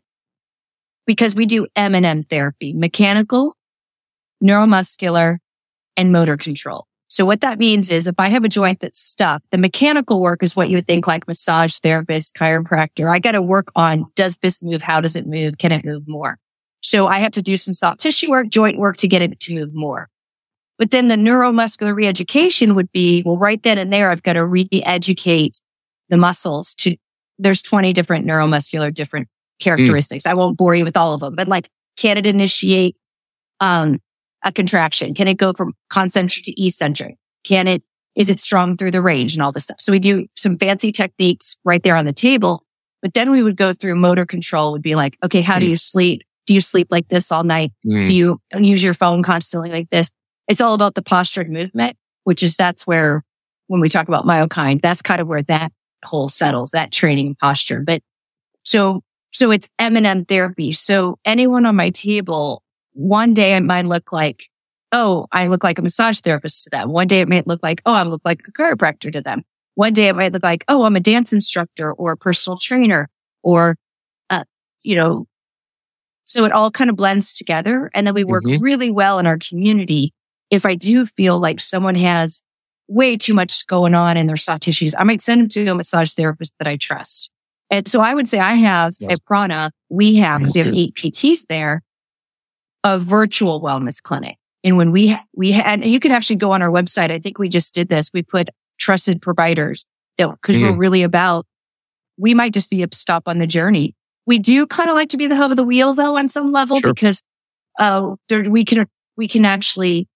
because 1.06 1.36
we 1.36 1.46
do 1.46 1.68
M 1.76 1.96
and 1.96 2.06
M 2.06 2.24
therapy, 2.24 2.74
mechanical, 2.74 3.56
neuromuscular, 4.44 5.38
and 5.98 6.12
motor 6.12 6.38
control. 6.38 6.88
So 7.08 7.24
what 7.26 7.42
that 7.42 7.60
means 7.60 7.92
is 7.92 8.08
if 8.08 8.16
I 8.18 8.30
have 8.30 8.44
a 8.44 8.50
joint 8.50 8.80
that's 8.80 9.00
stuck, 9.00 9.42
the 9.52 9.58
mechanical 9.58 10.20
work 10.20 10.42
is 10.42 10.56
what 10.56 10.70
you 10.70 10.78
would 10.78 10.88
think 10.88 11.08
like 11.08 11.28
massage 11.28 11.78
therapist, 11.78 12.36
chiropractor. 12.36 13.10
I 13.10 13.20
got 13.20 13.34
to 13.34 13.42
work 13.42 13.72
on, 13.76 14.06
does 14.16 14.38
this 14.38 14.64
move? 14.64 14.82
How 14.82 15.02
does 15.02 15.16
it 15.16 15.28
move? 15.28 15.58
Can 15.58 15.72
it 15.72 15.86
move 15.86 16.04
more? 16.08 16.40
So 16.82 17.08
I 17.08 17.20
have 17.20 17.32
to 17.34 17.42
do 17.42 17.58
some 17.58 17.74
soft 17.74 18.00
tissue 18.00 18.30
work, 18.30 18.50
joint 18.50 18.78
work 18.78 18.98
to 18.98 19.08
get 19.08 19.22
it 19.22 19.40
to 19.40 19.54
move 19.54 19.74
more. 19.74 20.10
But 20.78 20.92
then 20.92 21.08
the 21.08 21.16
neuromuscular 21.16 21.96
reeducation 21.96 22.76
would 22.76 22.92
be, 22.92 23.24
well, 23.26 23.38
right 23.38 23.62
then 23.64 23.78
and 23.78 23.94
there, 23.94 24.10
I've 24.10 24.24
got 24.24 24.34
to 24.34 24.46
re-educate 24.46 25.60
the 26.10 26.18
muscles 26.18 26.76
to, 26.76 26.98
there's 27.40 27.62
20 27.62 27.94
different 27.94 28.28
neuromuscular 28.28 28.94
different 28.94 29.30
characteristics. 29.60 30.26
Mm. 30.26 30.32
I 30.32 30.34
won't 30.34 30.58
bore 30.58 30.76
you 30.76 30.84
with 30.84 30.98
all 30.98 31.14
of 31.14 31.22
them, 31.22 31.36
but 31.36 31.48
like, 31.48 31.70
can 31.98 32.18
it 32.18 32.26
initiate, 32.26 32.96
um, 33.60 34.00
a 34.44 34.52
contraction? 34.52 35.14
Can 35.14 35.28
it 35.28 35.38
go 35.38 35.54
from 35.54 35.74
concentric 35.90 36.44
to 36.46 36.64
eccentric? 36.64 37.16
Can 37.44 37.68
it, 37.68 37.84
is 38.16 38.30
it 38.30 38.40
strong 38.40 38.78
through 38.78 38.92
the 38.92 39.02
range 39.02 39.34
and 39.34 39.42
all 39.42 39.52
this 39.52 39.64
stuff? 39.64 39.78
So 39.80 39.92
we 39.92 40.00
do 40.00 40.28
some 40.36 40.58
fancy 40.58 40.92
techniques 40.92 41.56
right 41.66 41.82
there 41.82 41.96
on 41.96 42.06
the 42.06 42.14
table. 42.14 42.64
But 43.02 43.14
then 43.14 43.32
we 43.32 43.44
would 43.44 43.58
go 43.58 43.74
through 43.74 43.96
motor 43.96 44.26
control 44.26 44.72
would 44.72 44.82
be 44.82 44.96
like, 44.96 45.18
okay, 45.24 45.42
how 45.42 45.60
do 45.60 45.66
mm. 45.66 45.70
you 45.70 45.76
sleep? 45.76 46.22
Do 46.46 46.54
you 46.54 46.62
sleep 46.62 46.88
like 46.92 47.08
this 47.08 47.32
all 47.32 47.44
night? 47.44 47.72
Mm. 47.86 48.06
Do 48.06 48.14
you 48.14 48.42
use 48.58 48.84
your 48.84 48.94
phone 48.94 49.24
constantly 49.24 49.70
like 49.70 49.90
this? 49.90 50.12
It's 50.48 50.62
all 50.62 50.74
about 50.74 50.96
the 50.96 51.02
posture 51.02 51.42
and 51.42 51.52
movement, 51.52 51.98
which 52.24 52.44
is 52.44 52.56
that's 52.56 52.86
where 52.86 53.24
when 53.68 53.82
we 53.82 53.90
talk 53.90 54.08
about 54.08 54.26
myokind, 54.26 54.82
that's 54.82 55.02
kind 55.02 55.22
of 55.22 55.28
where 55.28 55.42
that 55.44 55.72
whole 56.04 56.28
settles, 56.28 56.72
that 56.72 56.92
training 56.92 57.36
posture. 57.36 57.84
But 57.86 58.02
so, 58.64 59.02
so 59.36 59.52
it's 59.52 59.70
M&M 59.80 60.24
therapy. 60.24 60.72
So 60.72 61.20
anyone 61.26 61.66
on 61.66 61.76
my 61.76 61.90
table 61.90 62.64
one 62.94 63.34
day 63.34 63.58
it 63.58 63.64
might 63.64 63.84
look 63.84 64.14
like, 64.14 64.50
oh, 64.94 65.28
I 65.30 65.48
look 65.48 65.62
like 65.62 65.78
a 65.78 65.82
massage 65.82 66.22
therapist 66.22 66.64
to 66.64 66.70
them. 66.70 66.90
One 66.90 67.06
day 67.06 67.20
it 67.20 67.28
might 67.28 67.46
look 67.46 67.62
like, 67.62 67.82
oh, 67.86 67.94
I 67.94 68.04
look 68.04 68.22
like 68.24 68.48
a 68.48 68.52
chiropractor 68.54 69.12
to 69.12 69.20
them. 69.20 69.44
One 69.74 69.92
day 69.92 70.08
it 70.08 70.16
might 70.16 70.32
look 70.32 70.42
like, 70.42 70.64
oh, 70.70 70.86
I'm 70.86 70.96
a 70.96 71.02
dance 71.02 71.34
instructor 71.34 71.92
or 71.92 72.14
a 72.14 72.18
personal 72.18 72.58
trainer 72.58 73.10
or, 73.44 73.76
uh, 74.30 74.46
you 74.84 74.96
know, 74.96 75.26
so 76.24 76.46
it 76.46 76.54
all 76.54 76.72
kind 76.72 76.90
of 76.90 76.96
blends 76.96 77.34
together. 77.34 77.92
And 77.94 78.08
then 78.08 78.14
we 78.14 78.24
work 78.24 78.46
mm-hmm. 78.46 78.64
really 78.64 78.90
well 78.90 79.20
in 79.20 79.28
our 79.28 79.38
community. 79.38 80.14
If 80.50 80.66
I 80.66 80.76
do 80.76 81.06
feel 81.06 81.40
like 81.40 81.60
someone 81.60 81.96
has 81.96 82.42
way 82.88 83.18
too 83.18 83.34
much 83.34 83.68
going 83.68 83.96
on 83.96 84.16
in 84.16 84.28
their 84.28 84.38
soft 84.38 84.64
tissues, 84.64 84.96
I 84.98 85.04
might 85.04 85.22
send 85.22 85.42
them 85.42 85.50
to 85.50 85.68
a 85.68 85.76
massage 85.76 86.14
therapist 86.14 86.54
that 86.60 86.70
I 86.70 86.78
trust. 86.78 87.32
And 87.70 87.88
so 87.88 88.00
I 88.00 88.14
would 88.14 88.28
say 88.28 88.40
I 88.40 88.54
have 88.54 88.94
yes. 89.00 89.14
at 89.14 89.24
Prana, 89.24 89.72
we 89.90 90.16
have, 90.16 90.40
because 90.40 90.54
we 90.54 90.62
have 90.62 90.74
eight 90.74 90.96
PTs 90.96 91.48
there 91.48 91.82
a 92.86 93.00
virtual 93.00 93.62
wellness 93.62 94.02
clinic. 94.02 94.38
And 94.64 94.78
when 94.78 94.92
we, 94.92 95.18
we 95.36 95.52
had, 95.52 95.84
you 95.84 96.00
can 96.00 96.12
actually 96.12 96.38
go 96.38 96.52
on 96.52 96.62
our 96.62 96.70
website. 96.70 97.12
I 97.12 97.20
think 97.20 97.40
we 97.40 97.50
just 97.50 97.74
did 97.74 97.90
this. 97.90 98.12
We 98.14 98.22
put 98.22 98.50
trusted 98.78 99.22
providers 99.22 99.86
that, 100.18 100.30
cause 100.42 100.58
mm. 100.58 100.62
we're 100.62 100.78
really 100.78 101.02
about, 101.02 101.46
we 102.18 102.36
might 102.36 102.54
just 102.54 102.70
be 102.70 102.84
a 102.84 102.88
stop 102.94 103.28
on 103.28 103.40
the 103.40 103.48
journey. 103.48 103.96
We 104.28 104.38
do 104.38 104.68
kind 104.68 104.90
of 104.90 104.96
like 104.96 105.10
to 105.10 105.18
be 105.18 105.28
the 105.28 105.36
hub 105.36 105.52
of 105.52 105.58
the 105.58 105.64
wheel 105.64 105.96
though 105.96 106.16
on 106.18 106.30
some 106.30 106.52
level 106.52 106.80
sure. 106.80 106.94
because, 106.94 107.22
uh, 107.80 108.16
there, 108.30 108.50
we 108.50 108.64
can, 108.64 108.88
we 109.18 109.28
can 109.28 109.46
actually 109.46 110.08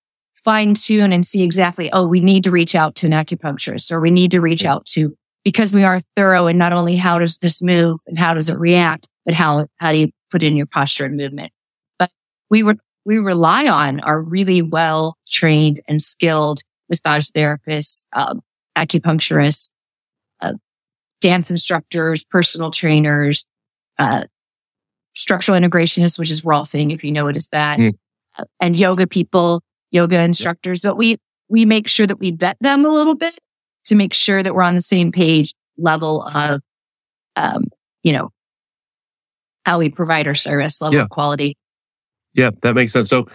fine 0.44 0.76
tune 0.76 1.12
and 1.12 1.26
see 1.26 1.44
exactly, 1.44 1.92
oh, 1.92 2.08
we 2.08 2.20
need 2.20 2.44
to 2.44 2.52
reach 2.52 2.76
out 2.76 2.96
to 2.96 3.08
an 3.08 3.14
acupuncturist 3.14 3.92
or 3.92 4.00
we 4.00 4.12
need 4.12 4.32
to 4.32 4.42
reach 4.42 4.64
out 4.64 4.86
to, 4.86 5.16
because 5.50 5.74
we 5.74 5.84
are 5.84 6.00
thorough 6.16 6.46
and 6.46 6.60
not 6.60 6.74
only 6.74 6.96
how 6.96 7.18
does 7.18 7.40
this 7.40 7.60
move 7.60 8.00
and 8.06 8.20
how 8.20 8.36
does 8.36 8.50
it 8.50 8.60
react, 8.60 9.08
but 9.26 9.34
how, 9.34 9.66
how 9.78 9.92
do 9.92 9.98
you 9.98 10.12
put 10.30 10.44
in 10.44 10.56
your 10.56 10.68
posture 10.68 11.06
and 11.06 11.18
movement? 11.18 11.52
But 11.98 12.12
we 12.52 12.62
would, 12.62 12.78
we 13.04 13.18
rely 13.18 13.68
on 13.68 14.00
our 14.02 14.22
really 14.22 14.62
well 14.62 15.18
trained 15.28 15.82
and 15.88 16.04
skilled 16.04 16.62
massage 16.88 17.30
therapists, 17.30 18.06
um, 18.14 18.42
acupuncturists, 18.78 19.70
uh, 20.40 20.54
dance 21.20 21.50
instructors, 21.50 22.24
personal 22.26 22.70
trainers, 22.70 23.44
uh, 23.98 24.26
structural 25.16 25.60
integrationists, 25.60 26.20
which 26.20 26.30
is 26.30 26.44
Rolfing, 26.44 26.94
if 26.94 27.04
you 27.04 27.12
know 27.12 27.26
what 27.26 27.36
is 27.36 27.48
that, 27.48 27.80
mm. 27.80 27.96
uh, 28.38 28.44
and 28.62 28.78
yoga 28.78 29.08
people, 29.08 29.64
yoga 29.90 30.20
instructors. 30.22 30.82
But 30.82 30.96
we, 30.96 31.18
we 31.50 31.66
make 31.66 31.88
sure 31.88 32.06
that 32.06 32.20
we 32.20 32.30
vet 32.30 32.58
them 32.62 32.86
a 32.86 32.90
little 32.90 33.16
bit 33.16 33.40
to 33.90 33.96
make 33.96 34.14
sure 34.14 34.42
that 34.42 34.56
we're 34.56 34.64
on 34.64 34.76
the 34.76 34.82
same 34.82 35.12
page 35.12 35.54
level 35.78 36.24
of, 36.24 36.62
um, 37.36 37.66
you 38.04 38.14
know, 38.14 38.30
how 39.66 39.78
we 39.78 39.90
provide 39.90 40.28
our 40.28 40.36
service 40.36 40.82
level 40.82 40.96
yeah. 40.96 41.04
of 41.04 41.10
quality. 41.10 41.56
Yeah, 42.34 42.52
that 42.62 42.74
makes 42.74 42.94
sense. 42.94 43.10
So 43.10 43.28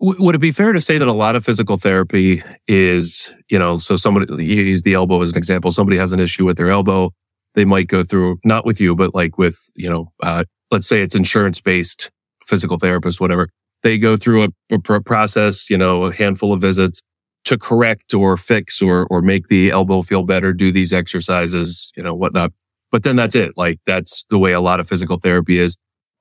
w- 0.00 0.22
would 0.22 0.34
it 0.34 0.38
be 0.38 0.52
fair 0.52 0.72
to 0.72 0.80
say 0.80 0.98
that 0.98 1.06
a 1.06 1.12
lot 1.12 1.36
of 1.36 1.44
physical 1.44 1.76
therapy 1.76 2.42
is, 2.66 3.32
you 3.48 3.58
know, 3.58 3.76
so 3.76 3.96
somebody, 3.96 4.44
you 4.44 4.62
use 4.62 4.82
the 4.82 4.94
elbow 4.94 5.22
as 5.22 5.32
an 5.32 5.38
example. 5.38 5.70
Somebody 5.72 5.98
has 5.98 6.12
an 6.12 6.20
issue 6.20 6.44
with 6.44 6.56
their 6.56 6.70
elbow. 6.70 7.10
They 7.54 7.64
might 7.64 7.88
go 7.88 8.02
through, 8.02 8.38
not 8.44 8.66
with 8.66 8.80
you, 8.80 8.94
but 8.94 9.14
like 9.14 9.38
with, 9.38 9.70
you 9.74 9.88
know, 9.88 10.12
uh, 10.22 10.44
let's 10.70 10.86
say 10.86 11.02
it's 11.02 11.14
insurance 11.14 11.60
based 11.60 12.10
physical 12.44 12.78
therapist, 12.78 13.20
whatever. 13.20 13.48
They 13.82 13.98
go 13.98 14.16
through 14.16 14.44
a, 14.44 14.48
a 14.70 15.00
process, 15.00 15.70
you 15.70 15.78
know, 15.78 16.04
a 16.04 16.12
handful 16.12 16.52
of 16.52 16.60
visits 16.60 17.02
to 17.46 17.56
correct 17.56 18.12
or 18.12 18.36
fix 18.36 18.82
or, 18.82 19.06
or 19.08 19.22
make 19.22 19.48
the 19.48 19.70
elbow 19.70 20.02
feel 20.02 20.24
better, 20.24 20.52
do 20.52 20.70
these 20.70 20.92
exercises, 20.92 21.92
you 21.96 22.02
know, 22.02 22.14
whatnot. 22.14 22.52
But 22.92 23.02
then 23.02 23.16
that's 23.16 23.34
it. 23.34 23.52
Like 23.56 23.80
that's 23.86 24.24
the 24.30 24.38
way 24.38 24.52
a 24.52 24.60
lot 24.60 24.80
of 24.80 24.88
physical 24.88 25.16
therapy 25.16 25.58
is, 25.58 25.76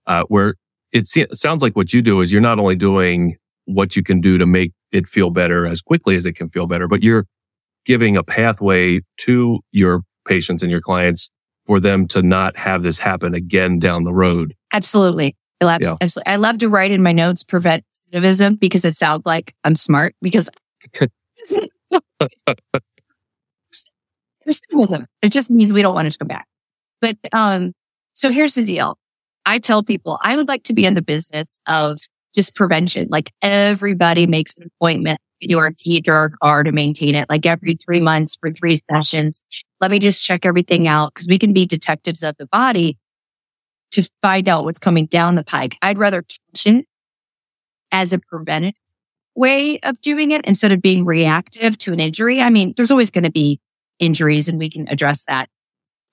uh, 0.08 0.24
where 0.28 0.56
it 0.92 1.08
sounds 1.36 1.62
like 1.62 1.76
what 1.76 1.94
you 1.94 2.02
do 2.02 2.22
is 2.22 2.32
you're 2.32 2.42
not 2.42 2.60
only 2.60 2.76
doing 2.76 3.36
what 3.66 3.96
you 3.96 4.04
can 4.04 4.22
do 4.22 4.38
to 4.38 4.46
make 4.46 4.72
it 4.92 5.08
feel 5.08 5.30
better 5.32 5.66
as 5.66 5.82
quickly 5.82 6.16
as 6.16 6.26
it 6.26 6.34
can 6.34 6.48
feel 6.48 6.68
better, 6.68 6.88
but 6.88 7.04
you're 7.04 7.26
giving 7.86 8.16
a 8.16 8.24
pathway 8.24 9.02
to 9.18 9.60
your 9.72 10.02
patients 10.28 10.62
and 10.62 10.72
your 10.72 10.82
clients 10.82 11.30
for 11.66 11.80
them 11.80 12.08
to 12.08 12.22
not 12.22 12.56
have 12.56 12.84
this 12.84 13.00
happen 13.00 13.34
again 13.34 13.80
down 13.80 14.04
the 14.04 14.14
road. 14.14 14.56
Absolutely. 14.74 15.36
Yeah. 15.62 15.80
Absolutely. 16.00 16.32
I 16.32 16.36
love 16.36 16.60
to 16.60 16.70
write 16.70 16.92
in 16.92 17.02
my 17.02 17.12
notes 17.12 17.44
prevent 17.44 17.84
recidivism 18.14 18.60
because 18.60 18.86
it 18.86 18.96
sounds 18.96 19.24
like 19.26 19.56
I'm 19.64 19.76
smart 19.76 20.16
because. 20.22 20.50
It 25.22 25.32
just 25.32 25.50
means 25.50 25.74
we 25.74 25.82
don't 25.82 25.96
want 25.96 26.08
it 26.08 26.12
to 26.12 26.18
come 26.20 26.28
back. 26.28 26.48
But 27.02 27.18
um, 27.34 27.74
so 28.14 28.32
here's 28.32 28.56
the 28.56 28.64
deal. 28.64 28.98
I 29.46 29.60
tell 29.60 29.84
people 29.84 30.20
I 30.24 30.36
would 30.36 30.48
like 30.48 30.64
to 30.64 30.74
be 30.74 30.86
in 30.86 30.94
the 30.94 31.02
business 31.02 31.60
of 31.68 31.98
just 32.34 32.56
prevention. 32.56 33.08
Like 33.10 33.32
everybody 33.42 34.28
makes 34.28 34.58
an 34.58 34.68
appointment 34.68 35.20
do 35.48 35.60
our 35.60 35.72
teeth 35.72 36.08
or 36.08 36.14
our 36.14 36.30
car 36.30 36.64
to 36.64 36.72
maintain 36.72 37.16
it, 37.16 37.30
like 37.30 37.46
every 37.46 37.76
three 37.76 38.00
months 38.00 38.36
for 38.36 38.52
three 38.52 38.80
sessions. 38.90 39.42
Let 39.82 39.92
me 39.92 40.00
just 40.00 40.26
check 40.26 40.46
everything 40.46 40.88
out 40.88 41.14
because 41.14 41.28
we 41.28 41.38
can 41.38 41.54
be 41.54 41.66
detectives 41.66 42.24
of 42.24 42.36
the 42.38 42.48
body 42.48 42.98
to 43.92 44.10
find 44.22 44.50
out 44.50 44.64
what's 44.64 44.80
coming 44.80 45.06
down 45.06 45.36
the 45.36 45.44
pike. 45.44 45.78
I'd 45.82 45.98
rather 45.98 46.24
catch 46.24 46.66
it 46.68 46.86
as 47.92 48.14
a 48.14 48.20
preventive 48.20 48.74
way 49.36 49.80
of 49.80 50.00
doing 50.02 50.32
it 50.32 50.42
instead 50.46 50.72
of 50.72 50.82
being 50.82 51.06
reactive 51.06 51.78
to 51.80 51.94
an 51.94 52.00
injury. 52.00 52.42
I 52.42 52.50
mean, 52.50 52.74
there's 52.76 52.92
always 52.92 53.12
going 53.12 53.26
to 53.26 53.32
be 53.32 53.60
injuries 54.00 54.48
and 54.48 54.58
we 54.58 54.70
can 54.70 54.88
address 54.88 55.26
that. 55.28 55.50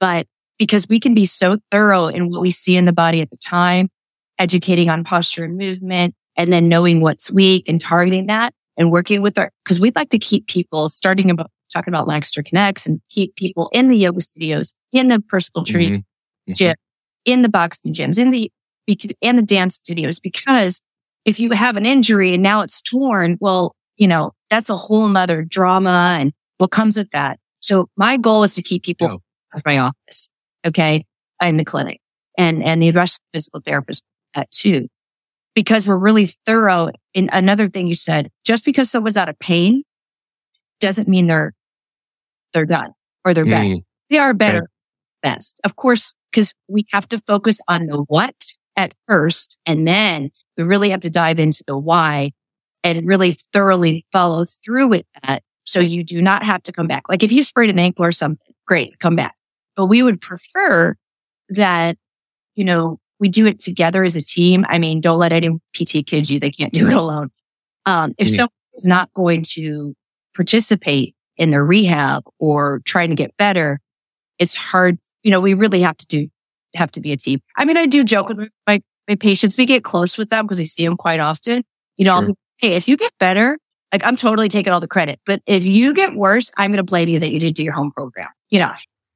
But 0.01 0.27
because 0.59 0.89
we 0.89 1.01
can 1.01 1.15
be 1.15 1.27
so 1.27 1.59
thorough 1.71 2.09
in 2.09 2.31
what 2.31 2.41
we 2.41 2.51
see 2.51 2.77
in 2.77 2.85
the 2.85 2.93
body 2.93 3.21
at 3.21 3.31
the 3.31 3.37
time, 3.37 3.89
educating 4.39 4.91
on 4.91 5.05
posture 5.05 5.45
and 5.45 5.57
movement, 5.57 6.15
and 6.37 6.53
then 6.53 6.69
knowing 6.69 7.01
what's 7.01 7.31
weak 7.31 7.69
and 7.69 7.81
targeting 7.81 8.27
that 8.27 8.53
and 8.77 8.91
working 8.91 9.23
with 9.23 9.39
our, 9.39 9.51
because 9.65 9.79
we'd 9.79 9.97
like 9.97 10.11
to 10.11 10.19
keep 10.19 10.47
people 10.47 10.89
starting 10.89 11.31
about 11.31 11.51
talking 11.73 11.93
about 11.93 12.07
Lancaster 12.07 12.43
Connects 12.43 12.87
and 12.87 13.01
keep 13.09 13.35
people 13.37 13.71
in 13.73 13.89
the 13.89 13.97
yoga 13.97 14.21
studios, 14.21 14.75
in 14.93 15.09
the 15.09 15.21
personal 15.21 15.65
training 15.65 16.01
mm-hmm. 16.01 16.53
gym, 16.53 16.77
in 17.25 17.43
the 17.43 17.49
boxing 17.49 17.95
gyms, 17.95 18.19
in 18.19 18.31
the, 18.31 18.51
in 19.21 19.37
the 19.37 19.43
dance 19.43 19.77
studios, 19.77 20.19
because 20.19 20.81
if 21.25 21.39
you 21.41 21.51
have 21.53 21.77
an 21.77 21.87
injury 21.87 22.35
and 22.35 22.43
now 22.43 22.63
it's 22.63 22.83
torn, 22.83 23.39
well, 23.41 23.75
you 23.97 24.09
know, 24.09 24.33
that's 24.51 24.71
a 24.71 24.77
whole 24.77 25.09
nother 25.09 25.43
drama 25.43 26.17
and 26.19 26.33
what 26.59 26.71
comes 26.71 26.97
with 26.97 27.11
that. 27.11 27.39
So 27.61 27.89
my 27.97 28.17
goal 28.17 28.45
is 28.45 28.55
to 28.57 28.63
keep 28.63 28.83
people 28.83 29.09
out 29.09 29.21
of 29.55 29.63
my 29.65 29.79
office. 29.79 30.29
Okay. 30.65 31.05
In 31.41 31.57
the 31.57 31.65
clinic 31.65 32.01
and, 32.39 32.63
and 32.63 32.81
the 32.81 32.93
rest 32.93 33.21
of 33.21 33.25
physical 33.35 33.61
therapists 33.61 34.03
that 34.35 34.51
too, 34.53 34.87
because 35.55 35.89
we're 35.89 35.97
really 35.97 36.27
thorough. 36.47 36.91
In 37.15 37.29
another 37.33 37.69
thing 37.69 37.89
you 37.89 37.97
said, 37.97 38.31
just 38.45 38.65
because 38.65 38.91
someone's 38.91 39.17
out 39.17 39.29
of 39.29 39.39
pain 39.39 39.83
doesn't 40.81 41.09
mean 41.09 41.27
they're, 41.27 41.53
they're 42.53 42.65
done 42.65 42.93
or 43.25 43.35
they're 43.35 43.45
mm. 43.45 43.51
better. 43.51 43.83
They 44.11 44.19
are 44.19 44.35
better, 44.35 44.59
okay. 44.59 44.67
best. 45.23 45.61
Of 45.65 45.77
course, 45.77 46.15
because 46.31 46.55
we 46.69 46.87
have 46.93 47.09
to 47.09 47.19
focus 47.19 47.61
on 47.67 47.87
the 47.87 47.99
what 48.09 48.35
at 48.77 48.95
first 49.07 49.59
and 49.67 49.87
then 49.87 50.31
we 50.57 50.65
really 50.65 50.91
have 50.91 51.01
to 51.01 51.11
dive 51.11 51.39
into 51.39 51.63
the 51.67 51.77
why 51.77 52.33
and 52.85 53.07
really 53.07 53.35
thoroughly 53.53 54.05
follow 54.13 54.45
through 54.45 54.89
with 54.89 55.07
that. 55.23 55.43
So 55.65 55.81
you 55.81 56.03
do 56.03 56.21
not 56.21 56.43
have 56.43 56.63
to 56.65 56.73
come 56.73 56.87
back. 56.87 57.09
Like 57.09 57.23
if 57.23 57.33
you 57.33 57.43
sprayed 57.43 57.71
an 57.71 57.79
ankle 57.79 58.05
or 58.05 58.13
something, 58.13 58.55
great, 58.67 58.99
come 58.99 59.17
back. 59.17 59.35
But 59.77 59.87
we 59.87 60.03
would 60.03 60.21
prefer 60.21 60.97
that, 61.51 61.97
you 62.55 62.65
know, 62.65 62.99
we 63.21 63.29
do 63.29 63.47
it 63.47 63.61
together 63.61 64.03
as 64.03 64.17
a 64.17 64.23
team. 64.23 64.67
I 64.69 64.79
mean, 64.79 65.01
don't 65.01 65.19
let 65.19 65.33
any 65.33 65.51
PT 65.75 66.05
kid 66.05 66.29
you. 66.29 66.41
They 66.41 66.51
can't 66.51 66.73
do 66.73 66.89
it 66.89 66.95
alone. 66.95 67.31
Um, 67.87 68.15
if 68.19 68.29
yeah. 68.29 68.37
someone 68.37 68.51
is 68.75 68.87
not 68.87 69.13
going 69.15 69.45
to 69.51 69.95
participate 70.35 71.15
in 71.37 71.51
their 71.51 71.65
rehab 71.65 72.25
or 72.39 72.81
trying 72.85 73.11
to 73.11 73.17
get 73.17 73.37
better, 73.37 73.81
it's 74.39 74.55
hard. 74.55 74.99
You 75.23 75.31
know, 75.31 75.41
we 75.41 75.55
really 75.55 75.83
have 75.83 75.97
to 75.99 76.07
do, 76.07 76.29
have 76.75 76.91
to 76.93 77.01
be 77.01 77.13
a 77.13 77.17
team. 77.17 77.41
I 77.57 77.65
mean, 77.65 77.77
I 77.77 77.87
do 77.87 78.03
joke 78.03 78.29
with 78.29 78.39
my 78.67 78.83
my 79.09 79.15
patients, 79.15 79.57
we 79.57 79.67
get 79.67 79.85
close 79.85 80.17
with 80.17 80.31
them 80.31 80.47
because 80.47 80.59
we 80.59 80.65
see 80.65 80.85
them 80.85 80.97
quite 80.97 81.21
often. 81.21 81.65
You 81.97 82.05
know, 82.05 82.21
sure. 82.21 82.29
be, 82.29 82.35
hey, 82.59 82.73
if 82.75 82.89
you 82.89 82.97
get 82.97 83.13
better, 83.19 83.59
like 83.93 84.05
I'm 84.05 84.17
totally 84.17 84.49
taking 84.49 84.73
all 84.73 84.81
the 84.81 84.89
credit, 84.89 85.21
but 85.27 85.43
if 85.47 85.65
you 85.65 85.93
get 85.95 86.15
worse, 86.15 86.51
I'm 86.57 86.71
going 86.71 86.79
to 86.79 86.83
blame 86.83 87.09
you 87.09 87.19
that 87.19 87.31
you 87.31 87.41
didn't 87.41 87.57
do 87.57 87.65
your 87.65 87.75
home 87.75 87.91
program. 87.91 88.29
You 88.51 88.61
know, 88.61 88.73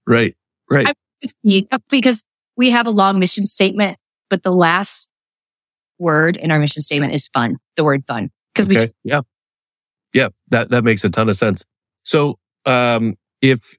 right, 0.07 0.37
right. 0.71 0.89
I, 0.89 1.79
because 1.89 2.23
we 2.57 2.71
have 2.71 2.87
a 2.87 2.91
long 2.91 3.19
mission 3.19 3.47
statement, 3.47 3.99
but 4.29 4.43
the 4.43 4.53
last 4.53 5.09
word 5.99 6.37
in 6.37 6.51
our 6.51 6.59
mission 6.59 6.83
statement 6.83 7.15
is 7.15 7.29
fun. 7.29 7.57
The 7.77 7.85
word 7.85 8.05
fun 8.07 8.31
because 8.55 8.69
okay. 8.69 8.87
we, 8.87 9.11
yeah, 9.11 9.23
yeah, 10.13 10.29
that 10.49 10.71
that 10.71 10.85
makes 10.85 11.05
a 11.05 11.11
ton 11.11 11.29
of 11.29 11.37
sense. 11.37 11.65
So, 12.03 12.39
um, 12.65 13.17
if 13.41 13.77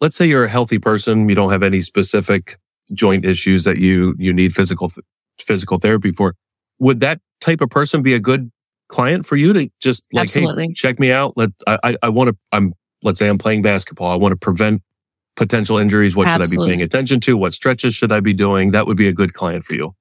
let's 0.00 0.16
say 0.16 0.26
you're 0.26 0.44
a 0.44 0.48
healthy 0.48 0.78
person, 0.78 1.28
you 1.28 1.34
don't 1.34 1.50
have 1.50 1.62
any 1.62 1.80
specific 1.80 2.58
joint 2.92 3.24
issues 3.24 3.64
that 3.64 3.78
you 3.78 4.14
you 4.18 4.32
need 4.32 4.54
physical 4.54 4.88
th- 4.88 5.04
physical 5.38 5.78
therapy 5.78 6.12
for. 6.12 6.34
Would 6.78 7.00
that 7.00 7.20
type 7.40 7.60
of 7.60 7.70
person 7.70 8.02
be 8.02 8.14
a 8.14 8.20
good 8.20 8.50
client 8.88 9.26
for 9.26 9.36
you 9.36 9.52
to 9.52 9.68
just 9.80 10.04
like, 10.12 10.24
Absolutely. 10.24 10.68
hey, 10.68 10.72
check 10.74 10.98
me 11.00 11.10
out. 11.10 11.34
Let 11.36 11.50
I 11.66 11.78
I, 11.82 11.96
I 12.04 12.08
want 12.08 12.28
to. 12.30 12.36
I'm 12.52 12.74
let's 13.02 13.18
say 13.18 13.28
I'm 13.28 13.38
playing 13.38 13.62
basketball. 13.62 14.10
I 14.10 14.16
want 14.16 14.32
to 14.32 14.36
prevent 14.36 14.82
potential 15.36 15.78
injuries. 15.78 16.16
What 16.16 16.28
Absolutely. 16.28 16.46
should 16.46 16.60
I 16.60 16.64
be 16.64 16.70
paying 16.70 16.82
attention 16.82 17.20
to? 17.20 17.36
What 17.36 17.52
stretches 17.52 17.94
should 17.94 18.12
I 18.12 18.20
be 18.20 18.32
doing? 18.32 18.72
That 18.72 18.86
would 18.86 18.96
be 18.96 19.08
a 19.08 19.12
good 19.12 19.34
client 19.34 19.64
for 19.64 19.74
you. 19.74 19.94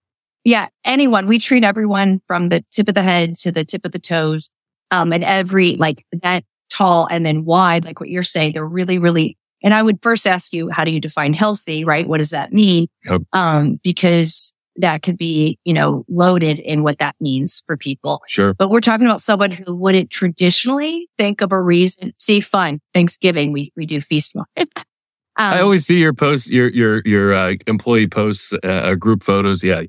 Yeah, 0.43 0.67
anyone. 0.85 1.27
We 1.27 1.39
treat 1.39 1.63
everyone 1.63 2.21
from 2.27 2.49
the 2.49 2.63
tip 2.71 2.87
of 2.87 2.93
the 2.93 3.03
head 3.03 3.35
to 3.37 3.51
the 3.51 3.65
tip 3.65 3.85
of 3.85 3.91
the 3.91 3.99
toes, 3.99 4.49
um, 4.91 5.11
and 5.11 5.23
every 5.23 5.75
like 5.75 6.05
that 6.11 6.43
tall 6.69 7.07
and 7.09 7.25
then 7.25 7.45
wide, 7.45 7.85
like 7.85 7.99
what 7.99 8.09
you're 8.09 8.23
saying. 8.23 8.53
They're 8.53 8.65
really, 8.65 8.99
really. 8.99 9.37
And 9.63 9.73
I 9.73 9.81
would 9.81 9.97
first 10.03 10.27
ask 10.27 10.53
you, 10.53 10.69
how 10.69 10.83
do 10.83 10.91
you 10.91 10.99
define 10.99 11.33
healthy? 11.33 11.83
Right? 11.83 12.07
What 12.07 12.19
does 12.19 12.29
that 12.29 12.53
mean? 12.53 12.87
Yep. 13.05 13.21
Um, 13.33 13.79
because 13.83 14.53
that 14.77 15.03
could 15.03 15.17
be, 15.17 15.59
you 15.63 15.73
know, 15.73 16.05
loaded 16.07 16.59
in 16.59 16.83
what 16.83 16.99
that 16.99 17.15
means 17.19 17.63
for 17.65 17.77
people. 17.77 18.21
Sure. 18.27 18.53
But 18.53 18.69
we're 18.69 18.81
talking 18.81 19.05
about 19.05 19.21
someone 19.21 19.51
who 19.51 19.75
wouldn't 19.75 20.09
traditionally 20.09 21.09
think 21.17 21.41
of 21.41 21.51
a 21.51 21.61
reason. 21.61 22.13
See, 22.19 22.41
fun. 22.41 22.81
Thanksgiving, 22.93 23.51
we, 23.51 23.71
we 23.75 23.85
do 23.85 24.01
feast 24.01 24.35
Um, 25.37 25.53
I 25.53 25.59
always 25.59 25.85
see 25.85 25.99
your 25.99 26.13
posts, 26.13 26.49
your, 26.49 26.69
your, 26.69 27.01
your, 27.03 27.33
uh, 27.33 27.55
employee 27.67 28.07
posts, 28.07 28.53
uh, 28.63 28.95
group 28.95 29.21
photos. 29.21 29.65
Yeah. 29.65 29.81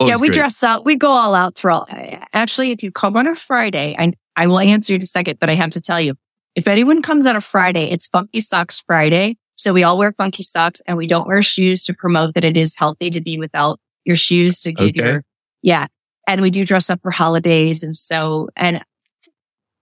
yeah, 0.00 0.16
we 0.16 0.28
great. 0.28 0.32
dress 0.32 0.62
up. 0.62 0.86
We 0.86 0.96
go 0.96 1.10
all 1.10 1.34
out 1.34 1.58
for 1.58 1.70
all. 1.70 1.86
Actually, 2.32 2.70
if 2.70 2.82
you 2.82 2.90
come 2.90 3.14
on 3.18 3.26
a 3.26 3.34
Friday, 3.34 3.94
I, 3.98 4.14
I 4.36 4.46
will 4.46 4.58
answer 4.60 4.94
you 4.94 4.96
in 4.96 5.02
a 5.02 5.06
second, 5.06 5.38
but 5.38 5.50
I 5.50 5.54
have 5.54 5.70
to 5.72 5.82
tell 5.82 6.00
you, 6.00 6.14
if 6.54 6.66
anyone 6.66 7.02
comes 7.02 7.26
on 7.26 7.36
a 7.36 7.42
Friday, 7.42 7.90
it's 7.90 8.06
Funky 8.06 8.40
Socks 8.40 8.82
Friday. 8.86 9.36
So 9.56 9.72
we 9.72 9.84
all 9.84 9.98
wear 9.98 10.12
funky 10.12 10.42
socks 10.42 10.80
and 10.86 10.96
we 10.96 11.06
don't 11.06 11.26
wear 11.26 11.42
shoes 11.42 11.82
to 11.84 11.94
promote 11.94 12.34
that 12.34 12.44
it 12.44 12.56
is 12.56 12.76
healthy 12.76 13.10
to 13.10 13.20
be 13.20 13.38
without 13.38 13.78
your 14.04 14.16
shoes 14.16 14.60
to 14.62 14.72
give 14.72 14.88
okay. 14.88 15.04
your, 15.04 15.24
yeah. 15.62 15.86
And 16.26 16.40
we 16.40 16.50
do 16.50 16.64
dress 16.64 16.90
up 16.90 17.00
for 17.02 17.10
holidays. 17.10 17.82
And 17.82 17.96
so, 17.96 18.48
and 18.56 18.82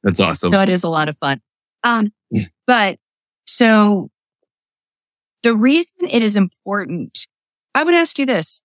that's 0.02 0.20
awesome. 0.20 0.50
So 0.50 0.60
it 0.60 0.68
is 0.68 0.84
a 0.84 0.88
lot 0.88 1.08
of 1.08 1.16
fun. 1.16 1.40
Um, 1.84 2.12
yeah. 2.30 2.46
but 2.66 2.98
so 3.46 4.10
the 5.42 5.54
reason 5.54 6.08
it 6.08 6.22
is 6.22 6.36
important, 6.36 7.26
I 7.74 7.84
would 7.84 7.94
ask 7.94 8.18
you 8.18 8.26
this. 8.26 8.60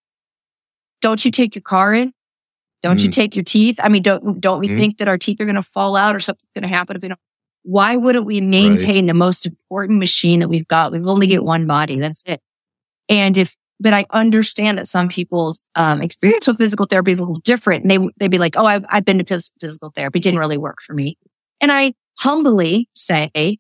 Don't 1.02 1.24
you 1.24 1.32
take 1.32 1.56
your 1.56 1.62
car 1.62 1.94
in? 1.94 2.14
Don't 2.82 2.98
mm. 2.98 3.04
you 3.04 3.10
take 3.10 3.36
your 3.36 3.44
teeth? 3.44 3.80
I 3.82 3.90
mean, 3.90 4.02
don't, 4.02 4.40
don't 4.40 4.60
we 4.60 4.68
mm. 4.68 4.78
think 4.78 4.98
that 4.98 5.08
our 5.08 5.18
teeth 5.18 5.40
are 5.42 5.46
going 5.46 5.56
to 5.56 5.64
fall 5.64 5.96
out 5.96 6.16
or 6.16 6.20
something's 6.20 6.50
going 6.54 6.64
to 6.64 6.76
happen 6.76 6.96
if 6.96 7.02
we 7.02 7.08
don't? 7.10 7.20
Why 7.64 7.96
wouldn't 7.96 8.26
we 8.26 8.40
maintain 8.40 9.06
right. 9.06 9.08
the 9.08 9.14
most 9.14 9.46
important 9.46 10.00
machine 10.00 10.40
that 10.40 10.48
we've 10.48 10.68
got? 10.68 10.92
We've 10.92 11.06
only 11.06 11.28
get 11.28 11.44
one 11.44 11.68
body. 11.68 12.00
That's 12.00 12.24
it. 12.26 12.42
And 13.10 13.38
if 13.38 13.56
but 13.80 13.94
I 13.94 14.06
understand 14.12 14.78
that 14.78 14.88
some 14.88 15.08
people's 15.08 15.66
um, 15.76 16.02
experience 16.02 16.48
with 16.48 16.58
physical 16.58 16.86
therapy 16.86 17.12
is 17.12 17.20
a 17.20 17.22
little 17.22 17.40
different. 17.42 17.84
And 17.84 17.92
they, 17.92 18.00
they'd 18.18 18.32
be 18.32 18.40
like, 18.40 18.56
oh, 18.58 18.66
I've, 18.66 18.86
I've 18.90 19.06
been 19.06 19.24
to 19.24 19.42
physical 19.62 19.92
therapy. 19.96 20.20
It 20.20 20.24
didn't 20.24 20.40
really 20.40 20.58
work 20.58 20.82
for 20.82 20.94
me. 20.94 21.18
And 21.62 21.72
I 21.72 21.94
humbly 22.20 22.90
say, 22.96 23.60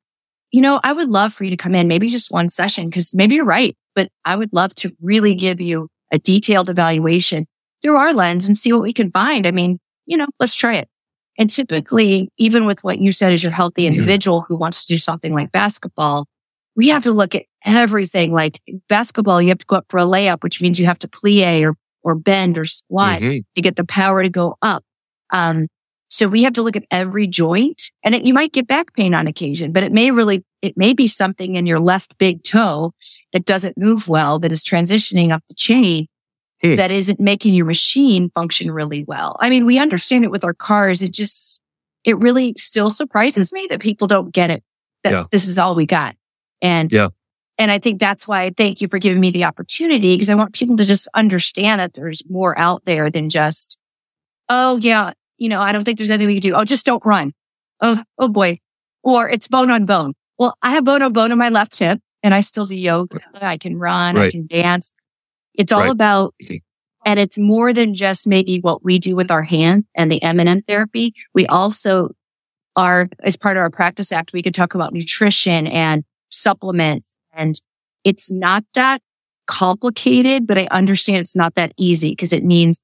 you 0.51 0.62
know, 0.62 0.80
I 0.84 0.93
would 0.93 1.10
love 1.10 1.34
for 1.34 1.43
you 1.43 1.51
to 1.51 1.58
come 1.58 1.75
in, 1.75 1.88
maybe 1.88 2.08
just 2.08 2.32
one 2.32 2.49
session, 2.49 2.89
because 2.89 3.13
maybe 3.13 3.36
you're 3.36 3.45
right, 3.45 3.75
but 3.95 4.10
I 4.25 4.36
would 4.36 4.53
love 4.53 4.73
to 4.75 4.91
really 5.01 5.36
give 5.36 5.62
you 5.62 5.89
a 6.12 6.17
detailed 6.17 6.69
evaluation 6.69 7.47
through 7.82 7.97
our 7.97 8.13
lens 8.13 8.47
and 8.47 8.58
see 8.58 8.73
what 8.73 8.82
we 8.82 8.93
can 8.93 9.12
find. 9.12 9.45
I 9.45 9.51
mean, 9.51 9.80
you 10.06 10.17
know, 10.17 10.27
let's 10.39 10.56
try 10.56 10.75
it. 10.75 10.88
And 11.38 11.49
typically, 11.49 12.32
even 12.38 12.65
with 12.65 12.84
what 12.84 12.97
you 12.97 13.12
said 13.12 13.34
as 13.34 13.43
your 13.43 13.51
healthy 13.51 13.86
individual 13.86 14.41
who 14.47 14.58
wants 14.58 14.86
to 14.86 14.93
do 14.93 14.97
something 14.97 15.34
like 15.34 15.51
basketball, 15.51 16.25
we 16.75 16.88
have 16.89 17.03
to 17.03 17.12
look 17.12 17.36
at 17.36 17.43
everything. 17.67 18.34
Like 18.34 18.62
basketball, 18.89 19.41
you 19.41 19.49
have 19.49 19.60
to 19.60 19.65
go 19.65 19.75
up 19.75 19.86
for 19.89 19.99
a 19.99 20.06
layup, 20.06 20.43
which 20.43 20.62
means 20.62 20.80
you 20.80 20.86
have 20.86 20.99
to 20.99 21.08
plie 21.08 21.63
or, 21.63 21.75
or 22.03 22.15
bend 22.15 22.58
or 22.58 22.65
squat 22.65 23.19
mm-hmm. 23.19 23.39
to 23.56 23.62
get 23.62 23.75
the 23.75 23.86
power 23.86 24.23
to 24.23 24.30
go 24.30 24.56
up. 24.62 24.84
Um, 25.32 25.67
so 26.10 26.27
we 26.27 26.43
have 26.43 26.53
to 26.53 26.62
look 26.62 26.77
at 26.77 26.86
every 26.89 27.27
joint 27.27 27.91
and 28.01 28.15
it, 28.15 28.23
you 28.23 28.34
might 28.34 28.53
get 28.53 28.65
back 28.65 28.93
pain 28.93 29.13
on 29.13 29.27
occasion, 29.27 29.73
but 29.73 29.84
it 29.84 29.91
may 29.91 30.10
really, 30.10 30.45
it 30.62 30.77
may 30.77 30.93
be 30.93 31.06
something 31.06 31.56
in 31.56 31.65
your 31.65 31.82
left 31.82 32.17
big 32.17 32.43
toe 32.43 32.93
that 33.34 33.43
doesn't 33.43 33.77
move 33.77 34.08
well, 34.08 34.39
that 34.39 34.51
is 34.51 34.63
transitioning 34.63 35.32
up 35.32 35.43
the 35.49 35.53
chain. 35.53 36.08
Hey. 36.60 36.73
That 36.73 36.91
isn't 36.91 37.19
making 37.19 37.53
your 37.53 37.67
machine 37.67 38.32
function 38.34 38.71
really 38.71 39.03
well. 39.03 39.36
I 39.39 39.51
mean, 39.51 39.67
we 39.67 39.77
understand 39.77 40.23
it 40.23 40.32
with 40.32 40.43
our 40.43 40.56
cars. 40.56 41.03
It 41.03 41.12
just, 41.12 41.62
it 42.03 42.17
really 42.17 42.56
still 42.58 42.89
surprises 42.89 43.53
me 43.53 43.67
that 43.69 43.80
people 43.80 44.08
don't 44.08 44.32
get 44.32 44.49
it. 44.49 44.63
That 45.03 45.12
yeah. 45.12 45.23
this 45.30 45.47
is 45.47 45.60
all 45.60 45.75
we 45.75 45.86
got. 45.86 46.15
And 46.60 46.91
yeah. 46.91 47.10
And 47.58 47.72
I 47.72 47.80
think 47.80 48.00
that's 48.00 48.28
why 48.28 48.43
I 48.43 48.52
thank 48.56 48.82
you 48.82 48.88
for 48.88 49.00
giving 49.00 49.20
me 49.20 49.32
the 49.32 49.46
opportunity 49.46 50.13
because 50.15 50.30
I 50.30 50.36
want 50.36 50.54
people 50.54 50.78
to 50.78 50.86
just 50.86 51.08
understand 51.13 51.80
that 51.80 51.93
there's 51.93 52.22
more 52.30 52.58
out 52.58 52.86
there 52.86 53.10
than 53.10 53.30
just, 53.30 53.78
oh 54.48 54.78
yeah, 54.78 55.13
you 55.38 55.50
know, 55.50 55.62
I 55.62 55.72
don't 55.72 55.84
think 55.84 55.98
there's 55.98 56.10
anything 56.10 56.28
we 56.28 56.39
can 56.39 56.52
do. 56.52 56.56
Oh, 56.56 56.63
just 56.63 56.86
don't 56.86 57.04
run. 57.06 57.34
Oh, 57.82 58.02
oh 58.20 58.28
boy. 58.28 58.60
Or 59.04 59.30
it's 59.30 59.48
bone 59.48 59.72
on 59.72 59.86
bone. 59.86 60.13
Well, 60.38 60.56
I 60.62 60.72
have 60.72 60.86
bone 60.86 61.02
on 61.02 61.13
bone 61.13 61.32
on 61.32 61.38
my 61.38 61.50
left 61.50 61.80
hip 61.80 62.00
and 62.22 62.34
I 62.34 62.41
still 62.41 62.65
do 62.65 62.78
yoga. 62.78 63.22
I 63.34 63.58
can 63.58 63.80
run. 63.80 64.15
Right. 64.15 64.26
I 64.26 64.32
can 64.32 64.46
dance. 64.46 64.91
It's 65.56 65.72
all 65.72 65.82
right. 65.82 65.89
about, 65.89 66.36
and 67.06 67.20
it's 67.20 67.38
more 67.38 67.74
than 67.74 67.93
just 67.93 68.28
maybe 68.28 68.60
what 68.60 68.84
we 68.84 69.00
do 69.00 69.15
with 69.15 69.32
our 69.32 69.43
hands 69.43 69.86
and 69.96 70.12
the 70.12 70.22
M&M 70.22 70.62
therapy. 70.63 71.15
We 71.34 71.48
also 71.48 72.10
are, 72.76 73.10
as 73.24 73.36
part 73.36 73.58
of 73.58 73.62
our 73.62 73.72
practice 73.72 74.12
act, 74.12 74.34
we 74.34 74.43
could 74.43 74.54
talk 74.54 74.76
about 74.76 74.93
nutrition 74.93 75.65
and 75.65 76.04
supplements. 76.30 77.13
And 77.38 77.60
it's 78.04 78.32
not 78.32 78.65
that 78.73 79.02
complicated, 79.45 80.45
but 80.45 80.58
I 80.58 80.67
understand 80.71 81.19
it's 81.19 81.36
not 81.36 81.56
that 81.56 81.71
easy 81.78 82.12
because 82.12 82.34
it 82.34 82.43
means 82.43 82.78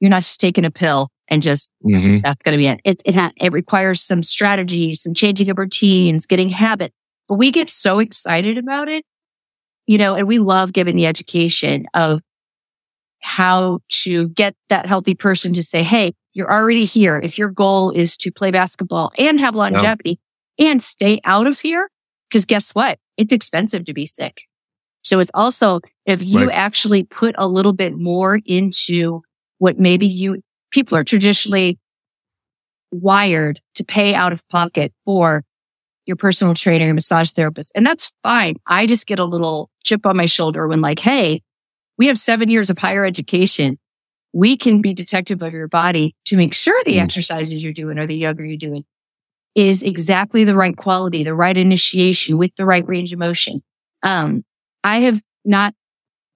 you're 0.00 0.10
not 0.10 0.22
just 0.22 0.40
taking 0.40 0.64
a 0.64 0.70
pill 0.70 1.08
and 1.28 1.42
just 1.42 1.70
mm-hmm. 1.84 2.18
that's 2.22 2.42
going 2.42 2.52
to 2.52 2.58
be 2.58 2.66
it. 2.66 2.80
It, 2.84 3.02
it, 3.06 3.14
ha- 3.14 3.32
it 3.36 3.52
requires 3.52 4.02
some 4.02 4.22
strategies, 4.22 5.02
some 5.02 5.14
changing 5.14 5.48
of 5.48 5.58
routines, 5.58 6.26
getting 6.26 6.50
habit. 6.50 6.92
But 7.28 7.36
we 7.36 7.50
get 7.50 7.70
so 7.70 8.00
excited 8.00 8.58
about 8.58 8.88
it, 8.88 9.04
you 9.86 9.96
know, 9.96 10.14
and 10.14 10.28
we 10.28 10.38
love 10.38 10.72
giving 10.72 10.96
the 10.96 11.06
education 11.06 11.86
of 11.94 12.20
how 13.20 13.78
to 13.88 14.28
get 14.28 14.54
that 14.68 14.84
healthy 14.84 15.14
person 15.14 15.54
to 15.54 15.62
say, 15.62 15.82
Hey, 15.82 16.12
you're 16.34 16.52
already 16.52 16.84
here. 16.84 17.18
If 17.18 17.38
your 17.38 17.48
goal 17.48 17.90
is 17.90 18.18
to 18.18 18.30
play 18.30 18.50
basketball 18.50 19.12
and 19.18 19.40
have 19.40 19.54
longevity 19.54 20.18
and 20.58 20.82
stay 20.82 21.20
out 21.24 21.46
of 21.46 21.58
here, 21.60 21.88
because 22.28 22.44
guess 22.44 22.72
what? 22.72 22.98
It's 23.16 23.32
expensive 23.32 23.84
to 23.84 23.94
be 23.94 24.06
sick. 24.06 24.42
So 25.02 25.20
it's 25.20 25.30
also, 25.34 25.80
if 26.06 26.24
you 26.24 26.46
right. 26.46 26.56
actually 26.56 27.04
put 27.04 27.34
a 27.36 27.46
little 27.46 27.74
bit 27.74 27.94
more 27.94 28.40
into 28.46 29.22
what 29.58 29.78
maybe 29.78 30.06
you, 30.06 30.42
people 30.70 30.96
are 30.96 31.04
traditionally 31.04 31.78
wired 32.90 33.60
to 33.74 33.84
pay 33.84 34.14
out 34.14 34.32
of 34.32 34.46
pocket 34.48 34.92
for 35.04 35.44
your 36.06 36.16
personal 36.16 36.54
trainer, 36.54 36.86
your 36.86 36.94
massage 36.94 37.30
therapist. 37.30 37.72
And 37.74 37.84
that's 37.84 38.12
fine. 38.22 38.56
I 38.66 38.86
just 38.86 39.06
get 39.06 39.18
a 39.18 39.24
little 39.24 39.70
chip 39.84 40.06
on 40.06 40.16
my 40.16 40.26
shoulder 40.26 40.66
when 40.66 40.80
like, 40.80 40.98
Hey, 40.98 41.42
we 41.98 42.06
have 42.06 42.18
seven 42.18 42.48
years 42.48 42.70
of 42.70 42.78
higher 42.78 43.04
education. 43.04 43.78
We 44.32 44.56
can 44.56 44.82
be 44.82 44.94
detective 44.94 45.42
of 45.42 45.52
your 45.52 45.68
body 45.68 46.16
to 46.26 46.36
make 46.36 46.54
sure 46.54 46.78
the 46.84 46.96
mm. 46.96 47.02
exercises 47.02 47.62
you're 47.62 47.72
doing 47.72 47.98
or 47.98 48.06
the 48.06 48.16
yoga 48.16 48.44
you're 48.44 48.56
doing 48.56 48.84
is 49.54 49.82
exactly 49.82 50.44
the 50.44 50.56
right 50.56 50.76
quality, 50.76 51.22
the 51.22 51.34
right 51.34 51.56
initiation 51.56 52.38
with 52.38 52.54
the 52.56 52.64
right 52.64 52.86
range 52.86 53.12
of 53.12 53.18
motion. 53.18 53.62
Um, 54.02 54.44
I 54.82 55.00
have 55.00 55.20
not 55.44 55.74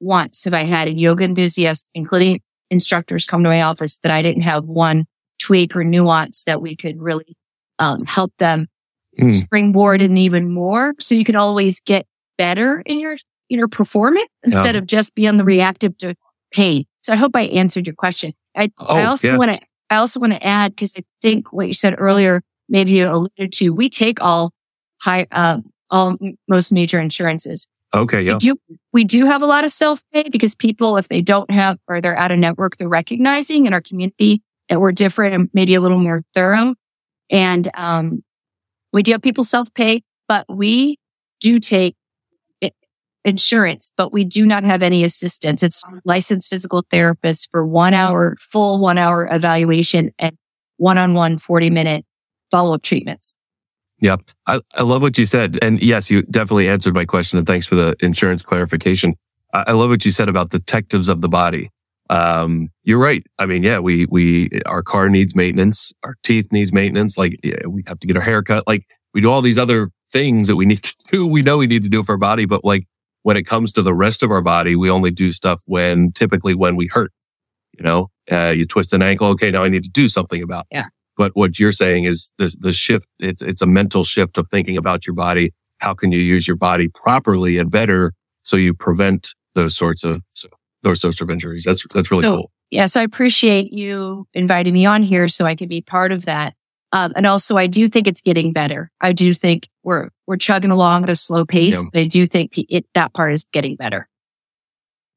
once 0.01 0.45
have 0.45 0.55
I 0.55 0.63
had 0.63 0.89
a 0.89 0.93
yoga 0.93 1.25
enthusiast, 1.25 1.91
including 1.95 2.41
instructors 2.71 3.27
come 3.27 3.43
to 3.43 3.49
my 3.49 3.63
office 3.63 3.99
that 3.99 4.13
I 4.13 4.23
didn't 4.23 4.43
have 4.43 4.65
one 4.65 5.07
tweak 5.39 5.75
or 5.75 5.85
nuance 5.85 6.45
that 6.45 6.63
we 6.63 6.77
could 6.77 7.01
really 7.01 7.37
um, 7.79 8.05
help 8.05 8.33
them 8.39 8.69
mm. 9.19 9.35
springboard 9.37 10.03
and 10.03 10.17
even 10.19 10.53
more. 10.53 10.95
So 11.01 11.15
you 11.15 11.25
can 11.25 11.37
always 11.37 11.81
get 11.81 12.07
better 12.37 12.83
in 12.87 13.01
your 13.01 13.17
you 13.49 13.57
know, 13.57 13.67
performance 13.67 14.29
instead 14.43 14.75
yeah. 14.75 14.79
of 14.79 14.87
just 14.87 15.15
be 15.15 15.27
on 15.27 15.37
the 15.37 15.45
reactive 15.45 15.97
to 15.99 16.15
pain. 16.53 16.85
So 17.03 17.13
I 17.13 17.17
hope 17.17 17.33
I 17.35 17.43
answered 17.43 17.87
your 17.87 17.95
question. 17.95 18.33
I, 18.55 18.71
oh, 18.79 18.97
I 18.97 19.05
also 19.05 19.37
want 19.37 19.53
to, 19.53 19.61
I 19.91 19.97
also 19.97 20.21
want 20.21 20.35
to 20.35 20.47
add, 20.47 20.77
cause 20.77 20.95
I 20.97 21.03
think 21.23 21.53
what 21.53 21.67
you 21.67 21.75
said 21.75 21.95
earlier, 21.97 22.43
maybe 22.69 22.93
you 22.93 23.09
alluded 23.09 23.53
to, 23.55 23.71
we 23.71 23.89
take 23.89 24.21
all 24.21 24.53
high, 25.01 25.27
uh, 25.31 25.59
all 25.91 26.17
most 26.49 26.73
major 26.73 26.99
insurances. 27.01 27.67
Okay. 27.95 28.23
Yeah. 28.23 28.35
We 28.35 28.39
do, 28.39 28.57
we 28.93 29.05
do 29.05 29.27
have 29.27 29.43
a 29.43 29.47
lot 29.47 29.65
of 29.65 29.71
self 29.71 30.03
pay 30.13 30.29
because 30.29 30.55
people, 30.55 30.97
if 30.97 31.09
they 31.09 31.23
don't 31.23 31.51
have 31.51 31.79
or 31.89 32.01
they're 32.01 32.19
out 32.19 32.31
of 32.31 32.39
network, 32.39 32.77
they're 32.77 32.89
recognizing 32.89 33.67
in 33.67 33.73
our 33.73 33.81
community 33.81 34.43
that 34.69 34.81
we're 34.81 34.93
different 34.93 35.35
and 35.35 35.51
maybe 35.55 35.75
a 35.75 35.81
little 35.81 35.99
more 35.99 36.21
thorough. 36.35 36.75
And, 37.31 37.71
um, 37.75 38.23
we 38.93 39.03
do 39.03 39.13
have 39.13 39.23
people 39.23 39.45
self 39.45 39.73
pay, 39.75 40.03
but 40.29 40.45
we 40.49 40.99
do 41.41 41.59
take 41.61 41.97
insurance, 43.25 43.93
but 43.97 44.13
we 44.13 44.25
do 44.25 44.47
not 44.47 44.65
have 44.65 44.83
any 44.83 45.05
assistance. 45.05 45.63
It's 45.63 45.83
licensed 46.05 46.51
physical 46.51 46.85
therapist 46.91 47.49
for 47.51 47.67
one 47.67 47.95
hour, 47.95 48.37
full 48.41 48.79
one 48.81 48.99
hour 48.99 49.29
evaluation 49.31 50.13
and 50.19 50.37
one 50.77 50.99
on 50.99 51.15
one 51.15 51.39
40 51.39 51.71
minute 51.71 52.05
follow 52.51 52.75
up 52.75 52.83
treatments. 52.83 53.35
Yep. 54.01 54.23
I, 54.47 54.61
I 54.75 54.83
love 54.83 55.03
what 55.03 55.19
you 55.19 55.27
said. 55.27 55.59
And 55.61 55.83
yes, 55.83 56.11
you 56.11 56.23
definitely 56.23 56.69
answered 56.69 56.95
my 56.95 57.05
question. 57.05 57.39
And 57.39 57.47
thanks 57.47 57.67
for 57.67 57.75
the 57.75 57.97
insurance 58.01 58.43
clarification. 58.43 59.17
I, 59.53 59.65
I 59.69 59.73
love 59.73 59.91
what 59.91 60.05
you 60.05 60.11
said 60.11 60.29
about 60.29 60.51
detectives 60.51 61.09
of 61.09 61.21
the 61.21 61.29
body. 61.29 61.71
Um, 62.11 62.69
you're 62.85 62.99
right. 62.99 63.23
I 63.39 63.47
mean, 63.47 63.63
yeah, 63.63 63.81
we, 63.81 64.07
we, 64.07 64.51
our 64.67 64.83
car 64.83 65.09
needs 65.09 65.35
maintenance. 65.35 65.93
Our 66.05 66.15
teeth 66.23 66.51
needs 66.53 66.73
maintenance. 66.73 67.19
Like 67.19 67.39
yeah, 67.43 67.67
we 67.67 67.83
have 67.87 67.99
to 68.01 68.07
get 68.07 68.17
our 68.17 68.23
hair 68.23 68.43
cut. 68.43 68.67
Like 68.67 68.87
we 69.13 69.21
do 69.21 69.31
all 69.31 69.43
these 69.43 69.59
other 69.59 69.91
things 70.11 70.49
that 70.49 70.57
we 70.57 70.65
need 70.65 70.83
to 70.83 70.95
do. 71.11 71.27
We 71.27 71.43
know 71.43 71.59
we 71.59 71.67
need 71.67 71.83
to 71.83 71.89
do 71.89 72.03
for 72.03 72.13
our 72.13 72.19
body, 72.19 72.47
but 72.47 72.65
like 72.65 72.87
when 73.23 73.37
it 73.37 73.43
comes 73.45 73.73
to 73.73 73.83
the 73.83 73.95
rest 73.95 74.23
of 74.23 74.31
our 74.31 74.41
body, 74.41 74.77
we 74.77 74.89
only 74.91 75.11
do 75.11 75.33
stuff 75.33 75.63
when 75.67 76.13
typically 76.13 76.55
when 76.55 76.77
we 76.77 76.87
hurt. 76.87 77.13
You 77.77 77.85
know, 77.85 78.11
uh, 78.31 78.53
you 78.57 78.67
twist 78.67 78.93
an 78.93 79.03
ankle. 79.03 79.29
Okay, 79.29 79.51
now 79.51 79.63
I 79.65 79.69
need 79.69 79.85
to 79.85 79.91
do 79.91 80.09
something 80.09 80.43
about. 80.43 80.67
It. 80.71 80.77
Yeah. 80.77 80.87
But 81.19 81.33
what 81.35 81.59
you're 81.59 81.73
saying 81.73 82.05
is 82.05 82.33
the 82.39 82.57
the 82.59 82.73
shift. 82.73 83.07
It's 83.19 83.43
it's 83.43 83.61
a 83.61 83.67
mental 83.67 84.05
shift 84.05 84.39
of 84.39 84.49
thinking 84.49 84.79
about 84.79 85.07
your 85.07 85.15
body. 85.15 85.53
How 85.79 85.93
can 85.93 86.13
you 86.13 86.21
use 86.21 86.49
your 86.49 86.57
body 86.57 86.89
properly 86.89 87.59
and 87.59 87.71
better 87.71 88.13
so 88.45 88.57
you 88.57 88.73
prevent 88.73 89.35
those 89.55 89.77
sorts 89.77 90.05
of 90.05 90.23
those 90.83 91.01
sorts 91.01 91.21
of 91.21 91.29
injuries? 91.29 91.65
That's 91.67 91.85
that's 91.93 92.11
really 92.11 92.23
so, 92.23 92.37
cool. 92.37 92.51
Yes, 92.71 92.97
I 92.97 93.03
appreciate 93.03 93.73
you 93.73 94.27
inviting 94.33 94.73
me 94.73 94.87
on 94.87 95.03
here 95.03 95.27
so 95.27 95.45
I 95.45 95.55
can 95.55 95.69
be 95.69 95.81
part 95.81 96.13
of 96.13 96.25
that. 96.27 96.55
Um, 96.93 97.13
and 97.17 97.27
also, 97.27 97.57
I 97.57 97.67
do 97.67 97.89
think 97.89 98.07
it's 98.07 98.21
getting 98.21 98.53
better. 98.53 98.91
I 99.01 99.13
do 99.13 99.35
think 99.35 99.69
we're 99.83 100.11
we're 100.27 100.37
chugging 100.37 100.71
along 100.71 101.03
at 101.03 101.11
a 101.11 101.17
slow 101.17 101.45
pace, 101.45 101.83
yeah. 101.83 101.91
but 101.93 102.01
I 102.01 102.05
do 102.05 102.27
think 102.27 102.53
it, 102.57 102.87
that 102.95 103.13
part 103.13 103.33
is 103.33 103.45
getting 103.53 103.77
better. 103.77 104.09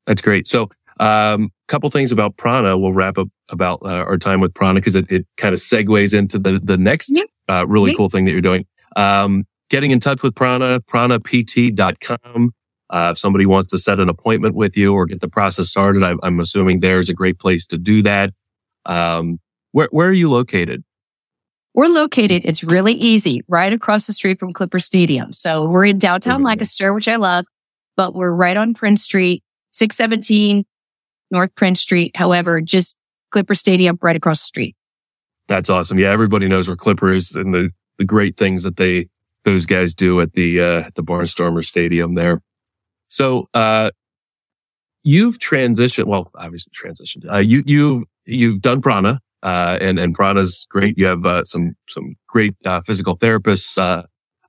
That's 0.08 0.22
great. 0.22 0.48
So, 0.48 0.70
um, 1.00 1.50
couple 1.68 1.90
things 1.90 2.12
about 2.12 2.38
prana. 2.38 2.78
We'll 2.78 2.94
wrap 2.94 3.18
up 3.18 3.30
about 3.50 3.80
uh, 3.84 4.04
our 4.04 4.18
time 4.18 4.42
with 4.42 4.54
prana 4.54 4.76
because 4.76 4.96
it, 4.96 5.12
it 5.12 5.26
kind 5.38 5.54
of 5.54 5.60
segues 5.60 6.18
into 6.18 6.38
the 6.38 6.60
the 6.62 6.78
next 6.78 7.12
yeah. 7.14 7.24
uh, 7.48 7.66
really 7.68 7.92
yeah. 7.92 7.98
cool 7.98 8.10
thing 8.10 8.26
that 8.26 8.32
you're 8.32 8.42
doing. 8.42 8.66
Um, 8.96 9.46
getting 9.70 9.92
in 9.92 10.00
touch 10.00 10.22
with 10.22 10.36
prana, 10.36 10.82
pranapt.com. 10.82 12.52
Uh, 12.90 13.10
if 13.14 13.18
somebody 13.18 13.46
wants 13.46 13.70
to 13.72 13.78
set 13.78 14.02
an 14.02 14.10
appointment 14.10 14.54
with 14.54 14.76
you 14.76 14.94
or 14.94 15.06
get 15.06 15.22
the 15.22 15.30
process 15.30 15.70
started, 15.70 16.04
I, 16.04 16.16
am 16.28 16.42
assuming 16.42 16.82
there's 16.82 17.08
a 17.08 17.14
great 17.14 17.40
place 17.40 17.66
to 17.68 17.78
do 17.78 18.02
that. 18.02 18.34
Um, 18.86 19.40
where 19.72 19.88
where 19.92 20.10
are 20.10 20.14
you 20.14 20.30
located? 20.30 20.84
We're 21.74 21.88
located, 21.88 22.42
it's 22.44 22.66
really 22.66 22.94
easy, 22.94 23.44
right 23.48 23.72
across 23.72 24.06
the 24.06 24.12
street 24.12 24.40
from 24.40 24.52
Clipper 24.52 24.82
Stadium. 24.82 25.32
So 25.32 25.70
we're 25.70 25.86
in 25.86 26.00
downtown 26.00 26.40
mm-hmm. 26.40 26.48
Lancaster, 26.48 26.94
which 26.94 27.08
I 27.08 27.16
love, 27.16 27.46
but 27.96 28.14
we're 28.14 28.34
right 28.34 28.58
on 28.58 28.74
Prince 28.74 29.04
Street, 29.04 29.42
617 29.72 30.66
North 31.32 31.56
Prince 31.56 31.82
Street. 31.82 32.16
However, 32.16 32.62
just 32.62 32.98
Clipper 33.32 33.56
Stadium 33.56 33.98
right 34.02 34.16
across 34.16 34.42
the 34.42 34.48
street. 34.48 34.76
That's 35.48 35.70
awesome. 35.70 35.98
Yeah, 35.98 36.10
everybody 36.10 36.48
knows 36.48 36.68
where 36.68 36.78
Clipper 36.78 37.12
is 37.12 37.36
and 37.36 37.54
the, 37.54 37.72
the 37.98 38.06
great 38.06 38.38
things 38.38 38.64
that 38.64 38.78
they, 38.78 39.08
those 39.44 39.66
guys 39.66 39.96
do 39.96 40.22
at 40.22 40.34
the, 40.34 40.62
uh, 40.62 40.90
the 40.96 41.04
Barnstormer 41.04 41.66
Stadium 41.66 42.16
there. 42.16 42.42
So, 43.08 43.50
uh, 43.54 43.92
you've 45.04 45.40
transitioned, 45.40 46.06
well, 46.06 46.30
obviously 46.36 46.72
transitioned. 46.72 47.30
Uh, 47.30 47.40
you, 47.40 47.64
you, 47.66 48.06
you've 48.26 48.62
done 48.62 48.82
prana 48.82 49.20
uh, 49.44 49.78
and, 49.82 49.98
and 49.98 50.14
Prana's 50.16 50.68
great. 50.70 50.98
You 50.98 51.08
have, 51.08 51.26
uh, 51.26 51.44
some, 51.44 51.76
some 51.90 52.16
great, 52.28 52.56
uh, 52.66 52.82
physical 52.82 53.18
therapists, 53.18 53.78
uh, 53.78 54.04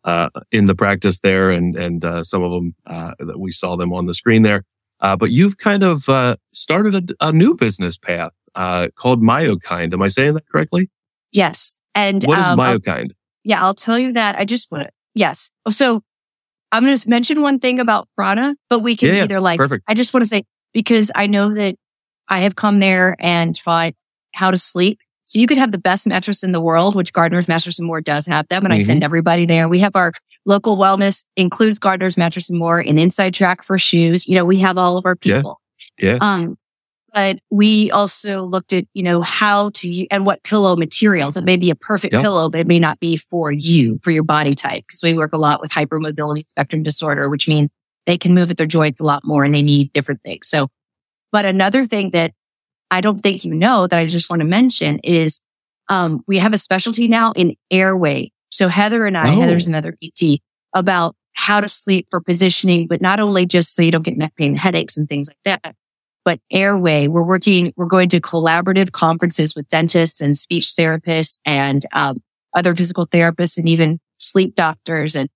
uh, 0.04 0.28
in 0.50 0.66
the 0.66 0.74
practice 0.74 1.20
there 1.20 1.50
and, 1.50 1.74
and, 1.74 2.04
uh, 2.04 2.22
some 2.22 2.42
of 2.42 2.52
them, 2.52 2.74
that 2.84 3.38
we 3.38 3.50
saw 3.50 3.76
them 3.76 3.92
on 3.92 4.06
the 4.06 4.14
screen 4.14 4.42
there. 4.42 4.64
But 5.16 5.30
you've 5.30 5.58
kind 5.58 5.82
of, 5.82 6.08
uh, 6.08 6.36
started 6.52 7.14
a, 7.20 7.28
a, 7.28 7.32
new 7.32 7.54
business 7.54 7.98
path, 7.98 8.32
uh, 8.54 8.88
called 8.94 9.22
Myokind. 9.22 9.92
Am 9.92 10.02
I 10.02 10.08
saying 10.08 10.34
that 10.34 10.48
correctly? 10.48 10.90
Yes. 11.32 11.78
And 11.94 12.22
what 12.24 12.38
is 12.38 12.46
um, 12.46 12.58
Myokind? 12.58 12.88
I'll, 13.10 13.16
yeah, 13.44 13.62
I'll 13.62 13.74
tell 13.74 13.98
you 13.98 14.12
that. 14.14 14.36
I 14.36 14.44
just 14.44 14.70
want 14.70 14.84
to, 14.84 14.90
yes. 15.14 15.50
So 15.68 16.02
I'm 16.70 16.84
going 16.84 16.96
to 16.96 17.08
mention 17.08 17.42
one 17.42 17.58
thing 17.58 17.80
about 17.80 18.08
Prana, 18.16 18.54
but 18.70 18.80
we 18.80 18.96
can 18.96 19.14
yeah, 19.14 19.24
either 19.24 19.40
like, 19.40 19.58
perfect. 19.58 19.84
I 19.88 19.94
just 19.94 20.14
want 20.14 20.24
to 20.24 20.28
say, 20.28 20.44
because 20.72 21.10
I 21.14 21.26
know 21.26 21.52
that 21.54 21.76
I 22.28 22.40
have 22.40 22.56
come 22.56 22.78
there 22.78 23.14
and 23.18 23.54
taught 23.54 23.92
how 24.34 24.50
to 24.50 24.56
sleep. 24.56 25.00
So 25.32 25.38
you 25.38 25.46
could 25.46 25.56
have 25.56 25.72
the 25.72 25.78
best 25.78 26.06
mattress 26.06 26.42
in 26.42 26.52
the 26.52 26.60
world, 26.60 26.94
which 26.94 27.14
Gardner's 27.14 27.48
Mattress 27.48 27.78
and 27.78 27.86
More 27.86 28.02
does 28.02 28.26
have 28.26 28.46
them. 28.48 28.66
And 28.66 28.74
mm-hmm. 28.74 28.82
I 28.82 28.84
send 28.84 29.02
everybody 29.02 29.46
there. 29.46 29.66
We 29.66 29.78
have 29.78 29.96
our 29.96 30.12
local 30.44 30.76
wellness 30.76 31.24
includes 31.38 31.78
Gardner's 31.78 32.18
Mattress 32.18 32.50
and 32.50 32.58
More, 32.58 32.80
an 32.80 32.98
inside 32.98 33.32
track 33.32 33.62
for 33.62 33.78
shoes. 33.78 34.28
You 34.28 34.34
know, 34.34 34.44
we 34.44 34.58
have 34.58 34.76
all 34.76 34.98
of 34.98 35.06
our 35.06 35.16
people. 35.16 35.58
Yeah. 35.98 36.12
yeah. 36.12 36.18
Um, 36.20 36.58
but 37.14 37.38
we 37.48 37.90
also 37.92 38.42
looked 38.42 38.74
at, 38.74 38.84
you 38.92 39.02
know, 39.02 39.22
how 39.22 39.70
to, 39.70 40.06
and 40.08 40.26
what 40.26 40.42
pillow 40.42 40.76
materials. 40.76 41.38
It 41.38 41.44
may 41.44 41.56
be 41.56 41.70
a 41.70 41.74
perfect 41.74 42.12
pillow, 42.12 42.50
but 42.50 42.60
it 42.60 42.66
may 42.66 42.78
not 42.78 43.00
be 43.00 43.16
for 43.16 43.50
you, 43.50 44.00
for 44.02 44.10
your 44.10 44.24
body 44.24 44.54
type. 44.54 44.84
Cause 44.90 45.00
we 45.02 45.14
work 45.14 45.32
a 45.32 45.38
lot 45.38 45.62
with 45.62 45.70
hypermobility 45.70 46.46
spectrum 46.50 46.82
disorder, 46.82 47.30
which 47.30 47.48
means 47.48 47.70
they 48.04 48.18
can 48.18 48.34
move 48.34 48.50
at 48.50 48.58
their 48.58 48.66
joints 48.66 49.00
a 49.00 49.04
lot 49.04 49.24
more 49.24 49.44
and 49.44 49.54
they 49.54 49.62
need 49.62 49.94
different 49.94 50.20
things. 50.22 50.46
So, 50.46 50.68
but 51.30 51.46
another 51.46 51.86
thing 51.86 52.10
that 52.10 52.32
I 52.92 53.00
don't 53.00 53.20
think 53.20 53.44
you 53.44 53.54
know 53.54 53.86
that 53.86 53.98
I 53.98 54.06
just 54.06 54.28
want 54.28 54.40
to 54.40 54.46
mention 54.46 54.98
is 54.98 55.40
um, 55.88 56.22
we 56.28 56.38
have 56.38 56.52
a 56.52 56.58
specialty 56.58 57.08
now 57.08 57.32
in 57.32 57.56
airway. 57.70 58.30
So 58.50 58.68
Heather 58.68 59.06
and 59.06 59.16
I, 59.16 59.34
oh. 59.34 59.40
Heather's 59.40 59.66
another 59.66 59.92
PT, 59.92 60.42
about 60.74 61.16
how 61.32 61.60
to 61.60 61.68
sleep 61.68 62.06
for 62.10 62.20
positioning, 62.20 62.86
but 62.86 63.00
not 63.00 63.18
only 63.18 63.46
just 63.46 63.74
so 63.74 63.82
you 63.82 63.90
don't 63.90 64.04
get 64.04 64.18
neck 64.18 64.34
pain, 64.36 64.54
headaches 64.54 64.98
and 64.98 65.08
things 65.08 65.28
like 65.28 65.38
that, 65.44 65.74
but 66.22 66.38
airway. 66.50 67.08
We're 67.08 67.22
working, 67.22 67.72
we're 67.76 67.86
going 67.86 68.10
to 68.10 68.20
collaborative 68.20 68.92
conferences 68.92 69.54
with 69.54 69.68
dentists 69.68 70.20
and 70.20 70.36
speech 70.36 70.74
therapists 70.78 71.38
and 71.46 71.84
um, 71.92 72.22
other 72.54 72.76
physical 72.76 73.06
therapists 73.06 73.56
and 73.56 73.68
even 73.70 74.00
sleep 74.18 74.54
doctors 74.54 75.16
and 75.16 75.30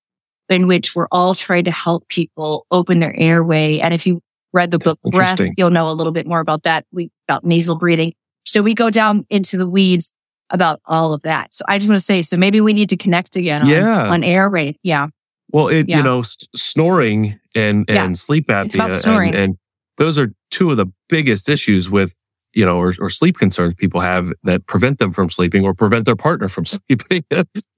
in 0.51 0.67
which 0.67 0.95
we're 0.95 1.09
all 1.11 1.35
trying 1.35 1.65
to 1.65 1.73
help 1.73 2.07
people 2.09 2.67
open 2.71 3.01
their 3.01 3.17
airway. 3.17 3.81
And 3.81 3.95
if 3.95 4.07
you 4.07 4.21
read 4.57 4.71
the 4.71 4.79
book 4.79 4.99
Breath, 5.05 5.41
you'll 5.57 5.71
know 5.71 5.89
a 5.89 5.93
little 5.93 6.13
bit 6.13 6.27
more 6.27 6.41
about 6.41 6.65
that. 6.65 6.87
We 6.91 7.11
about 7.29 7.45
nasal 7.45 7.77
breathing. 7.77 8.15
So 8.45 8.63
we 8.63 8.75
go 8.75 8.91
down 8.91 9.27
into 9.29 9.57
the 9.57 9.69
weeds 9.69 10.13
about 10.51 10.81
all 10.87 11.13
of 11.13 11.23
that. 11.23 11.55
So 11.55 11.65
I 11.69 11.79
just 11.79 11.89
want 11.89 12.01
to 12.01 12.05
say, 12.05 12.23
so 12.23 12.37
maybe 12.37 12.61
we 12.61 12.73
need 12.73 12.89
to 12.91 12.97
connect 12.97 13.37
again 13.37 13.63
on, 13.63 13.69
yeah. 13.69 14.09
on 14.09 14.25
airway. 14.25 14.77
Yeah. 14.83 15.09
Well, 15.51 15.69
it, 15.69 15.89
yeah. 15.89 15.99
you 15.99 16.03
know, 16.03 16.21
s- 16.21 16.37
snoring 16.55 17.39
and, 17.55 17.85
and 17.89 17.89
yeah. 17.89 18.13
sleep 18.13 18.49
apnea 18.49 19.27
and, 19.27 19.35
and, 19.35 19.59
those 19.99 20.19
are 20.19 20.31
two 20.51 20.71
of 20.71 20.77
the 20.77 20.87
biggest 21.09 21.49
issues 21.49 21.89
with, 21.89 22.15
you 22.53 22.67
know, 22.67 22.77
or, 22.77 22.93
or, 23.01 23.09
sleep 23.09 23.39
concerns 23.39 23.73
people 23.75 24.01
have 24.01 24.31
that 24.43 24.67
prevent 24.67 24.99
them 24.99 25.11
from 25.11 25.31
sleeping 25.31 25.65
or 25.65 25.73
prevent 25.73 26.05
their 26.05 26.17
partner 26.17 26.49
from 26.49 26.67
sleeping. 26.67 27.25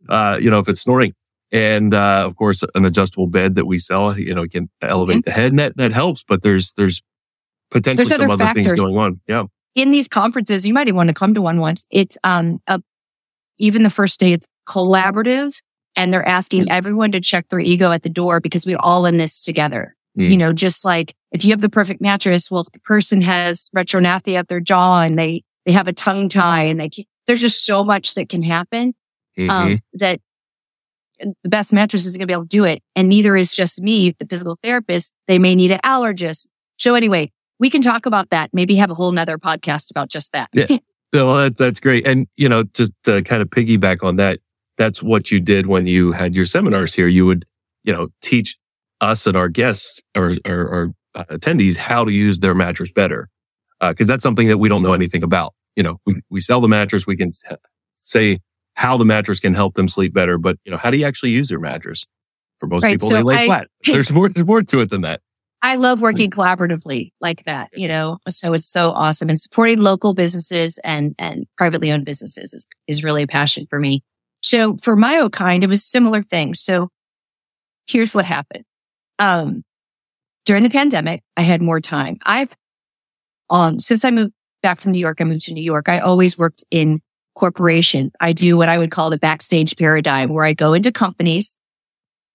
uh, 0.09 0.37
you 0.41 0.51
know, 0.51 0.59
if 0.59 0.69
it's 0.69 0.81
snoring. 0.81 1.15
And, 1.51 1.95
uh, 1.95 2.25
of 2.27 2.37
course, 2.37 2.63
an 2.75 2.85
adjustable 2.85 3.27
bed 3.27 3.55
that 3.55 3.67
we 3.67 3.79
sell, 3.79 4.19
you 4.19 4.35
know, 4.35 4.47
can 4.47 4.69
elevate 4.83 5.19
mm-hmm. 5.19 5.21
the 5.25 5.31
head 5.31 5.53
and 5.53 5.59
that, 5.59 5.77
that 5.77 5.93
helps, 5.93 6.23
but 6.23 6.43
there's, 6.43 6.75
there's 6.75 7.03
potentially 7.71 8.05
there's 8.05 8.21
some 8.21 8.31
other, 8.31 8.45
other 8.45 8.55
things 8.55 8.73
going 8.73 8.97
on. 8.97 9.21
Yeah 9.27 9.45
in 9.79 9.93
these 9.93 10.09
conferences, 10.09 10.67
you 10.67 10.75
might 10.75 10.89
even 10.89 10.97
want 10.97 11.09
to 11.09 11.15
come 11.15 11.35
to 11.35 11.43
one 11.43 11.61
once. 11.61 11.87
It's, 11.91 12.19
um, 12.25 12.61
a, 12.67 12.81
even 13.59 13.85
the 13.85 13.91
first 13.91 14.19
day, 14.19 14.33
it's 14.33 14.49
collaborative 14.67 15.61
and 15.97 16.13
they're 16.13 16.27
asking 16.27 16.65
mm. 16.65 16.71
everyone 16.71 17.13
to 17.13 17.21
check 17.21 17.49
their 17.49 17.61
ego 17.61 17.93
at 17.93 18.03
the 18.03 18.09
door 18.09 18.41
because 18.41 18.67
we're 18.67 18.79
all 18.81 19.07
in 19.07 19.19
this 19.19 19.43
together. 19.43 19.95
Mm. 20.19 20.31
You 20.31 20.37
know, 20.37 20.53
just 20.53 20.85
like 20.85 21.15
if 21.33 21.45
you 21.45 21.53
have 21.53 21.61
the 21.61 21.69
perfect 21.69 22.01
mattress, 22.01 22.51
well, 22.51 22.63
if 22.63 22.73
the 22.73 22.81
person 22.81 23.23
has 23.23 23.71
retrognathia 23.75 24.39
up 24.39 24.49
their 24.49 24.61
jaw 24.61 25.03
and 25.03 25.19
they, 25.19 25.45
they 25.65 25.73
have 25.73 25.89
a 25.89 25.93
tongue 25.93 26.29
tie 26.29 26.65
and 26.65 26.81
they, 26.81 26.91
there's 27.27 27.41
just 27.41 27.65
so 27.65 27.85
much 27.85 28.15
that 28.15 28.29
can 28.29 28.43
happen, 28.43 28.95
um, 29.39 29.45
mm-hmm. 29.47 29.51
um, 29.51 29.81
that 29.95 30.21
the 31.21 31.49
best 31.49 31.73
mattress 31.73 32.05
isn't 32.07 32.19
going 32.19 32.27
to 32.27 32.27
be 32.27 32.33
able 32.33 32.45
to 32.45 32.49
do 32.49 32.65
it. 32.65 32.83
And 32.97 33.09
neither 33.09 33.37
is 33.37 33.55
just 33.55 33.81
me, 33.81 34.15
the 34.19 34.27
physical 34.27 34.59
therapist. 34.63 35.13
They 35.27 35.39
may 35.39 35.55
need 35.55 35.71
an 35.71 35.81
allergist. 35.85 36.47
So 36.77 36.95
anyway, 36.95 37.31
we 37.59 37.71
can 37.71 37.81
talk 37.81 38.07
about 38.07 38.31
that. 38.31 38.51
Maybe 38.53 38.77
have 38.77 38.91
a 38.91 38.95
whole 38.95 39.13
nother 39.13 39.39
podcast 39.39 39.91
about 39.91 40.09
just 40.09 40.33
that. 40.33 40.49
yeah. 40.53 40.79
Well, 41.11 41.37
that, 41.37 41.57
that's 41.57 41.81
great. 41.81 42.07
And, 42.07 42.27
you 42.37 42.51
know, 42.51 42.65
just 42.65 42.93
to 43.05 43.23
kind 43.23 43.41
of 43.41 43.49
piggyback 43.49 44.05
on 44.05 44.17
that, 44.17 44.41
that's 44.77 45.03
what 45.03 45.31
you 45.31 45.41
did 45.41 45.67
when 45.67 45.87
you 45.87 46.13
had 46.13 46.37
your 46.37 46.45
seminars 46.45 46.93
here. 46.93 47.09
You 47.09 47.25
would, 47.25 47.47
you 47.83 47.95
know, 47.95 48.09
teach 48.21 48.59
us 49.01 49.27
and 49.27 49.35
our 49.35 49.49
guests 49.49 50.03
or, 50.15 50.35
or, 50.45 50.61
or 50.61 50.93
uh, 51.15 51.25
attendees 51.31 51.77
how 51.77 52.05
to 52.05 52.13
use 52.13 52.41
their 52.41 52.55
mattress 52.55 52.91
better. 52.91 53.31
Uh, 53.81 53.95
cause 53.95 54.07
that's 54.07 54.23
something 54.23 54.49
that 54.49 54.59
we 54.59 54.69
don't 54.69 54.83
know 54.83 54.93
anything 54.93 55.23
about. 55.23 55.55
You 55.77 55.83
know, 55.83 55.99
we, 56.05 56.21
we 56.29 56.41
sell 56.41 56.61
the 56.61 56.69
mattress. 56.69 57.07
We 57.07 57.17
can 57.17 57.31
say 57.95 58.41
how 58.79 58.97
the 58.97 59.05
mattress 59.05 59.41
can 59.41 59.55
help 59.55 59.75
them 59.75 59.89
sleep 59.89 60.15
better, 60.15 60.39
but 60.39 60.57
you 60.65 60.71
know, 60.71 60.79
how 60.79 60.89
do 60.89 60.97
you 60.97 61.05
actually 61.05 61.31
use 61.31 61.49
their 61.49 61.59
mattress? 61.59 62.07
For 62.61 62.69
most 62.69 62.85
right, 62.85 62.93
people, 62.93 63.09
so 63.09 63.15
they 63.17 63.23
lay 63.23 63.35
I, 63.35 63.47
flat. 63.47 63.67
There's 63.85 64.13
more, 64.13 64.29
there's 64.29 64.47
more 64.47 64.63
to 64.63 64.81
it 64.81 64.91
than 64.91 65.01
that. 65.01 65.21
I 65.63 65.75
love 65.75 66.01
working 66.01 66.31
collaboratively 66.31 67.11
like 67.21 67.45
that, 67.45 67.71
you 67.73 67.89
know, 67.89 68.19
so 68.29 68.53
it's 68.53 68.69
so 68.69 68.91
awesome 68.91 69.29
and 69.29 69.41
supporting 69.41 69.81
local 69.81 70.15
businesses 70.15 70.79
and, 70.85 71.17
and 71.19 71.47
privately 71.57 71.91
owned 71.91 72.05
businesses 72.05 72.55
is, 72.55 72.67
is 72.87 73.03
really 73.03 73.25
a 73.25 73.27
passion 73.27 73.67
for 73.69 73.81
me. 73.81 74.05
So 74.43 74.77
for 74.77 74.97
MyoKind, 74.97 75.65
it 75.65 75.69
was 75.69 75.85
similar 75.85 76.23
thing. 76.23 76.55
So 76.55 76.89
here's 77.89 78.15
what 78.15 78.25
happened. 78.25 78.65
Um, 79.19 79.65
during 80.47 80.63
the 80.63 80.71
pandemic, 80.71 81.23
I 81.37 81.43
had 81.43 81.61
more 81.61 81.81
time. 81.81 82.19
I've, 82.25 82.55
um, 83.51 83.81
since 83.81 84.05
I 84.05 84.13
moved 84.13 84.33
back 84.63 84.81
from 84.81 84.93
New 84.93 85.01
York, 85.01 85.21
I 85.21 85.25
moved 85.25 85.47
to 85.47 85.55
New 85.55 85.65
York. 85.65 85.89
I 85.89 85.99
always 85.99 86.39
worked 86.39 86.63
in 86.71 87.01
corporation. 87.39 88.11
I 88.21 88.33
do 88.33 88.57
what 88.57 88.69
I 88.69 88.77
would 88.77 88.91
call 88.91 89.11
the 89.11 89.19
backstage 89.19 89.77
paradigm 89.77 90.29
where 90.31 90.45
I 90.45 90.53
go 90.53 90.75
into 90.75 90.93
companies 90.93 91.57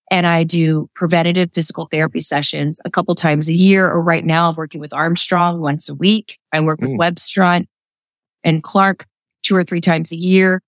and 0.10 0.26
I 0.26 0.44
do 0.44 0.90
preventative 0.96 1.52
physical 1.54 1.88
therapy 1.88 2.22
sessions 2.22 2.80
a 2.86 2.90
couple 2.90 3.14
times 3.14 3.50
a 3.50 3.54
year. 3.54 3.88
Or 3.88 4.02
right 4.02 4.26
now 4.26 4.50
I'm 4.50 4.56
working 4.56 4.80
with 4.80 4.94
Armstrong 4.94 5.60
once 5.60 5.90
a 5.90 5.94
week. 5.94 6.40
I 6.52 6.62
work 6.62 6.80
with 6.80 6.92
mm. 6.92 6.98
Webstaurant 6.98 7.68
and 8.44 8.64
Clark 8.64 9.06
two 9.44 9.56
or 9.56 9.64
three 9.64 9.82
times 9.82 10.12
a 10.12 10.16
year. 10.16 10.62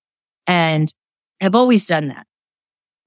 And 0.48 0.94
I've 1.42 1.56
always 1.56 1.88
done 1.88 2.10
that. 2.10 2.28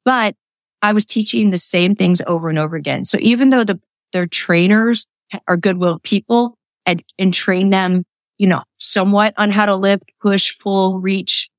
But 0.04 0.34
I 0.80 0.92
was 0.92 1.04
teaching 1.04 1.50
the 1.50 1.58
same 1.58 1.94
things 1.94 2.22
over 2.26 2.48
and 2.48 2.58
over 2.58 2.76
again. 2.76 3.04
So 3.04 3.18
even 3.20 3.50
though 3.50 3.64
the, 3.64 3.80
their 4.12 4.26
trainers 4.26 5.06
are 5.46 5.56
goodwill 5.56 5.98
people 6.02 6.56
and, 6.86 7.02
and 7.18 7.34
train 7.34 7.70
them, 7.70 8.04
you 8.38 8.46
know, 8.46 8.62
somewhat 8.78 9.34
on 9.36 9.50
how 9.50 9.66
to 9.66 9.76
lift, 9.76 10.12
push, 10.20 10.56
pull, 10.58 11.00
reach, 11.00 11.50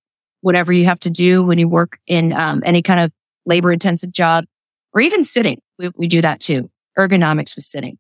whatever 0.42 0.72
you 0.72 0.86
have 0.86 1.00
to 1.02 1.10
do 1.10 1.44
when 1.44 1.60
you 1.60 1.68
work 1.68 2.00
in 2.08 2.34
um, 2.34 2.63
any 2.65 2.82
kind 2.82 3.02
of 3.02 3.12
labor 3.46 3.72
intensive 3.72 4.12
job, 4.12 4.46
or 4.94 5.02
even 5.02 5.24
sitting. 5.24 5.62
We, 5.78 5.92
we 5.96 6.08
do 6.08 6.22
that 6.22 6.39
too. 6.39 6.70
Ergonomics 6.98 7.56
was 7.56 7.65
sitting. 7.65 7.98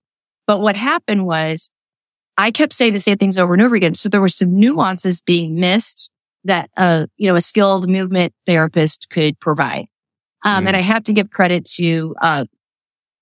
But 0.47 0.61
what 0.61 0.75
happened 0.75 1.25
was 1.25 1.69
I 2.37 2.51
kept 2.51 2.73
saying 2.73 2.93
the 2.93 2.99
same 2.99 3.17
things 3.17 3.37
over 3.37 3.53
and 3.53 3.61
over 3.61 3.75
again. 3.75 3.95
So 3.95 4.09
there 4.09 4.21
were 4.21 4.29
some 4.29 4.57
nuances 4.57 5.21
being 5.21 5.59
missed 5.59 6.09
that, 6.45 6.69
uh, 6.77 7.07
you 7.17 7.27
know, 7.27 7.35
a 7.35 7.41
skilled 7.41 7.89
movement 7.89 8.33
therapist 8.45 9.09
could 9.09 9.39
provide. 9.39 9.87
Um, 10.45 10.63
mm. 10.63 10.67
and 10.69 10.77
I 10.77 10.81
have 10.81 11.03
to 11.03 11.13
give 11.13 11.29
credit 11.31 11.65
to, 11.75 12.15
uh, 12.21 12.45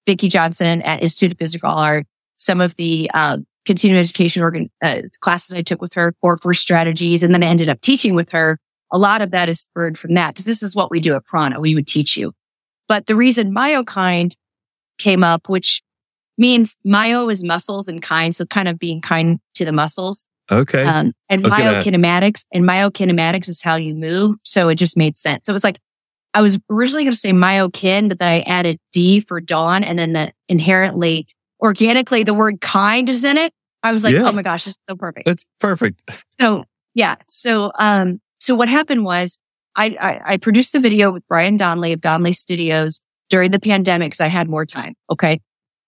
Vicky 0.06 0.28
Johnson 0.28 0.84
at 0.84 1.02
Institute 1.02 1.32
of 1.32 1.38
Physical 1.40 1.70
Art. 1.70 2.06
Some 2.38 2.62
of 2.62 2.76
the, 2.76 3.10
uh, 3.14 3.40
continuing 3.68 4.00
education 4.00 4.42
organ, 4.42 4.72
uh, 4.82 5.02
classes 5.20 5.56
I 5.56 5.62
took 5.62 5.82
with 5.82 5.94
her, 5.94 6.14
Core 6.22 6.38
Four 6.38 6.56
strategies. 6.56 7.22
And 7.22 7.34
then 7.34 7.44
I 7.44 7.48
ended 7.48 7.70
up 7.70 7.82
teaching 7.82 8.16
with 8.16 8.32
her. 8.32 8.58
A 8.92 8.98
lot 8.98 9.22
of 9.22 9.32
that 9.32 9.50
is 9.50 9.60
spurred 9.60 10.00
from 10.00 10.14
that 10.14 10.34
because 10.34 10.46
this 10.46 10.64
is 10.64 10.76
what 10.76 10.90
we 10.90 11.00
do 11.00 11.14
at 11.14 11.26
Prana. 11.26 11.60
We 11.60 11.76
would 11.76 11.86
teach 11.86 12.18
you. 12.18 12.32
But 12.88 13.06
the 13.06 13.16
reason 13.16 13.54
MyoKind 13.54 14.36
came 14.98 15.24
up, 15.24 15.50
which 15.50 15.84
means 16.38 16.78
myo 16.86 17.30
is 17.30 17.44
muscles 17.44 17.88
and 17.88 18.02
kind. 18.02 18.34
So 18.36 18.46
kind 18.46 18.68
of 18.68 18.80
being 18.80 19.02
kind 19.02 19.40
to 19.56 19.66
the 19.66 19.72
muscles. 19.72 20.24
Okay. 20.50 20.86
Um, 20.86 21.12
and 21.28 21.44
myokinematics 21.44 22.46
and 22.54 22.64
myokinematics 22.64 23.50
is 23.50 23.62
how 23.62 23.76
you 23.76 23.94
move. 23.94 24.38
So 24.44 24.70
it 24.70 24.76
just 24.76 24.96
made 24.96 25.18
sense. 25.18 25.46
So 25.46 25.52
it 25.52 25.54
was 25.54 25.64
like, 25.64 25.80
I 26.34 26.42
was 26.42 26.58
originally 26.70 27.04
going 27.04 27.14
to 27.14 27.20
say 27.20 27.32
myokin, 27.32 28.08
but 28.08 28.20
then 28.20 28.30
I 28.30 28.40
added 28.42 28.78
D 28.94 29.20
for 29.20 29.42
dawn 29.42 29.84
and 29.84 30.00
then 30.00 30.14
the 30.14 30.32
inherently 30.48 31.28
organically 31.60 32.24
the 32.24 32.34
word 32.34 32.62
kind 32.62 33.10
is 33.10 33.24
in 33.24 33.38
it. 33.38 33.52
I 33.84 33.92
was 33.92 34.04
like, 34.04 34.14
yeah. 34.14 34.28
oh 34.28 34.32
my 34.32 34.42
gosh, 34.42 34.66
this 34.66 34.72
is 34.72 34.78
so 34.90 34.96
perfect. 34.96 35.28
It's 35.28 35.46
perfect. 35.60 36.02
So 36.40 36.66
yeah. 36.94 37.16
So, 37.28 37.72
um, 37.78 38.20
so 38.40 38.56
what 38.56 38.70
happened 38.70 39.06
was 39.06 39.38
I, 39.76 39.96
I, 40.00 40.34
I 40.34 40.38
produced 40.38 40.74
the 40.74 40.80
video 40.80 41.12
with 41.12 41.24
Brian 41.28 41.56
Donnelly 41.56 41.94
of 41.94 42.02
Donnelly 42.02 42.34
Studios 42.34 43.02
during 43.30 43.52
the 43.52 43.60
pandemic 43.60 44.08
because 44.08 44.22
I 44.22 44.28
had 44.28 44.50
more 44.50 44.66
time. 44.66 44.96
Okay. 45.10 45.40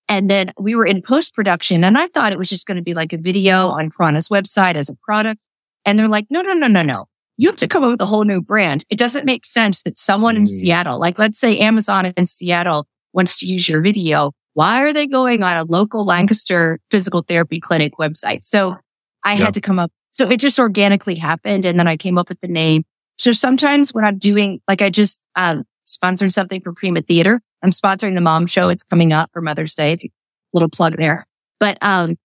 And 0.07 0.29
then 0.29 0.53
we 0.59 0.75
were 0.75 0.85
in 0.85 1.01
post 1.01 1.33
production 1.33 1.83
and 1.83 1.97
I 1.97 2.07
thought 2.07 2.31
it 2.31 2.37
was 2.37 2.49
just 2.49 2.65
going 2.65 2.77
to 2.77 2.83
be 2.83 2.93
like 2.93 3.13
a 3.13 3.17
video 3.17 3.69
on 3.69 3.89
Prana's 3.89 4.27
website 4.27 4.75
as 4.75 4.89
a 4.89 4.95
product. 5.03 5.39
And 5.85 5.97
they're 5.97 6.07
like, 6.07 6.25
no, 6.29 6.41
no, 6.41 6.53
no, 6.53 6.67
no, 6.67 6.81
no. 6.81 7.05
You 7.37 7.47
have 7.47 7.57
to 7.57 7.67
come 7.67 7.83
up 7.83 7.91
with 7.91 8.01
a 8.01 8.05
whole 8.05 8.25
new 8.25 8.41
brand. 8.41 8.85
It 8.89 8.97
doesn't 8.97 9.25
make 9.25 9.45
sense 9.45 9.81
that 9.83 9.97
someone 9.97 10.35
mm. 10.35 10.39
in 10.39 10.47
Seattle, 10.47 10.99
like 10.99 11.17
let's 11.17 11.39
say 11.39 11.57
Amazon 11.59 12.07
in 12.17 12.25
Seattle 12.25 12.85
wants 13.13 13.39
to 13.39 13.47
use 13.47 13.69
your 13.69 13.81
video. 13.81 14.31
Why 14.53 14.81
are 14.83 14.93
they 14.93 15.07
going 15.07 15.43
on 15.43 15.57
a 15.57 15.63
local 15.63 16.05
Lancaster 16.05 16.79
physical 16.91 17.21
therapy 17.21 17.59
clinic 17.59 17.93
website? 17.99 18.43
So 18.43 18.75
I 19.23 19.33
yep. 19.33 19.45
had 19.45 19.53
to 19.55 19.61
come 19.61 19.79
up. 19.79 19.91
So 20.11 20.29
it 20.29 20.39
just 20.39 20.59
organically 20.59 21.15
happened. 21.15 21.65
And 21.65 21.79
then 21.79 21.87
I 21.87 21.97
came 21.97 22.17
up 22.17 22.29
with 22.29 22.41
the 22.41 22.47
name 22.47 22.83
so 23.19 23.33
sometimes 23.33 23.93
when 23.93 24.05
I'm 24.05 24.17
doing, 24.17 24.61
like 24.67 24.81
I 24.81 24.89
just, 24.89 25.21
um, 25.35 25.65
sponsored 25.83 26.31
something 26.31 26.61
for 26.61 26.71
Prima 26.73 27.01
Theater. 27.01 27.41
I'm 27.61 27.71
sponsoring 27.71 28.15
the 28.15 28.21
mom 28.21 28.47
show. 28.47 28.69
It's 28.69 28.81
coming 28.81 29.11
up 29.11 29.29
for 29.33 29.41
Mother's 29.41 29.75
Day. 29.75 29.91
If 29.91 30.03
you, 30.05 30.09
little 30.53 30.69
plug 30.69 30.95
there. 30.97 31.27
But, 31.59 31.77
um, 31.81 32.15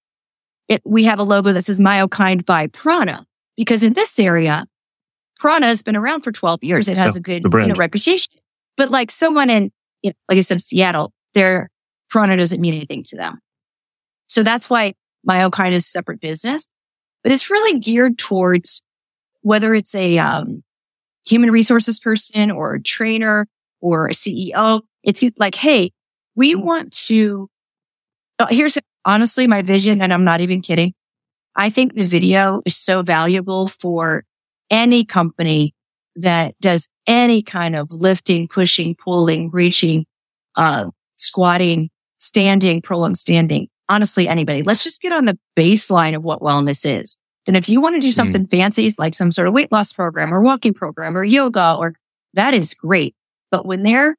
it, 0.68 0.80
we 0.84 1.04
have 1.04 1.18
a 1.18 1.24
logo 1.24 1.52
that 1.52 1.62
says 1.62 1.80
MyoKind 1.80 2.46
by 2.46 2.68
Prana 2.68 3.26
because 3.56 3.82
in 3.82 3.94
this 3.94 4.18
area, 4.20 4.66
Prana 5.40 5.66
has 5.66 5.82
been 5.82 5.96
around 5.96 6.22
for 6.22 6.30
12 6.30 6.62
years. 6.62 6.88
It 6.88 6.96
has 6.96 7.16
yeah, 7.16 7.18
a 7.18 7.22
good 7.22 7.42
you 7.52 7.66
know, 7.66 7.74
reputation. 7.74 8.40
But 8.76 8.90
like 8.90 9.11
someone 9.11 9.51
in, 9.51 9.72
you 10.03 10.11
know, 10.11 10.14
like 10.28 10.38
I 10.38 10.42
said, 10.42 10.62
Seattle, 10.62 11.12
their 11.34 11.70
Prana 12.14 12.36
doesn't 12.36 12.60
mean 12.60 12.74
anything 12.74 13.02
to 13.02 13.16
them. 13.16 13.40
So 14.28 14.44
that's 14.44 14.70
why 14.70 14.94
MyoKind 15.28 15.72
is 15.72 15.84
a 15.84 15.88
separate 15.88 16.20
business, 16.20 16.68
but 17.24 17.32
it's 17.32 17.50
really 17.50 17.80
geared 17.80 18.18
towards 18.18 18.84
whether 19.40 19.74
it's 19.74 19.96
a, 19.96 20.18
um, 20.18 20.62
human 21.26 21.50
resources 21.50 21.98
person 21.98 22.52
or 22.52 22.74
a 22.74 22.80
trainer 22.80 23.48
or 23.80 24.06
a 24.06 24.12
CEO. 24.12 24.82
It's 25.02 25.24
like, 25.38 25.56
Hey, 25.56 25.90
we 26.36 26.54
want 26.54 26.92
to, 27.08 27.50
uh, 28.38 28.46
here's 28.48 28.78
honestly 29.04 29.48
my 29.48 29.62
vision. 29.62 30.00
And 30.00 30.14
I'm 30.14 30.22
not 30.22 30.40
even 30.40 30.62
kidding. 30.62 30.94
I 31.56 31.68
think 31.68 31.94
the 31.94 32.06
video 32.06 32.62
is 32.64 32.76
so 32.76 33.02
valuable 33.02 33.66
for 33.66 34.22
any 34.70 35.04
company 35.04 35.74
that 36.14 36.54
does 36.60 36.88
any 37.08 37.42
kind 37.42 37.74
of 37.74 37.90
lifting, 37.90 38.46
pushing, 38.46 38.94
pulling, 38.94 39.50
reaching, 39.50 40.06
uh, 40.54 40.90
squatting, 41.16 41.90
standing, 42.25 42.83
prolonged 42.83 43.18
standing. 43.18 43.68
Honestly, 43.89 44.29
anybody. 44.29 44.62
Let's 44.62 44.83
just 44.83 45.03
get 45.03 45.12
on 45.12 45.27
the 45.27 45.39
baseline 45.57 46.16
of 46.16 46.25
what 46.25 46.41
wellness 46.41 46.85
is. 46.91 47.16
Then 47.47 47.57
if 47.57 47.68
you 47.68 47.81
want 47.81 47.97
to 47.97 48.01
do 48.01 48.09
mm-hmm. 48.09 48.14
something 48.14 48.47
mm. 48.47 48.51
fancy, 48.51 48.91
like 48.99 49.14
some 49.14 49.31
sort 49.31 49.47
of 49.47 49.55
weight 49.55 49.70
loss 49.70 49.93
program 49.93 50.33
or 50.33 50.41
walking 50.41 50.72
program 50.72 51.16
or 51.16 51.25
yoga 51.25 51.75
or 51.79 51.95
that 52.35 52.55
is 52.55 52.75
great. 52.75 53.14
But 53.51 53.66
when 53.66 53.83
they're 53.83 54.16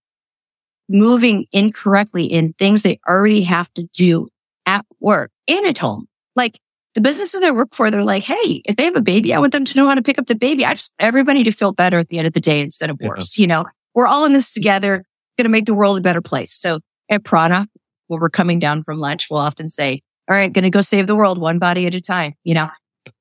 moving 0.87 1.47
incorrectly 1.51 2.25
in 2.25 2.53
things 2.53 2.83
they 2.83 2.99
already 3.07 3.41
have 3.41 3.73
to 3.73 3.83
do 3.93 4.29
at 4.65 4.85
work 4.99 5.31
and 5.47 5.65
at 5.65 5.77
home, 5.77 6.07
like 6.35 6.59
the 6.93 7.01
businesses 7.01 7.43
I 7.43 7.51
work 7.51 7.73
for, 7.73 7.91
they're 7.91 8.03
like, 8.03 8.23
Hey, 8.23 8.61
if 8.65 8.75
they 8.75 8.85
have 8.85 8.95
a 8.95 9.01
baby, 9.01 9.33
I 9.33 9.39
want 9.39 9.51
them 9.51 9.65
to 9.65 9.77
know 9.77 9.87
how 9.87 9.95
to 9.95 10.01
pick 10.01 10.19
up 10.19 10.27
the 10.27 10.35
baby. 10.35 10.65
I 10.65 10.75
just, 10.75 10.93
everybody 10.99 11.43
to 11.43 11.51
feel 11.51 11.71
better 11.71 11.99
at 11.99 12.07
the 12.07 12.19
end 12.19 12.27
of 12.27 12.33
the 12.33 12.39
day 12.39 12.61
instead 12.61 12.89
of 12.89 12.99
worse. 13.01 13.37
Yeah. 13.37 13.43
You 13.43 13.47
know, 13.47 13.65
we're 13.93 14.07
all 14.07 14.25
in 14.25 14.33
this 14.33 14.53
together, 14.53 15.03
going 15.37 15.45
to 15.45 15.49
make 15.49 15.65
the 15.65 15.73
world 15.73 15.97
a 15.97 16.01
better 16.01 16.21
place. 16.21 16.53
So 16.53 16.79
at 17.09 17.23
Prana, 17.23 17.67
when 18.07 18.19
we're 18.19 18.29
coming 18.29 18.59
down 18.59 18.83
from 18.83 18.99
lunch, 18.99 19.27
we'll 19.29 19.39
often 19.39 19.69
say, 19.69 20.01
all 20.29 20.35
right, 20.35 20.51
going 20.51 20.63
to 20.63 20.69
go 20.69 20.81
save 20.81 21.07
the 21.07 21.15
world 21.15 21.39
one 21.39 21.59
body 21.59 21.85
at 21.85 21.95
a 21.95 22.01
time. 22.01 22.33
You 22.43 22.55
know, 22.55 22.69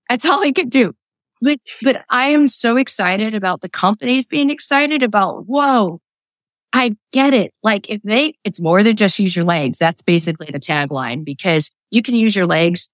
that's 0.08 0.24
all 0.24 0.42
I 0.42 0.52
can 0.52 0.68
do. 0.68 0.94
But, 1.42 1.58
but 1.82 2.04
I 2.08 2.28
am 2.28 2.48
so 2.48 2.76
excited 2.76 3.34
about 3.34 3.60
the 3.60 3.68
companies 3.68 4.24
being 4.24 4.50
excited 4.50 5.02
about, 5.02 5.44
whoa, 5.46 6.00
I 6.72 6.96
get 7.12 7.34
it. 7.34 7.52
Like 7.62 7.88
if 7.90 8.02
they, 8.02 8.34
it's 8.44 8.60
more 8.60 8.82
than 8.82 8.96
just 8.96 9.18
use 9.18 9.36
your 9.36 9.44
legs. 9.44 9.78
That's 9.78 10.02
basically 10.02 10.48
the 10.50 10.58
tagline 10.58 11.24
because 11.24 11.70
you 11.90 12.02
can 12.02 12.14
use 12.14 12.34
your 12.34 12.46
legs 12.46 12.88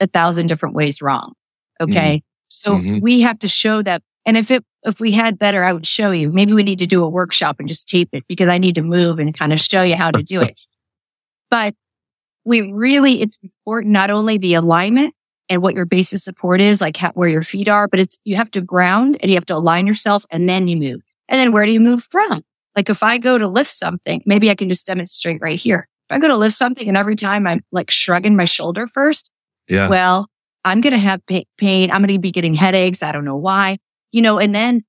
a 0.00 0.06
thousand 0.06 0.46
different 0.46 0.74
ways 0.74 1.02
wrong. 1.02 1.32
Okay. 1.80 2.18
Mm-hmm. 2.18 2.26
So 2.48 2.76
mm-hmm. 2.76 2.98
we 3.00 3.20
have 3.20 3.38
to 3.40 3.48
show 3.48 3.82
that. 3.82 4.02
And 4.24 4.36
if 4.36 4.50
it, 4.50 4.64
if 4.84 5.00
we 5.00 5.12
had 5.12 5.38
better, 5.38 5.64
I 5.64 5.72
would 5.72 5.86
show 5.86 6.12
you. 6.12 6.32
Maybe 6.32 6.52
we 6.52 6.62
need 6.62 6.78
to 6.78 6.86
do 6.86 7.02
a 7.04 7.08
workshop 7.08 7.56
and 7.58 7.68
just 7.68 7.88
tape 7.88 8.10
it 8.12 8.24
because 8.28 8.48
I 8.48 8.58
need 8.58 8.76
to 8.76 8.82
move 8.82 9.18
and 9.18 9.36
kind 9.36 9.52
of 9.52 9.60
show 9.60 9.82
you 9.82 9.96
how 9.96 10.10
to 10.10 10.22
do 10.22 10.40
it. 10.42 10.60
But 11.50 11.74
we 12.44 12.72
really, 12.72 13.20
it's 13.20 13.38
important 13.42 13.92
not 13.92 14.10
only 14.10 14.38
the 14.38 14.54
alignment 14.54 15.14
and 15.48 15.62
what 15.62 15.74
your 15.74 15.84
base 15.86 16.12
of 16.12 16.20
support 16.20 16.60
is, 16.60 16.80
like 16.80 16.96
how, 16.96 17.12
where 17.12 17.28
your 17.28 17.42
feet 17.42 17.68
are, 17.68 17.88
but 17.88 18.00
it's, 18.00 18.18
you 18.24 18.36
have 18.36 18.50
to 18.52 18.60
ground 18.60 19.16
and 19.20 19.30
you 19.30 19.36
have 19.36 19.46
to 19.46 19.54
align 19.54 19.86
yourself 19.86 20.24
and 20.30 20.48
then 20.48 20.68
you 20.68 20.76
move. 20.76 21.00
And 21.28 21.38
then 21.38 21.52
where 21.52 21.66
do 21.66 21.72
you 21.72 21.80
move 21.80 22.04
from? 22.04 22.44
Like 22.74 22.88
if 22.88 23.02
I 23.02 23.18
go 23.18 23.38
to 23.38 23.48
lift 23.48 23.70
something, 23.70 24.22
maybe 24.26 24.50
I 24.50 24.54
can 24.54 24.68
just 24.68 24.86
demonstrate 24.86 25.40
right 25.40 25.58
here. 25.58 25.88
If 26.08 26.14
I 26.14 26.18
go 26.20 26.28
to 26.28 26.36
lift 26.36 26.54
something 26.54 26.86
and 26.86 26.96
every 26.96 27.16
time 27.16 27.46
I'm 27.46 27.64
like 27.72 27.90
shrugging 27.90 28.36
my 28.36 28.44
shoulder 28.44 28.86
first, 28.86 29.30
yeah. 29.68 29.88
Well, 29.88 30.28
I'm 30.64 30.80
going 30.80 30.92
to 30.92 30.98
have 30.98 31.20
pain. 31.26 31.90
I'm 31.90 32.02
going 32.02 32.14
to 32.14 32.18
be 32.18 32.30
getting 32.30 32.54
headaches. 32.54 33.02
I 33.02 33.10
don't 33.10 33.24
know 33.24 33.36
why, 33.36 33.78
you 34.12 34.22
know, 34.22 34.38
and 34.38 34.54
then 34.54 34.84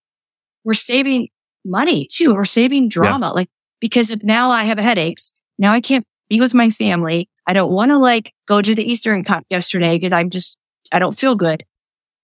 we're 0.63 0.75
saving 0.75 1.29
money 1.65 2.07
too. 2.11 2.35
We're 2.35 2.45
saving 2.45 2.89
drama. 2.89 3.27
Yeah. 3.27 3.31
Like, 3.31 3.49
because 3.79 4.11
if 4.11 4.23
now 4.23 4.51
I 4.51 4.65
have 4.65 4.77
headaches, 4.77 5.33
now 5.57 5.71
I 5.71 5.81
can't 5.81 6.05
be 6.29 6.39
with 6.39 6.53
my 6.53 6.69
family. 6.69 7.29
I 7.45 7.53
don't 7.53 7.71
want 7.71 7.91
to 7.91 7.97
like 7.97 8.33
go 8.47 8.61
to 8.61 8.75
the 8.75 8.83
Eastern 8.83 9.23
Cup 9.23 9.45
yesterday 9.49 9.95
because 9.95 10.11
I'm 10.11 10.29
just, 10.29 10.57
I 10.91 10.99
don't 10.99 11.17
feel 11.17 11.35
good. 11.35 11.63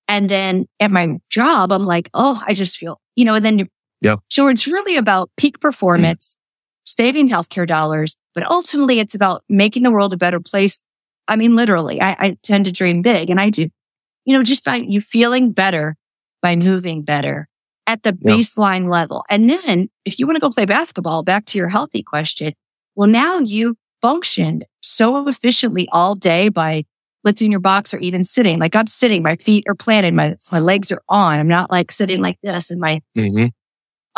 And 0.08 0.30
then 0.30 0.68
at 0.80 0.92
my 0.92 1.18
job, 1.30 1.72
I'm 1.72 1.86
like, 1.86 2.10
oh, 2.14 2.42
I 2.46 2.54
just 2.54 2.78
feel, 2.78 3.00
you 3.16 3.26
know, 3.26 3.36
and 3.36 3.46
then, 3.46 3.68
yeah. 4.02 4.18
So 4.30 4.48
it's 4.48 4.68
really 4.68 4.98
about 4.98 5.30
peak 5.38 5.62
performance, 5.62 6.36
saving 6.84 7.30
healthcare 7.30 7.66
dollars, 7.66 8.18
but 8.36 8.50
ultimately 8.50 9.00
it's 9.00 9.16
about 9.16 9.44
making 9.48 9.84
the 9.84 9.92
world 9.92 10.14
a 10.14 10.18
better 10.18 10.42
place 10.42 10.84
I 11.28 11.36
mean, 11.36 11.56
literally, 11.56 12.02
I, 12.02 12.12
I 12.20 12.38
tend 12.44 12.66
to 12.66 12.72
dream 12.72 13.02
big 13.02 13.30
and 13.30 13.40
I 13.40 13.50
do, 13.50 13.70
you 14.26 14.36
know, 14.36 14.44
just 14.44 14.64
by 14.64 14.78
you 14.78 15.02
feeling 15.02 15.52
better 15.52 15.96
by 16.42 16.56
moving 16.56 17.04
better 17.04 17.48
at 17.88 18.04
the 18.04 18.18
yeah. 18.22 18.34
baseline 18.34 18.90
level. 18.90 19.24
And 19.30 19.50
then 19.50 19.90
if 20.06 20.20
you 20.20 20.28
want 20.28 20.36
to 20.36 20.42
go 20.42 20.50
play 20.50 20.66
basketball, 20.66 21.24
back 21.24 21.46
to 21.46 21.58
your 21.58 21.70
healthy 21.70 22.04
question. 22.04 22.54
Well, 22.96 23.08
now 23.08 23.40
you 23.40 23.76
functioned 24.04 24.66
so 24.82 25.28
efficiently 25.28 25.90
all 25.92 26.14
day 26.14 26.50
by 26.50 26.86
lifting 27.24 27.50
your 27.50 27.60
box 27.60 27.92
or 27.92 27.98
even 27.98 28.24
sitting. 28.24 28.60
Like 28.60 28.76
I'm 28.76 28.86
sitting, 28.86 29.24
my 29.24 29.38
feet 29.38 29.64
are 29.68 29.74
planted, 29.74 30.14
my, 30.14 30.36
my 30.52 30.60
legs 30.60 30.92
are 30.92 31.02
on. 31.10 31.40
I'm 31.40 31.48
not 31.48 31.72
like 31.72 31.92
sitting 31.92 32.22
like 32.22 32.38
this 32.44 32.70
and 32.70 32.80
my, 32.80 33.02
mm-hmm. 33.18 33.48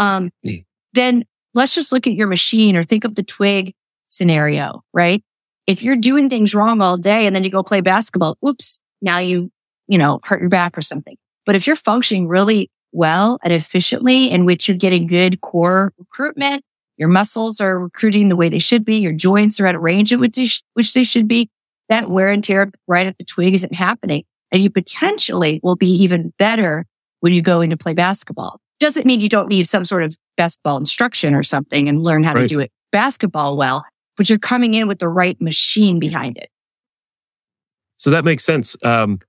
um, 0.03 0.31
mm. 0.45 0.65
then 0.91 1.23
let's 1.53 1.73
just 1.73 1.93
look 1.93 2.05
at 2.05 2.15
your 2.15 2.27
machine 2.27 2.75
or 2.75 2.83
think 2.83 3.05
of 3.05 3.15
the 3.15 3.23
twig 3.23 3.73
scenario, 4.09 4.83
right? 4.91 5.23
if 5.67 5.81
you're 5.81 5.95
doing 5.95 6.29
things 6.29 6.53
wrong 6.53 6.81
all 6.81 6.97
day 6.97 7.25
and 7.25 7.35
then 7.35 7.43
you 7.43 7.49
go 7.49 7.63
play 7.63 7.81
basketball, 7.81 8.37
oops, 8.47 8.79
now 9.01 9.19
you, 9.19 9.51
you 9.87 9.97
know, 9.97 10.19
hurt 10.23 10.41
your 10.41 10.49
back 10.49 10.77
or 10.77 10.81
something. 10.81 11.17
But 11.45 11.55
if 11.55 11.67
you're 11.67 11.75
functioning 11.75 12.27
really 12.27 12.69
well 12.91 13.39
and 13.43 13.51
efficiently 13.51 14.31
in 14.31 14.45
which 14.45 14.67
you're 14.67 14.77
getting 14.77 15.07
good 15.07 15.41
core 15.41 15.93
recruitment, 15.97 16.63
your 16.97 17.09
muscles 17.09 17.59
are 17.59 17.79
recruiting 17.79 18.29
the 18.29 18.35
way 18.35 18.49
they 18.49 18.59
should 18.59 18.85
be, 18.85 18.97
your 18.97 19.13
joints 19.13 19.59
are 19.59 19.67
at 19.67 19.75
a 19.75 19.79
range 19.79 20.13
at 20.13 20.19
which 20.19 20.35
they, 20.35 20.45
sh- 20.45 20.61
which 20.73 20.93
they 20.93 21.03
should 21.03 21.27
be, 21.27 21.49
that 21.89 22.09
wear 22.09 22.29
and 22.29 22.43
tear 22.43 22.71
right 22.87 23.07
at 23.07 23.17
the 23.17 23.25
twig 23.25 23.53
isn't 23.53 23.73
happening. 23.73 24.23
And 24.51 24.61
you 24.61 24.69
potentially 24.69 25.59
will 25.63 25.75
be 25.75 25.89
even 26.03 26.33
better 26.37 26.85
when 27.19 27.33
you 27.33 27.41
go 27.41 27.61
into 27.61 27.77
play 27.77 27.93
basketball. 27.93 28.59
Doesn't 28.79 29.05
mean 29.05 29.21
you 29.21 29.29
don't 29.29 29.49
need 29.49 29.67
some 29.67 29.85
sort 29.85 30.03
of 30.03 30.15
basketball 30.37 30.77
instruction 30.77 31.33
or 31.33 31.43
something 31.43 31.89
and 31.89 32.03
learn 32.03 32.23
how 32.23 32.33
right. 32.33 32.41
to 32.41 32.47
do 32.47 32.59
it 32.59 32.71
basketball 32.91 33.57
well 33.57 33.85
but 34.17 34.29
you're 34.29 34.39
coming 34.39 34.73
in 34.73 34.87
with 34.87 34.99
the 34.99 35.07
right 35.07 35.39
machine 35.41 35.99
behind 35.99 36.37
it. 36.37 36.49
So 37.97 38.09
that 38.09 38.25
makes 38.25 38.43
sense. 38.43 38.75
Um, 38.83 39.19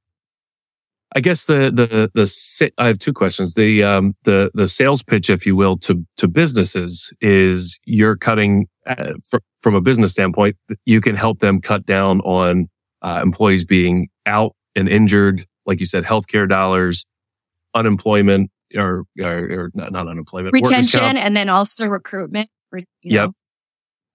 I 1.16 1.20
guess 1.20 1.46
the 1.46 1.70
the 1.70 2.10
the 2.12 2.72
I 2.76 2.88
have 2.88 2.98
two 2.98 3.14
questions. 3.14 3.54
The 3.54 3.82
um 3.82 4.14
the 4.24 4.50
the 4.52 4.68
sales 4.68 5.02
pitch, 5.02 5.30
if 5.30 5.46
you 5.46 5.56
will, 5.56 5.78
to 5.78 6.06
to 6.18 6.28
businesses 6.28 7.10
is 7.22 7.80
you're 7.86 8.16
cutting 8.16 8.66
uh, 8.86 9.14
fr- 9.26 9.38
from 9.60 9.74
a 9.74 9.80
business 9.80 10.12
standpoint. 10.12 10.56
You 10.84 11.00
can 11.00 11.16
help 11.16 11.38
them 11.38 11.62
cut 11.62 11.86
down 11.86 12.20
on 12.20 12.68
uh, 13.00 13.20
employees 13.22 13.64
being 13.64 14.08
out 14.26 14.54
and 14.74 14.90
injured, 14.90 15.46
like 15.64 15.80
you 15.80 15.86
said, 15.86 16.04
healthcare 16.04 16.46
dollars, 16.46 17.06
unemployment, 17.72 18.50
or 18.74 19.04
or, 19.18 19.32
or 19.32 19.70
not, 19.72 19.92
not 19.92 20.08
unemployment, 20.08 20.52
retention, 20.52 21.16
and 21.16 21.34
then 21.34 21.48
also 21.48 21.86
recruitment. 21.86 22.50
You 22.74 22.84
yep. 23.02 23.30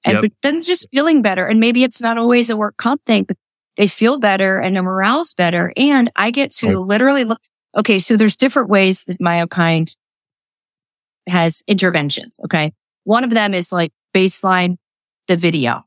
And 0.04 0.22
yep. 0.22 0.34
then 0.44 0.62
just 0.62 0.88
feeling 0.92 1.24
better. 1.24 1.46
And 1.46 1.60
maybe 1.60 1.84
it's 1.84 2.02
not 2.02 2.18
always 2.18 2.50
a 2.50 2.58
work 2.58 2.78
comp 2.78 3.04
thing, 3.06 3.24
but 3.24 3.38
they 3.78 3.88
feel 3.88 4.20
better 4.20 4.60
and 4.60 4.76
their 4.76 4.84
morale's 4.84 5.34
better. 5.34 5.74
And 5.78 6.12
I 6.16 6.32
get 6.32 6.52
to 6.52 6.68
right. 6.68 6.78
literally 6.78 7.24
look. 7.24 7.42
Okay. 7.78 8.00
So 8.00 8.18
there's 8.18 8.36
different 8.36 8.70
ways 8.70 9.06
that 9.06 9.20
MyoKind 9.20 9.96
has 11.28 11.64
interventions. 11.68 12.40
Okay. 12.46 12.74
One 13.04 13.24
of 13.24 13.32
them 13.32 13.54
is 13.54 13.72
like 13.72 13.92
baseline 14.14 14.78
the 15.28 15.38
video. 15.38 15.84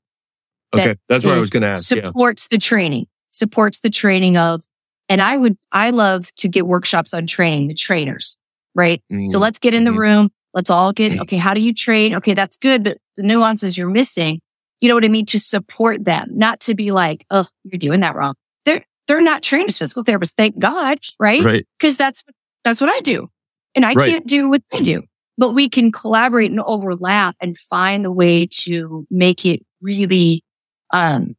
Okay. 0.74 0.97
That's 1.09 1.24
what 1.24 1.35
I 1.35 1.37
was 1.37 1.51
going 1.51 1.62
to 1.62 1.68
ask. 1.68 1.85
Supports 1.85 2.49
yeah. 2.51 2.57
the 2.57 2.61
training, 2.61 3.07
supports 3.30 3.80
the 3.80 3.91
training 3.91 4.37
of, 4.37 4.64
and 5.09 5.20
I 5.20 5.37
would, 5.37 5.57
I 5.70 5.91
love 5.91 6.35
to 6.37 6.49
get 6.49 6.66
workshops 6.66 7.14
on 7.14 7.26
training 7.26 7.68
the 7.68 7.74
trainers, 7.74 8.39
right? 8.74 9.03
Mm-hmm. 9.12 9.26
So 9.28 9.39
let's 9.39 9.59
get 9.59 9.74
in 9.74 9.85
the 9.85 9.91
mm-hmm. 9.91 10.01
room. 10.01 10.30
Let's 10.53 10.70
all 10.70 10.93
get, 10.93 11.20
okay, 11.22 11.37
how 11.37 11.55
do 11.55 11.61
you 11.61 11.74
train? 11.74 12.14
Okay, 12.16 12.35
that's 12.35 12.57
good, 12.57 12.82
but 12.85 12.99
the 13.16 13.22
nuances 13.22 13.78
you're 13.78 13.91
missing, 13.91 14.41
you 14.80 14.88
know 14.88 14.94
what 14.94 15.04
I 15.04 15.08
mean? 15.08 15.26
To 15.26 15.40
support 15.40 16.04
them, 16.04 16.28
not 16.32 16.60
to 16.60 16.74
be 16.74 16.90
like, 16.90 17.24
oh, 17.30 17.46
you're 17.64 17.78
doing 17.78 18.00
that 18.00 18.14
wrong. 18.14 18.34
They're, 18.64 18.84
they're 19.06 19.20
not 19.20 19.42
trained 19.42 19.68
as 19.68 19.78
physical 19.78 20.04
therapists. 20.04 20.34
Thank 20.34 20.58
God. 20.58 20.98
Right. 21.18 21.42
Right. 21.42 21.66
Cause 21.80 21.96
that's, 21.96 22.22
that's 22.64 22.80
what 22.80 22.90
I 22.90 23.00
do. 23.00 23.28
And 23.74 23.84
I 23.84 23.94
right. 23.94 24.10
can't 24.10 24.26
do 24.26 24.48
what 24.48 24.62
they 24.70 24.80
do, 24.80 25.02
but 25.36 25.52
we 25.52 25.68
can 25.68 25.90
collaborate 25.90 26.50
and 26.50 26.60
overlap 26.60 27.36
and 27.40 27.58
find 27.58 28.04
the 28.04 28.12
way 28.12 28.46
to 28.62 29.06
make 29.10 29.44
it 29.44 29.64
really, 29.80 30.44
um, 30.92 31.34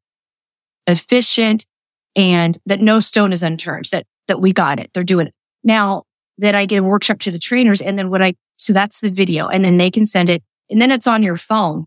efficient 0.88 1.66
and 2.16 2.58
that 2.66 2.82
no 2.82 3.00
stone 3.00 3.34
is 3.34 3.44
unturned, 3.44 3.90
that, 3.92 4.06
that 4.28 4.42
we 4.42 4.54
got 4.54 4.80
it. 4.80 4.92
They're 4.94 5.04
doing 5.04 5.28
it. 5.28 5.34
Now 5.64 6.04
that 6.38 6.56
I 6.56 6.66
get 6.66 6.80
a 6.80 6.84
workshop 6.84 7.20
to 7.20 7.32
the 7.32 7.40
trainers 7.40 7.82
and 7.82 7.98
then 7.98 8.10
what 8.10 8.22
I 8.22 8.36
so 8.58 8.74
that's 8.74 9.02
the 9.02 9.10
video 9.10 9.48
and 9.48 9.64
then 9.66 9.78
they 9.78 9.92
can 9.92 10.06
send 10.06 10.30
it 10.30 10.44
and 10.70 10.82
then 10.82 10.92
it's 10.92 11.08
on 11.08 11.24
your 11.24 11.36
phone. 11.36 11.86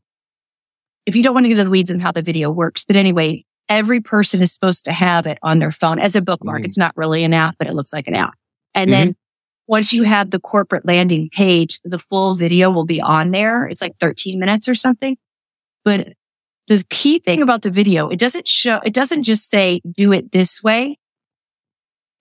If 1.08 1.16
you 1.16 1.22
don't 1.22 1.32
want 1.32 1.44
to 1.44 1.48
get 1.48 1.54
into 1.54 1.64
the 1.64 1.70
weeds 1.70 1.90
on 1.90 2.00
how 2.00 2.12
the 2.12 2.20
video 2.20 2.50
works, 2.50 2.84
but 2.84 2.94
anyway, 2.94 3.42
every 3.70 3.98
person 3.98 4.42
is 4.42 4.52
supposed 4.52 4.84
to 4.84 4.92
have 4.92 5.24
it 5.24 5.38
on 5.42 5.58
their 5.58 5.70
phone 5.72 5.98
as 5.98 6.14
a 6.14 6.20
bookmark. 6.20 6.58
Mm-hmm. 6.58 6.66
It's 6.66 6.76
not 6.76 6.94
really 6.98 7.24
an 7.24 7.32
app, 7.32 7.56
but 7.58 7.66
it 7.66 7.72
looks 7.72 7.94
like 7.94 8.06
an 8.08 8.14
app. 8.14 8.34
And 8.74 8.90
mm-hmm. 8.90 9.00
then 9.00 9.16
once 9.66 9.90
you 9.90 10.02
have 10.02 10.32
the 10.32 10.38
corporate 10.38 10.84
landing 10.84 11.30
page, 11.30 11.80
the 11.82 11.98
full 11.98 12.34
video 12.34 12.70
will 12.70 12.84
be 12.84 13.00
on 13.00 13.30
there. 13.30 13.66
It's 13.66 13.80
like 13.80 13.96
13 14.00 14.38
minutes 14.38 14.68
or 14.68 14.74
something. 14.74 15.16
But 15.82 16.08
the 16.66 16.84
key 16.90 17.20
thing 17.20 17.40
about 17.40 17.62
the 17.62 17.70
video, 17.70 18.10
it 18.10 18.18
doesn't 18.18 18.46
show, 18.46 18.76
it 18.84 18.92
doesn't 18.92 19.22
just 19.22 19.50
say 19.50 19.80
do 19.96 20.12
it 20.12 20.32
this 20.32 20.62
way. 20.62 20.98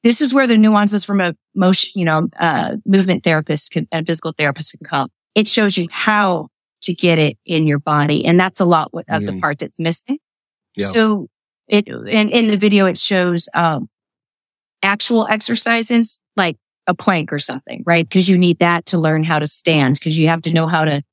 This 0.01 0.21
is 0.21 0.33
where 0.33 0.47
the 0.47 0.55
nuances 0.55 1.03
from 1.03 1.19
a 1.19 1.35
motion, 1.53 1.91
you 1.93 2.05
know, 2.05 2.29
uh, 2.39 2.77
movement 2.85 3.25
therapist 3.25 3.69
can, 3.69 3.85
and 3.91 4.07
physical 4.07 4.31
therapist 4.31 4.77
can 4.77 4.85
come. 4.87 5.09
It 5.35 5.49
shows 5.49 5.77
you 5.77 5.89
how 5.91 6.47
to 6.87 6.93
get 6.93 7.19
it 7.19 7.37
in 7.45 7.67
your 7.67 7.79
body. 7.79 8.25
And 8.25 8.39
that's 8.39 8.59
a 8.59 8.65
lot 8.65 8.89
of 8.93 9.05
mm. 9.05 9.25
the 9.25 9.39
part 9.39 9.59
that's 9.59 9.79
missing. 9.79 10.17
Yeah. 10.75 10.87
So 10.87 11.27
it, 11.67 11.87
and 11.87 12.31
in 12.31 12.47
the 12.47 12.57
video, 12.57 12.85
it 12.85 12.97
shows, 12.97 13.47
um, 13.53 13.89
actual 14.81 15.27
exercises 15.27 16.19
like 16.35 16.57
a 16.87 16.93
plank 16.93 17.33
or 17.33 17.39
something, 17.39 17.83
right? 17.85 18.09
Cause 18.09 18.29
you 18.29 18.37
need 18.37 18.59
that 18.59 18.85
to 18.87 18.97
learn 18.97 19.23
how 19.23 19.39
to 19.39 19.47
stand 19.47 19.95
because 19.95 20.17
you 20.17 20.27
have 20.29 20.41
to 20.43 20.53
know 20.53 20.67
how 20.67 20.85
to 20.85 21.03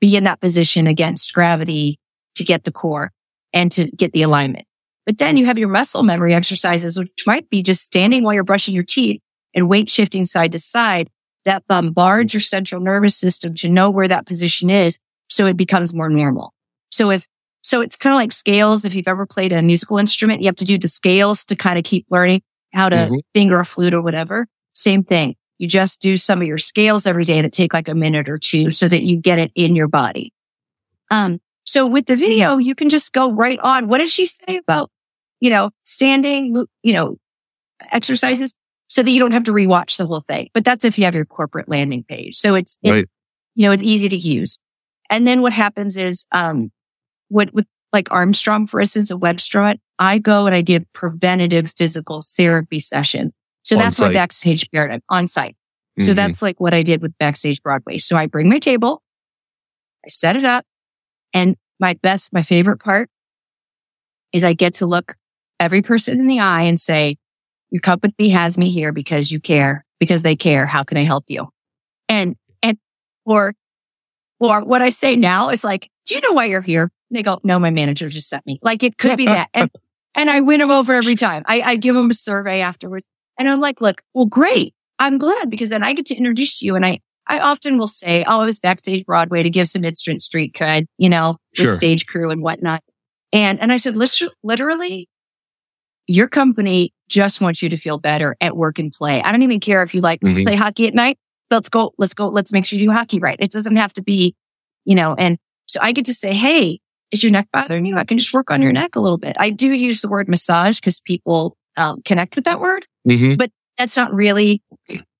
be 0.00 0.16
in 0.16 0.24
that 0.24 0.40
position 0.40 0.86
against 0.86 1.32
gravity 1.32 1.98
to 2.34 2.44
get 2.44 2.64
the 2.64 2.72
core 2.72 3.10
and 3.52 3.72
to 3.72 3.90
get 3.92 4.12
the 4.12 4.22
alignment. 4.22 4.66
But 5.06 5.18
then 5.18 5.36
you 5.36 5.46
have 5.46 5.58
your 5.58 5.68
muscle 5.68 6.02
memory 6.02 6.34
exercises, 6.34 6.98
which 6.98 7.24
might 7.26 7.48
be 7.48 7.62
just 7.62 7.82
standing 7.82 8.22
while 8.24 8.34
you're 8.34 8.44
brushing 8.44 8.74
your 8.74 8.84
teeth 8.84 9.20
and 9.54 9.68
weight 9.68 9.88
shifting 9.88 10.26
side 10.26 10.52
to 10.52 10.58
side 10.58 11.08
that 11.44 11.66
bombards 11.68 12.34
your 12.34 12.40
central 12.40 12.80
nervous 12.80 13.16
system 13.16 13.54
to 13.54 13.68
know 13.68 13.90
where 13.90 14.08
that 14.08 14.26
position 14.26 14.70
is. 14.70 14.98
So 15.28 15.46
it 15.46 15.56
becomes 15.56 15.94
more 15.94 16.08
normal. 16.08 16.52
So 16.90 17.10
if, 17.10 17.26
so 17.62 17.80
it's 17.80 17.96
kind 17.96 18.12
of 18.12 18.18
like 18.18 18.32
scales. 18.32 18.84
If 18.84 18.94
you've 18.94 19.08
ever 19.08 19.26
played 19.26 19.52
a 19.52 19.62
musical 19.62 19.98
instrument, 19.98 20.42
you 20.42 20.46
have 20.46 20.56
to 20.56 20.64
do 20.64 20.78
the 20.78 20.88
scales 20.88 21.44
to 21.46 21.56
kind 21.56 21.78
of 21.78 21.84
keep 21.84 22.06
learning 22.10 22.42
how 22.72 22.88
to 22.88 22.96
mm-hmm. 22.96 23.14
finger 23.32 23.58
a 23.58 23.64
flute 23.64 23.94
or 23.94 24.02
whatever. 24.02 24.46
Same 24.74 25.02
thing. 25.02 25.36
You 25.58 25.68
just 25.68 26.00
do 26.00 26.16
some 26.16 26.42
of 26.42 26.48
your 26.48 26.58
scales 26.58 27.06
every 27.06 27.24
day 27.24 27.40
that 27.40 27.52
take 27.52 27.72
like 27.72 27.88
a 27.88 27.94
minute 27.94 28.28
or 28.28 28.38
two 28.38 28.70
so 28.70 28.88
that 28.88 29.02
you 29.02 29.16
get 29.16 29.38
it 29.38 29.52
in 29.54 29.76
your 29.76 29.88
body. 29.88 30.32
Um, 31.10 31.40
so 31.64 31.86
with 31.86 32.06
the 32.06 32.16
video, 32.16 32.58
you 32.58 32.74
can 32.74 32.88
just 32.88 33.12
go 33.12 33.32
right 33.32 33.58
on. 33.60 33.88
What 33.88 33.98
did 33.98 34.10
she 34.10 34.26
say 34.26 34.56
about, 34.56 34.90
you 35.40 35.50
know, 35.50 35.70
standing, 35.84 36.66
you 36.82 36.92
know, 36.92 37.16
exercises 37.92 38.54
so 38.88 39.02
that 39.02 39.10
you 39.10 39.20
don't 39.20 39.32
have 39.32 39.44
to 39.44 39.52
rewatch 39.52 39.96
the 39.96 40.06
whole 40.06 40.20
thing. 40.20 40.50
But 40.52 40.64
that's 40.64 40.84
if 40.84 40.98
you 40.98 41.04
have 41.04 41.14
your 41.14 41.24
corporate 41.24 41.68
landing 41.68 42.04
page. 42.04 42.36
So 42.36 42.54
it's, 42.54 42.78
it, 42.82 42.90
right. 42.90 43.08
you 43.54 43.66
know, 43.66 43.72
it's 43.72 43.82
easy 43.82 44.08
to 44.08 44.16
use. 44.16 44.58
And 45.14 45.28
then 45.28 45.42
what 45.42 45.52
happens 45.52 45.96
is, 45.96 46.26
um, 46.32 46.72
what 47.28 47.54
with 47.54 47.66
like 47.92 48.10
Armstrong, 48.10 48.66
for 48.66 48.80
instance, 48.80 49.12
a 49.12 49.14
Webstaurant, 49.14 49.78
I 50.00 50.18
go 50.18 50.46
and 50.46 50.54
I 50.56 50.60
give 50.60 50.84
preventative 50.92 51.70
physical 51.70 52.20
therapy 52.20 52.80
sessions. 52.80 53.32
So 53.62 53.76
on 53.76 53.82
that's 53.82 53.98
site. 53.98 54.08
my 54.08 54.14
backstage 54.14 54.68
paradigm 54.72 55.02
on 55.08 55.28
site. 55.28 55.54
Mm-hmm. 56.00 56.06
So 56.08 56.14
that's 56.14 56.42
like 56.42 56.58
what 56.58 56.74
I 56.74 56.82
did 56.82 57.00
with 57.00 57.16
backstage 57.18 57.62
Broadway. 57.62 57.98
So 57.98 58.16
I 58.16 58.26
bring 58.26 58.48
my 58.48 58.58
table, 58.58 59.02
I 60.04 60.08
set 60.08 60.34
it 60.34 60.42
up 60.42 60.66
and 61.32 61.54
my 61.78 61.94
best, 62.02 62.32
my 62.32 62.42
favorite 62.42 62.80
part 62.80 63.08
is 64.32 64.42
I 64.42 64.52
get 64.52 64.74
to 64.74 64.86
look 64.86 65.14
every 65.60 65.80
person 65.80 66.18
in 66.18 66.26
the 66.26 66.40
eye 66.40 66.62
and 66.62 66.80
say, 66.80 67.18
your 67.70 67.80
company 67.80 68.30
has 68.30 68.58
me 68.58 68.68
here 68.68 68.90
because 68.90 69.30
you 69.30 69.38
care, 69.38 69.86
because 70.00 70.22
they 70.22 70.34
care. 70.34 70.66
How 70.66 70.82
can 70.82 70.98
I 70.98 71.04
help 71.04 71.26
you? 71.28 71.50
And, 72.08 72.34
and, 72.60 72.78
or, 73.24 73.54
or 74.40 74.64
what 74.64 74.82
I 74.82 74.90
say 74.90 75.16
now 75.16 75.50
is 75.50 75.64
like, 75.64 75.90
do 76.06 76.14
you 76.14 76.20
know 76.20 76.32
why 76.32 76.46
you're 76.46 76.60
here? 76.60 76.90
they 77.14 77.22
go, 77.22 77.40
no, 77.44 77.58
my 77.58 77.70
manager 77.70 78.08
just 78.08 78.28
sent 78.28 78.44
me. 78.46 78.58
Like 78.62 78.82
it 78.82 78.98
could 78.98 79.16
be 79.16 79.26
that. 79.26 79.48
And, 79.54 79.70
and 80.14 80.30
I 80.30 80.40
win 80.40 80.60
them 80.60 80.70
over 80.70 80.94
every 80.94 81.14
time. 81.14 81.44
I, 81.46 81.60
I 81.60 81.76
give 81.76 81.94
them 81.94 82.10
a 82.10 82.14
survey 82.14 82.60
afterwards 82.60 83.06
and 83.38 83.48
I'm 83.48 83.60
like, 83.60 83.80
look, 83.80 84.02
well, 84.14 84.26
great. 84.26 84.74
I'm 84.98 85.18
glad 85.18 85.50
because 85.50 85.70
then 85.70 85.82
I 85.82 85.92
get 85.92 86.06
to 86.06 86.14
introduce 86.14 86.62
you. 86.62 86.76
And 86.76 86.84
I, 86.84 87.00
I 87.26 87.40
often 87.40 87.78
will 87.78 87.88
say, 87.88 88.24
oh, 88.26 88.42
I 88.42 88.44
was 88.44 88.60
backstage 88.60 89.04
Broadway 89.06 89.42
to 89.42 89.50
give 89.50 89.68
some 89.68 89.84
instant 89.84 90.22
street 90.22 90.54
cred, 90.54 90.86
you 90.98 91.08
know, 91.08 91.38
with 91.58 91.66
sure. 91.66 91.74
stage 91.74 92.06
crew 92.06 92.30
and 92.30 92.42
whatnot. 92.42 92.82
And, 93.32 93.60
and 93.60 93.72
I 93.72 93.78
said, 93.78 93.96
Listen, 93.96 94.28
literally, 94.44 95.08
your 96.06 96.28
company 96.28 96.92
just 97.08 97.40
wants 97.40 97.62
you 97.62 97.68
to 97.68 97.76
feel 97.76 97.98
better 97.98 98.36
at 98.40 98.56
work 98.56 98.78
and 98.78 98.92
play. 98.92 99.22
I 99.22 99.32
don't 99.32 99.42
even 99.42 99.58
care 99.58 99.82
if 99.82 99.94
you 99.94 100.00
like 100.00 100.20
mm-hmm. 100.20 100.44
play 100.44 100.54
hockey 100.54 100.86
at 100.86 100.94
night. 100.94 101.18
Let's 101.50 101.68
go. 101.68 101.92
Let's 101.98 102.14
go. 102.14 102.28
Let's 102.28 102.52
make 102.52 102.64
sure 102.64 102.78
you 102.78 102.86
do 102.86 102.92
hockey 102.92 103.18
right. 103.18 103.36
It 103.38 103.50
doesn't 103.50 103.76
have 103.76 103.92
to 103.94 104.02
be, 104.02 104.34
you 104.84 104.94
know, 104.94 105.14
and 105.14 105.38
so 105.66 105.80
I 105.82 105.92
get 105.92 106.06
to 106.06 106.14
say, 106.14 106.34
Hey, 106.34 106.80
is 107.10 107.22
your 107.22 107.32
neck 107.32 107.48
bothering 107.52 107.86
you? 107.86 107.96
I 107.96 108.04
can 108.04 108.18
just 108.18 108.34
work 108.34 108.50
on 108.50 108.60
your 108.60 108.72
neck 108.72 108.96
a 108.96 109.00
little 109.00 109.18
bit. 109.18 109.36
I 109.38 109.50
do 109.50 109.72
use 109.72 110.00
the 110.00 110.08
word 110.08 110.28
massage 110.28 110.80
because 110.80 111.00
people 111.00 111.56
um, 111.76 112.02
connect 112.04 112.36
with 112.36 112.44
that 112.44 112.60
word, 112.60 112.86
mm-hmm. 113.08 113.36
but 113.36 113.50
that's 113.78 113.96
not 113.96 114.12
really 114.12 114.62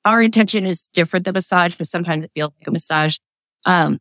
our 0.04 0.22
intention 0.22 0.66
is 0.66 0.88
different 0.92 1.24
than 1.24 1.34
massage, 1.34 1.74
but 1.76 1.86
sometimes 1.86 2.24
it 2.24 2.30
feels 2.34 2.52
like 2.60 2.68
a 2.68 2.70
massage. 2.70 3.16
Um, 3.64 3.98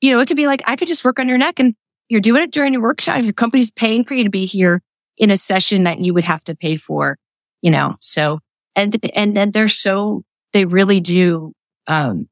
you 0.00 0.10
know, 0.10 0.20
it 0.20 0.26
could 0.26 0.36
be 0.36 0.46
like, 0.46 0.62
I 0.66 0.76
could 0.76 0.88
just 0.88 1.04
work 1.04 1.18
on 1.18 1.28
your 1.28 1.38
neck 1.38 1.60
and 1.60 1.74
you're 2.08 2.20
doing 2.20 2.42
it 2.42 2.50
during 2.50 2.72
your 2.72 2.82
work 2.82 3.00
time. 3.00 3.24
Your 3.24 3.32
company's 3.32 3.70
paying 3.70 4.04
for 4.04 4.14
you 4.14 4.24
to 4.24 4.30
be 4.30 4.44
here 4.44 4.82
in 5.16 5.30
a 5.30 5.36
session 5.36 5.84
that 5.84 6.00
you 6.00 6.12
would 6.12 6.24
have 6.24 6.42
to 6.44 6.56
pay 6.56 6.76
for, 6.76 7.18
you 7.60 7.70
know, 7.70 7.96
so, 8.00 8.40
and, 8.74 8.96
and 9.14 9.36
then 9.36 9.52
they're 9.52 9.68
so, 9.68 10.24
they 10.52 10.64
really 10.64 11.00
do, 11.00 11.52
um, 11.86 12.28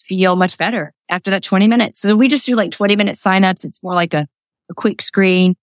feel 0.00 0.36
much 0.36 0.56
better 0.58 0.92
after 1.10 1.30
that 1.30 1.42
20 1.42 1.66
minutes. 1.68 2.00
So 2.00 2.14
we 2.14 2.28
just 2.28 2.46
do 2.46 2.54
like 2.54 2.70
20 2.70 2.96
minute 2.96 3.16
signups. 3.16 3.64
It's 3.64 3.82
more 3.82 3.94
like 3.94 4.14
a, 4.14 4.26
a 4.70 4.74
quick 4.74 5.02
screen, 5.02 5.54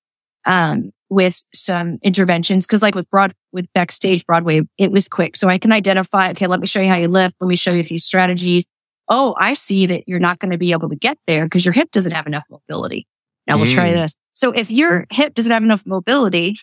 um, 0.45 0.91
with 1.09 1.43
some 1.53 1.99
interventions. 2.01 2.65
Cause 2.65 2.82
like 2.82 2.95
with 2.95 3.09
broad, 3.09 3.34
with 3.51 3.67
backstage 3.74 4.26
Broadway, 4.26 4.61
it 4.78 4.91
was 4.91 5.07
quick. 5.07 5.38
So 5.38 5.47
I 5.47 5.57
can 5.57 5.71
identify, 5.71 6.32
okay, 6.32 6.47
let 6.47 6.59
me 6.59 6.67
show 6.67 6.82
you 6.82 6.89
how 6.89 6.95
you 6.95 7.07
lift. 7.07 7.36
Let 7.39 7.47
me 7.47 7.55
show 7.55 7.71
you 7.71 7.82
a 7.82 7.86
few 7.86 7.99
strategies. 7.99 8.65
Oh, 9.09 9.36
I 9.38 9.53
see 9.53 9.86
that 9.88 10.07
you're 10.07 10.19
not 10.19 10.39
going 10.39 10.51
to 10.51 10.57
be 10.57 10.71
able 10.71 10.89
to 10.89 10.95
get 10.95 11.17
there 11.28 11.45
because 11.45 11.65
your 11.65 11.74
hip 11.74 11.91
doesn't 11.91 12.11
have 12.11 12.26
enough 12.26 12.45
mobility. 12.49 13.05
Now 13.47 13.57
we'll 13.57 13.67
mm. 13.67 13.74
try 13.74 13.91
this. 13.91 14.15
So 14.34 14.51
if 14.51 14.71
your 14.71 15.05
hip 15.11 15.34
doesn't 15.34 15.51
have 15.51 15.63
enough 15.63 15.86
mobility, 15.86 16.55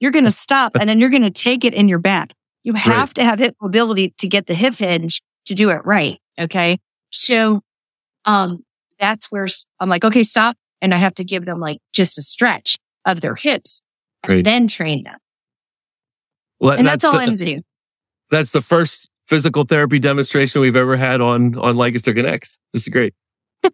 you're 0.00 0.10
going 0.10 0.24
to 0.24 0.30
stop 0.30 0.76
and 0.78 0.88
then 0.88 0.98
you're 0.98 1.10
going 1.10 1.22
to 1.22 1.30
take 1.30 1.64
it 1.64 1.74
in 1.74 1.88
your 1.88 1.98
back. 1.98 2.30
You 2.62 2.74
have 2.74 3.08
right. 3.08 3.14
to 3.14 3.24
have 3.24 3.38
hip 3.38 3.56
mobility 3.60 4.14
to 4.18 4.28
get 4.28 4.46
the 4.46 4.54
hip 4.54 4.74
hinge 4.74 5.22
to 5.46 5.54
do 5.54 5.70
it 5.70 5.80
right. 5.84 6.18
Okay. 6.38 6.78
So, 7.10 7.62
um, 8.24 8.64
that's 8.98 9.30
where 9.30 9.46
I'm 9.80 9.88
like, 9.88 10.04
okay, 10.04 10.22
stop. 10.22 10.56
And 10.82 10.94
I 10.94 10.98
have 10.98 11.14
to 11.14 11.24
give 11.24 11.46
them 11.46 11.58
like 11.58 11.78
just 11.92 12.18
a 12.18 12.22
stretch 12.22 12.76
of 13.06 13.20
their 13.20 13.34
hips 13.34 13.80
and 14.22 14.44
then 14.44 14.68
train 14.68 15.04
them. 15.04 15.16
Well, 16.60 16.76
and 16.76 16.86
that's, 16.86 17.02
that's 17.02 17.04
all 17.04 17.12
the, 17.12 17.18
I'm 17.18 17.26
going 17.28 17.38
to 17.38 17.44
do. 17.44 17.62
That's 18.30 18.50
the 18.50 18.60
first 18.60 19.08
physical 19.26 19.64
therapy 19.64 19.98
demonstration 19.98 20.60
we've 20.60 20.76
ever 20.76 20.96
had 20.96 21.20
on, 21.20 21.56
on 21.56 21.76
Lancaster 21.76 22.12
Connects. 22.12 22.58
This 22.72 22.82
is 22.82 22.88
great. 22.88 23.14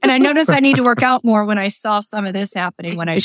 And 0.02 0.12
I 0.12 0.18
noticed 0.18 0.50
I 0.50 0.60
need 0.60 0.76
to 0.76 0.84
work 0.84 1.02
out 1.02 1.24
more 1.24 1.44
when 1.44 1.58
I 1.58 1.68
saw 1.68 2.00
some 2.00 2.26
of 2.26 2.34
this 2.34 2.54
happening 2.54 2.96
when 2.96 3.08
I. 3.08 3.18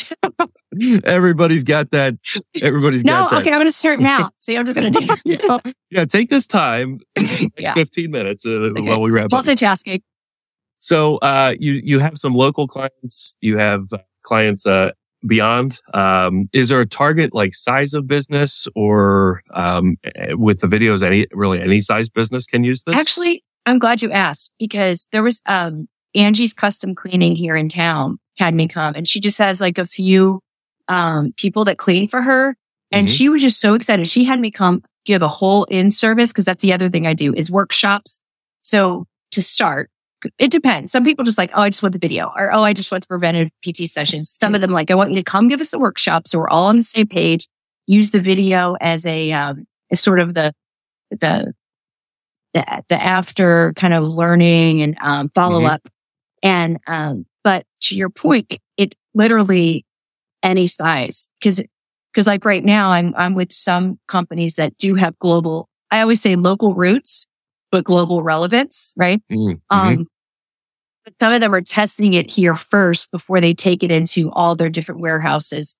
Everybody's 1.03 1.63
got 1.63 1.91
that. 1.91 2.15
Everybody's 2.61 3.03
no, 3.03 3.13
got 3.13 3.31
that. 3.31 3.41
okay, 3.41 3.49
I'm 3.49 3.57
going 3.57 3.67
to 3.67 3.71
start 3.71 3.99
now. 3.99 4.31
See, 4.37 4.57
I'm 4.57 4.65
just 4.65 4.77
going 4.77 4.91
to 4.91 4.99
do. 4.99 5.15
yeah. 5.25 5.57
yeah, 5.89 6.05
take 6.05 6.29
this 6.29 6.47
time, 6.47 6.99
yeah. 7.57 7.73
15 7.73 8.11
minutes 8.11 8.45
uh, 8.45 8.49
okay. 8.49 8.81
while 8.81 9.01
we 9.01 9.11
wrap 9.11 9.33
up. 9.33 9.45
Multitasking. 9.45 10.01
So, 10.79 11.17
uh, 11.17 11.55
you 11.59 11.73
you 11.83 11.99
have 11.99 12.17
some 12.17 12.33
local 12.33 12.67
clients. 12.67 13.35
You 13.41 13.57
have 13.57 13.83
uh, 13.93 13.99
clients 14.23 14.65
uh, 14.65 14.91
beyond. 15.27 15.79
Um, 15.93 16.49
is 16.53 16.69
there 16.69 16.81
a 16.81 16.87
target 16.87 17.33
like 17.33 17.53
size 17.53 17.93
of 17.93 18.07
business, 18.07 18.67
or 18.75 19.43
um, 19.53 19.97
eh, 20.15 20.33
with 20.33 20.61
the 20.61 20.67
videos, 20.67 21.03
any 21.03 21.27
really 21.31 21.61
any 21.61 21.81
size 21.81 22.09
business 22.09 22.45
can 22.45 22.63
use 22.63 22.83
this? 22.83 22.95
Actually, 22.95 23.43
I'm 23.65 23.79
glad 23.79 24.01
you 24.01 24.11
asked 24.11 24.51
because 24.57 25.07
there 25.11 25.23
was 25.23 25.41
um 25.45 25.87
Angie's 26.15 26.53
custom 26.53 26.95
cleaning 26.95 27.35
here 27.35 27.55
in 27.55 27.69
town 27.69 28.19
had 28.37 28.53
me 28.53 28.67
come 28.67 28.95
and 28.95 29.07
she 29.07 29.19
just 29.19 29.37
has 29.37 29.61
like 29.61 29.77
a 29.77 29.85
few, 29.85 30.41
um, 30.87 31.33
people 31.37 31.65
that 31.65 31.77
clean 31.77 32.07
for 32.07 32.21
her. 32.21 32.55
And 32.91 33.07
mm-hmm. 33.07 33.13
she 33.13 33.29
was 33.29 33.41
just 33.41 33.61
so 33.61 33.73
excited. 33.73 34.07
She 34.07 34.23
had 34.23 34.39
me 34.39 34.51
come 34.51 34.83
give 35.05 35.21
a 35.21 35.27
whole 35.27 35.63
in 35.65 35.91
service 35.91 36.31
because 36.31 36.45
that's 36.45 36.61
the 36.61 36.73
other 36.73 36.89
thing 36.89 37.07
I 37.07 37.13
do 37.13 37.33
is 37.33 37.49
workshops. 37.49 38.19
So 38.61 39.05
to 39.31 39.41
start, 39.41 39.89
it 40.37 40.51
depends. 40.51 40.91
Some 40.91 41.03
people 41.03 41.25
just 41.25 41.37
like, 41.37 41.51
oh, 41.53 41.61
I 41.61 41.69
just 41.69 41.81
want 41.81 41.93
the 41.93 41.99
video 41.99 42.31
or, 42.35 42.53
oh, 42.53 42.61
I 42.61 42.73
just 42.73 42.91
want 42.91 43.03
the 43.03 43.07
preventive 43.07 43.49
PT 43.65 43.89
sessions. 43.89 44.37
Some 44.39 44.53
of 44.53 44.61
them 44.61 44.71
like, 44.71 44.91
I 44.91 44.95
want 44.95 45.11
you 45.11 45.15
to 45.15 45.23
come 45.23 45.47
give 45.47 45.61
us 45.61 45.73
a 45.73 45.79
workshop. 45.79 46.27
So 46.27 46.37
we're 46.39 46.49
all 46.49 46.67
on 46.67 46.77
the 46.77 46.83
same 46.83 47.07
page. 47.07 47.47
Use 47.87 48.11
the 48.11 48.19
video 48.19 48.75
as 48.79 49.05
a, 49.05 49.31
um, 49.31 49.65
as 49.89 49.99
sort 49.99 50.19
of 50.19 50.33
the, 50.33 50.53
the, 51.09 51.53
the, 52.53 52.83
the 52.87 53.03
after 53.03 53.73
kind 53.75 53.93
of 53.93 54.07
learning 54.07 54.81
and, 54.81 54.97
um, 55.01 55.31
follow 55.33 55.59
mm-hmm. 55.59 55.73
up. 55.73 55.81
And, 56.43 56.79
um, 56.87 57.25
but 57.43 57.65
to 57.83 57.95
your 57.95 58.09
point, 58.09 58.57
it 58.77 58.95
literally 59.13 59.85
any 60.43 60.67
size 60.67 61.29
because, 61.39 61.61
because 62.11 62.27
like 62.27 62.45
right 62.45 62.63
now 62.63 62.91
I'm, 62.91 63.13
I'm 63.15 63.35
with 63.35 63.51
some 63.51 63.99
companies 64.07 64.55
that 64.55 64.77
do 64.77 64.95
have 64.95 65.17
global, 65.19 65.69
I 65.91 66.01
always 66.01 66.21
say 66.21 66.35
local 66.35 66.73
roots, 66.73 67.25
but 67.71 67.83
global 67.83 68.23
relevance, 68.23 68.93
right? 68.97 69.21
Mm-hmm. 69.31 69.55
Um, 69.69 70.07
but 71.05 71.13
some 71.19 71.33
of 71.33 71.41
them 71.41 71.53
are 71.53 71.61
testing 71.61 72.13
it 72.13 72.29
here 72.29 72.55
first 72.55 73.11
before 73.11 73.41
they 73.41 73.53
take 73.53 73.83
it 73.83 73.91
into 73.91 74.29
all 74.31 74.55
their 74.55 74.69
different 74.69 75.01
warehouses 75.01 75.75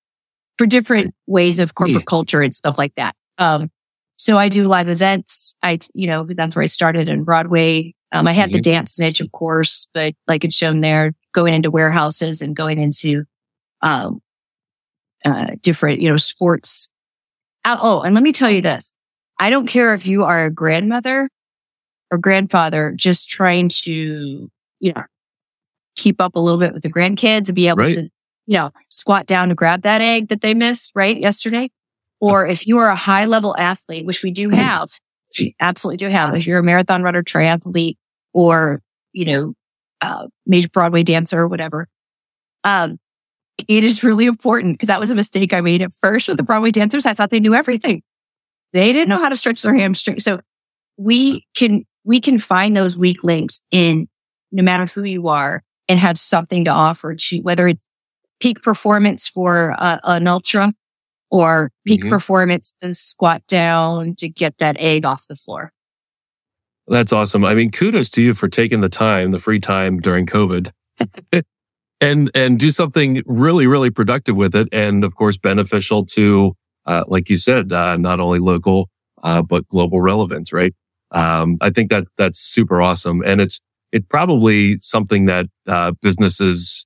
for 0.58 0.66
different 0.66 1.14
ways 1.28 1.60
of 1.60 1.76
corporate 1.76 2.06
culture 2.06 2.42
and 2.42 2.54
stuff 2.54 2.78
like 2.78 2.94
that. 2.96 3.16
Um, 3.38 3.70
so 4.18 4.38
I 4.38 4.50
do 4.50 4.68
live 4.68 4.88
events. 4.88 5.56
I, 5.64 5.80
you 5.94 6.08
know, 6.08 6.28
that's 6.30 6.56
where 6.56 6.64
I 6.64 6.68
started 6.68 7.10
in 7.10 7.24
Broadway. 7.24 7.94
Um, 8.12 8.28
I 8.28 8.34
had 8.34 8.50
mm-hmm. 8.50 8.58
the 8.58 8.62
dance 8.62 9.00
niche, 9.00 9.22
of 9.22 9.32
course, 9.32 9.88
but 9.94 10.14
like 10.28 10.44
it's 10.44 10.56
shown 10.56 10.82
there, 10.82 11.14
going 11.34 11.54
into 11.54 11.72
warehouses 11.72 12.42
and 12.42 12.56
going 12.56 12.80
into, 12.80 13.24
um, 13.82 14.22
uh, 15.24 15.52
different, 15.62 16.02
you 16.02 16.10
know, 16.10 16.18
sports. 16.18 16.90
Uh, 17.64 17.78
oh, 17.82 18.02
and 18.02 18.16
let 18.16 18.24
me 18.24 18.32
tell 18.32 18.50
you 18.50 18.62
this. 18.62 18.92
I 19.40 19.50
don't 19.50 19.68
care 19.68 19.94
if 19.94 20.06
you 20.06 20.24
are 20.24 20.46
a 20.46 20.52
grandmother 20.52 21.30
or 22.12 22.18
grandfather 22.18 22.94
just 22.96 23.30
trying 23.30 23.70
to, 23.70 24.50
you 24.80 24.94
know, 24.94 25.04
keep 25.96 26.20
up 26.20 26.36
a 26.36 26.40
little 26.40 26.60
bit 26.60 26.74
with 26.74 26.84
the 26.84 26.92
grandkids 26.92 27.48
and 27.48 27.56
be 27.56 27.68
able 27.68 27.78
right. 27.78 27.94
to, 27.94 28.10
you 28.46 28.58
know, 28.58 28.72
squat 28.90 29.26
down 29.26 29.50
to 29.50 29.56
grab 29.56 29.84
that 29.84 30.02
egg 30.02 30.28
that 30.30 30.42
they 30.42 30.54
missed, 30.54 30.92
right? 30.96 31.18
Yesterday. 31.18 31.70
Or 32.20 32.46
if 32.46 32.68
you 32.68 32.78
are 32.78 32.90
a 32.90 32.96
high 32.96 33.26
level 33.26 33.56
athlete, 33.58 34.06
which 34.06 34.22
we 34.22 34.32
do 34.32 34.50
have, 34.50 34.90
absolutely 35.60 35.98
do 35.98 36.08
have. 36.08 36.36
If 36.36 36.46
you're 36.46 36.60
a 36.60 36.64
marathon 36.64 37.02
runner, 37.02 37.24
triathlete, 37.24 37.98
or, 38.34 38.82
you 39.14 39.26
know, 39.26 39.54
uh, 40.02 40.28
major 40.46 40.70
Broadway 40.70 41.04
dancer 41.04 41.40
or 41.40 41.48
whatever. 41.48 41.88
Um, 42.64 43.00
it 43.68 43.84
is 43.84 44.04
really 44.04 44.26
important 44.26 44.74
because 44.74 44.88
that 44.88 45.00
was 45.00 45.12
a 45.12 45.16
mistake 45.16 45.54
I 45.54 45.62
made 45.62 45.82
at 45.82 45.94
first 46.02 46.28
with 46.28 46.38
the 46.38 46.44
Broadway 46.44 46.72
dancers. 46.72 47.06
I 47.06 47.14
thought 47.14 47.30
they 47.30 47.40
knew 47.40 47.54
everything. 47.54 48.02
They 48.74 48.94
didn't 48.94 49.10
know 49.10 49.20
how 49.20 49.30
to 49.30 49.36
stretch 49.36 49.62
their 49.62 49.76
hamstring. 49.76 50.20
So 50.20 50.40
we 50.98 51.46
can 51.56 51.86
we 52.04 52.20
can 52.20 52.40
find 52.40 52.76
those 52.76 52.98
weak 52.98 53.24
links 53.24 53.62
in 53.72 54.08
no 54.52 54.64
matter 54.64 54.86
who 54.86 55.04
you 55.04 55.28
are 55.28 55.64
and 55.88 56.00
have 56.00 56.18
something 56.18 56.66
to 56.66 56.72
offer 56.72 57.16
to 57.16 57.36
you, 57.36 57.44
whether 57.44 57.68
it's 57.68 57.82
peak 58.40 58.62
performance 58.62 59.28
for 59.28 59.76
uh, 59.78 60.00
an 60.04 60.28
ultra 60.28 60.74
or 61.30 61.72
peak 61.86 62.02
mm-hmm. 62.02 62.10
performance 62.10 62.74
to 62.82 62.94
squat 62.96 63.46
down 63.48 64.16
to 64.16 64.28
get 64.28 64.58
that 64.58 64.78
egg 64.80 65.06
off 65.06 65.28
the 65.28 65.36
floor. 65.36 65.72
That's 66.92 67.14
awesome. 67.14 67.46
I 67.46 67.56
mean, 67.56 67.72
kudos 67.72 68.10
to 68.12 68.22
you 68.22 68.34
for 68.34 68.50
taking 68.50 68.82
the 68.82 68.90
time, 68.90 69.32
the 69.32 69.40
free 69.40 69.62
time 69.62 70.02
during 70.02 70.26
COVID 70.26 70.72
and, 72.02 72.30
and 72.36 72.60
do 72.60 72.70
something 72.70 73.24
really, 73.26 73.66
really 73.66 73.90
productive 73.90 74.36
with 74.36 74.54
it. 74.56 74.68
And 74.74 75.06
of 75.06 75.16
course, 75.16 75.38
beneficial 75.38 76.06
to, 76.08 76.54
uh, 76.86 77.06
like 77.08 77.30
you 77.30 77.38
said, 77.38 77.72
uh, 77.72 77.96
not 77.96 78.20
only 78.20 78.40
local, 78.40 78.90
uh, 79.24 79.42
but 79.42 79.66
global 79.70 80.02
relevance, 80.02 80.52
right? 80.52 80.76
Um, 81.12 81.58
I 81.62 81.70
think 81.70 81.92
that 81.92 82.08
that's 82.18 82.40
super 82.40 82.82
awesome. 82.82 83.24
And 83.26 83.40
it's, 83.40 83.62
it's 83.94 84.06
probably 84.10 84.78
something 84.80 85.28
that, 85.28 85.46
uh, 85.68 85.94
businesses 86.02 86.86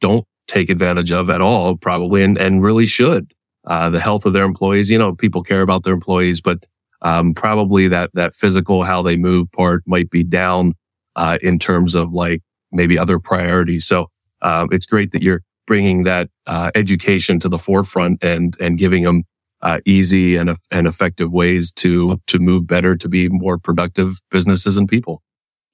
don't 0.00 0.24
take 0.46 0.70
advantage 0.70 1.10
of 1.10 1.30
at 1.30 1.40
all, 1.40 1.76
probably, 1.76 2.22
and, 2.22 2.38
and 2.38 2.62
really 2.62 2.86
should. 2.86 3.32
Uh, 3.66 3.90
the 3.90 4.00
health 4.00 4.24
of 4.24 4.34
their 4.34 4.44
employees, 4.44 4.88
you 4.88 4.98
know, 4.98 5.16
people 5.16 5.42
care 5.42 5.62
about 5.62 5.82
their 5.82 5.94
employees, 5.94 6.40
but, 6.40 6.64
um, 7.02 7.34
probably 7.34 7.88
that, 7.88 8.10
that 8.14 8.34
physical, 8.34 8.82
how 8.82 9.02
they 9.02 9.16
move 9.16 9.52
part 9.52 9.82
might 9.86 10.10
be 10.10 10.24
down, 10.24 10.74
uh, 11.16 11.38
in 11.42 11.58
terms 11.58 11.94
of 11.94 12.12
like 12.12 12.42
maybe 12.70 12.98
other 12.98 13.18
priorities. 13.18 13.84
So, 13.84 14.08
uh, 14.40 14.66
it's 14.70 14.86
great 14.86 15.12
that 15.12 15.22
you're 15.22 15.42
bringing 15.66 16.04
that, 16.04 16.30
uh, 16.46 16.70
education 16.74 17.38
to 17.40 17.48
the 17.48 17.58
forefront 17.58 18.24
and, 18.24 18.56
and 18.58 18.78
giving 18.78 19.04
them, 19.04 19.24
uh, 19.60 19.78
easy 19.84 20.36
and, 20.36 20.56
and 20.70 20.86
effective 20.86 21.30
ways 21.30 21.72
to, 21.72 22.20
to 22.26 22.38
move 22.38 22.66
better, 22.66 22.96
to 22.96 23.08
be 23.08 23.28
more 23.28 23.58
productive 23.58 24.20
businesses 24.30 24.76
and 24.76 24.88
people. 24.88 25.22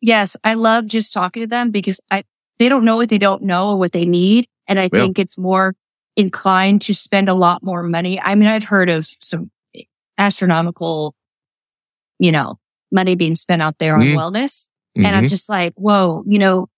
Yes. 0.00 0.36
I 0.44 0.54
love 0.54 0.86
just 0.86 1.12
talking 1.12 1.42
to 1.42 1.48
them 1.48 1.70
because 1.70 2.00
I, 2.10 2.24
they 2.58 2.68
don't 2.68 2.84
know 2.84 2.96
what 2.96 3.08
they 3.08 3.18
don't 3.18 3.42
know 3.42 3.70
or 3.70 3.76
what 3.78 3.92
they 3.92 4.04
need. 4.04 4.46
And 4.66 4.78
I 4.78 4.88
think 4.88 5.18
it's 5.18 5.38
more 5.38 5.74
inclined 6.16 6.82
to 6.82 6.94
spend 6.94 7.28
a 7.28 7.34
lot 7.34 7.62
more 7.62 7.82
money. 7.82 8.20
I 8.20 8.34
mean, 8.34 8.48
I've 8.48 8.64
heard 8.64 8.90
of 8.90 9.08
some 9.20 9.50
astronomical, 10.18 11.14
you 12.18 12.32
know, 12.32 12.58
money 12.90 13.14
being 13.14 13.34
spent 13.34 13.62
out 13.62 13.78
there 13.78 13.94
on 13.94 14.02
mm-hmm. 14.02 14.18
wellness. 14.18 14.66
Mm-hmm. 14.96 15.06
And 15.06 15.16
I'm 15.16 15.22
mm-hmm. 15.24 15.28
just 15.28 15.48
like, 15.48 15.74
whoa, 15.76 16.24
you 16.26 16.38
know, 16.38 16.68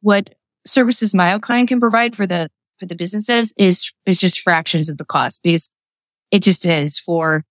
what 0.00 0.34
services 0.66 1.12
Myokind 1.12 1.68
can 1.68 1.80
provide 1.80 2.14
for 2.14 2.26
the, 2.26 2.50
for 2.78 2.86
the 2.86 2.94
businesses 2.94 3.52
is, 3.56 3.92
is 4.06 4.20
just 4.20 4.40
fractions 4.40 4.88
of 4.88 4.98
the 4.98 5.04
cost 5.04 5.42
because 5.42 5.70
it 6.30 6.42
just 6.42 6.66
is 6.66 6.98
for 6.98 7.44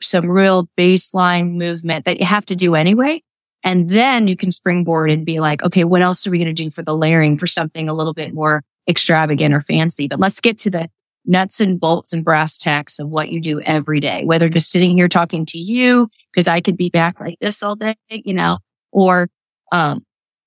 some 0.00 0.28
real 0.28 0.68
baseline 0.78 1.54
movement 1.54 2.04
that 2.04 2.20
you 2.20 2.26
have 2.26 2.46
to 2.46 2.56
do 2.56 2.74
anyway. 2.74 3.22
And 3.64 3.88
then 3.88 4.28
you 4.28 4.36
can 4.36 4.52
springboard 4.52 5.10
and 5.10 5.24
be 5.24 5.40
like, 5.40 5.62
okay, 5.62 5.84
what 5.84 6.02
else 6.02 6.26
are 6.26 6.30
we 6.30 6.38
going 6.38 6.54
to 6.54 6.62
do 6.62 6.70
for 6.70 6.82
the 6.82 6.96
layering 6.96 7.38
for 7.38 7.46
something 7.46 7.88
a 7.88 7.94
little 7.94 8.12
bit 8.12 8.34
more 8.34 8.62
extravagant 8.86 9.54
or 9.54 9.62
fancy? 9.62 10.06
But 10.06 10.20
let's 10.20 10.40
get 10.40 10.58
to 10.60 10.70
the 10.70 10.90
nuts 11.26 11.60
and 11.60 11.80
bolts 11.80 12.12
and 12.12 12.24
brass 12.24 12.58
tacks 12.58 12.98
of 12.98 13.08
what 13.08 13.30
you 13.30 13.40
do 13.40 13.60
every 13.62 14.00
day, 14.00 14.24
whether 14.24 14.48
just 14.48 14.70
sitting 14.70 14.96
here 14.96 15.08
talking 15.08 15.46
to 15.46 15.58
you, 15.58 16.08
because 16.32 16.48
I 16.48 16.60
could 16.60 16.76
be 16.76 16.90
back 16.90 17.20
like 17.20 17.38
this 17.40 17.62
all 17.62 17.76
day, 17.76 17.96
you 18.08 18.34
know, 18.34 18.58
or, 18.92 19.28
um, 19.72 20.04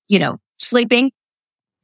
you 0.08 0.18
know, 0.18 0.38
sleeping. 0.58 1.10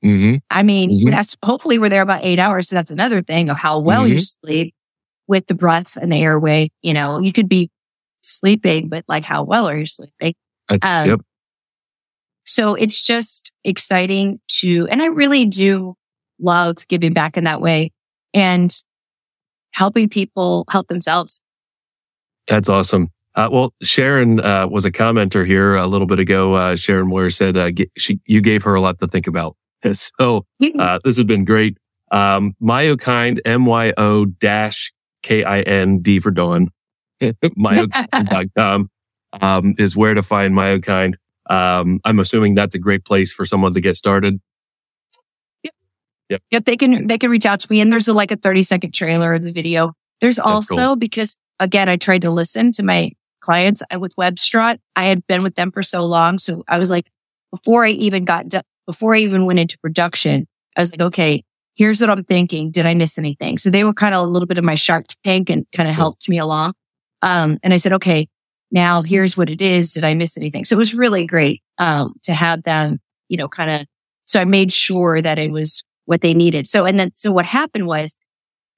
Mm-hmm. 0.04 0.36
I 0.50 0.62
mean, 0.62 0.90
mm-hmm. 0.90 1.10
that's 1.10 1.36
hopefully 1.44 1.78
we're 1.78 1.88
there 1.88 2.02
about 2.02 2.24
eight 2.24 2.38
hours. 2.38 2.68
So 2.68 2.76
that's 2.76 2.90
another 2.90 3.22
thing 3.22 3.50
of 3.50 3.56
how 3.56 3.80
well 3.80 4.02
mm-hmm. 4.02 4.12
you 4.12 4.18
sleep 4.20 4.74
with 5.26 5.46
the 5.46 5.54
breath 5.54 5.96
and 5.96 6.12
the 6.12 6.22
airway. 6.22 6.70
You 6.82 6.92
know, 6.92 7.18
you 7.18 7.32
could 7.32 7.48
be 7.48 7.70
sleeping, 8.20 8.88
but 8.88 9.04
like 9.08 9.24
how 9.24 9.44
well 9.44 9.68
are 9.68 9.76
you 9.76 9.86
sleeping? 9.86 10.34
Um, 10.68 11.08
yep. 11.08 11.20
So 12.46 12.74
it's 12.74 13.02
just 13.02 13.52
exciting 13.64 14.40
to, 14.60 14.86
and 14.90 15.02
I 15.02 15.06
really 15.06 15.46
do 15.46 15.94
love 16.38 16.86
giving 16.88 17.14
back 17.14 17.36
in 17.38 17.44
that 17.44 17.60
way 17.62 17.90
and 18.34 18.74
helping 19.72 20.08
people 20.08 20.64
help 20.70 20.88
themselves. 20.88 21.40
That's 22.48 22.68
awesome. 22.68 23.08
Uh, 23.34 23.48
well, 23.50 23.74
Sharon 23.82 24.40
uh, 24.40 24.68
was 24.68 24.84
a 24.84 24.92
commenter 24.92 25.46
here 25.46 25.76
a 25.76 25.86
little 25.86 26.06
bit 26.06 26.20
ago. 26.20 26.54
Uh, 26.54 26.76
Sharon 26.76 27.08
Moyer 27.08 27.30
said 27.30 27.56
uh, 27.56 27.70
she, 27.96 28.20
you 28.26 28.40
gave 28.40 28.62
her 28.62 28.74
a 28.74 28.80
lot 28.80 28.98
to 28.98 29.06
think 29.06 29.26
about. 29.26 29.56
So 29.92 30.46
uh, 30.78 30.98
this 31.04 31.18
has 31.18 31.24
been 31.24 31.44
great. 31.44 31.76
Um, 32.10 32.54
Myokind, 32.62 33.40
M-Y-O 33.44 34.24
dash 34.24 34.90
K-I-N-D 35.22 36.20
for 36.20 36.30
Dawn, 36.30 36.70
myokind.com 37.22 38.90
um, 39.40 39.74
is 39.78 39.96
where 39.96 40.14
to 40.14 40.22
find 40.22 40.54
Myokind. 40.54 41.14
Um, 41.50 42.00
I'm 42.04 42.18
assuming 42.18 42.54
that's 42.54 42.74
a 42.74 42.78
great 42.78 43.04
place 43.04 43.32
for 43.32 43.44
someone 43.44 43.74
to 43.74 43.80
get 43.80 43.96
started. 43.96 44.40
Yep. 46.30 46.42
Yep. 46.50 46.64
They 46.64 46.76
can, 46.76 47.06
they 47.06 47.18
can 47.18 47.30
reach 47.30 47.46
out 47.46 47.60
to 47.60 47.66
me 47.70 47.80
and 47.80 47.92
there's 47.92 48.08
a, 48.08 48.14
like 48.14 48.30
a 48.30 48.36
30 48.36 48.62
second 48.62 48.92
trailer 48.92 49.34
of 49.34 49.42
the 49.42 49.52
video. 49.52 49.92
There's 50.20 50.36
that's 50.36 50.46
also 50.46 50.76
cool. 50.76 50.96
because 50.96 51.36
again, 51.60 51.88
I 51.88 51.96
tried 51.96 52.22
to 52.22 52.30
listen 52.30 52.72
to 52.72 52.82
my 52.82 53.12
clients 53.40 53.82
with 53.98 54.16
Webstaurant. 54.16 54.78
I 54.96 55.04
had 55.04 55.26
been 55.26 55.42
with 55.42 55.54
them 55.54 55.70
for 55.70 55.82
so 55.82 56.04
long. 56.06 56.38
So 56.38 56.64
I 56.66 56.78
was 56.78 56.90
like, 56.90 57.10
before 57.50 57.84
I 57.84 57.90
even 57.90 58.24
got, 58.24 58.48
done, 58.48 58.62
before 58.86 59.14
I 59.14 59.18
even 59.18 59.46
went 59.46 59.58
into 59.58 59.78
production, 59.78 60.46
I 60.76 60.80
was 60.80 60.92
like, 60.92 61.00
okay, 61.00 61.44
here's 61.74 62.00
what 62.00 62.10
I'm 62.10 62.24
thinking. 62.24 62.70
Did 62.70 62.86
I 62.86 62.94
miss 62.94 63.18
anything? 63.18 63.58
So 63.58 63.70
they 63.70 63.84
were 63.84 63.94
kind 63.94 64.14
of 64.14 64.24
a 64.24 64.28
little 64.28 64.46
bit 64.46 64.58
of 64.58 64.64
my 64.64 64.74
shark 64.74 65.06
tank 65.24 65.50
and 65.50 65.66
kind 65.72 65.88
of 65.88 65.94
helped 65.94 66.28
me 66.28 66.38
along. 66.38 66.74
Um, 67.22 67.58
and 67.62 67.72
I 67.72 67.76
said, 67.76 67.92
okay, 67.94 68.28
now 68.70 69.02
here's 69.02 69.36
what 69.36 69.50
it 69.50 69.60
is. 69.60 69.92
Did 69.92 70.04
I 70.04 70.14
miss 70.14 70.36
anything? 70.36 70.64
So 70.64 70.76
it 70.76 70.78
was 70.78 70.94
really 70.94 71.26
great, 71.26 71.62
um, 71.78 72.14
to 72.24 72.32
have 72.32 72.62
them, 72.62 72.98
you 73.28 73.36
know, 73.36 73.48
kind 73.48 73.70
of, 73.70 73.86
so 74.24 74.40
I 74.40 74.44
made 74.44 74.72
sure 74.72 75.20
that 75.20 75.38
it 75.38 75.50
was 75.50 75.84
what 76.06 76.20
they 76.20 76.34
needed. 76.34 76.68
So, 76.68 76.84
and 76.84 76.98
then, 76.98 77.12
so 77.14 77.32
what 77.32 77.46
happened 77.46 77.86
was 77.86 78.16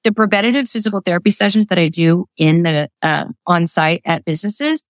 the 0.04 0.12
preventative 0.12 0.68
physical 0.68 1.00
therapy 1.00 1.30
sessions 1.30 1.66
that 1.66 1.78
I 1.78 1.88
do 1.88 2.26
in 2.36 2.62
the, 2.62 2.88
uh, 3.02 3.26
on 3.46 3.66
site 3.66 4.02
at 4.04 4.24
businesses, 4.24 4.82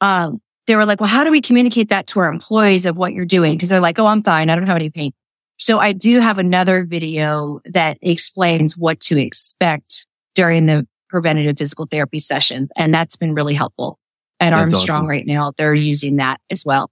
um, 0.00 0.40
they 0.68 0.76
were 0.76 0.86
like, 0.86 1.00
well, 1.00 1.08
how 1.08 1.24
do 1.24 1.30
we 1.30 1.40
communicate 1.40 1.88
that 1.88 2.06
to 2.08 2.20
our 2.20 2.30
employees 2.30 2.86
of 2.86 2.96
what 2.96 3.12
you're 3.12 3.24
doing? 3.24 3.58
Cause 3.58 3.70
they're 3.70 3.80
like, 3.80 3.98
Oh, 3.98 4.06
I'm 4.06 4.22
fine. 4.22 4.50
I 4.50 4.54
don't 4.54 4.66
have 4.66 4.76
any 4.76 4.90
pain. 4.90 5.12
So 5.56 5.80
I 5.80 5.92
do 5.92 6.20
have 6.20 6.38
another 6.38 6.84
video 6.84 7.60
that 7.64 7.98
explains 8.00 8.76
what 8.76 9.00
to 9.00 9.20
expect 9.20 10.06
during 10.36 10.66
the 10.66 10.86
preventative 11.08 11.58
physical 11.58 11.86
therapy 11.86 12.20
sessions. 12.20 12.70
And 12.76 12.94
that's 12.94 13.16
been 13.16 13.34
really 13.34 13.54
helpful 13.54 13.98
at 14.38 14.50
that's 14.50 14.60
Armstrong 14.60 14.98
awesome. 14.98 15.08
right 15.08 15.26
now. 15.26 15.52
They're 15.56 15.74
using 15.74 16.16
that 16.16 16.40
as 16.50 16.64
well. 16.64 16.90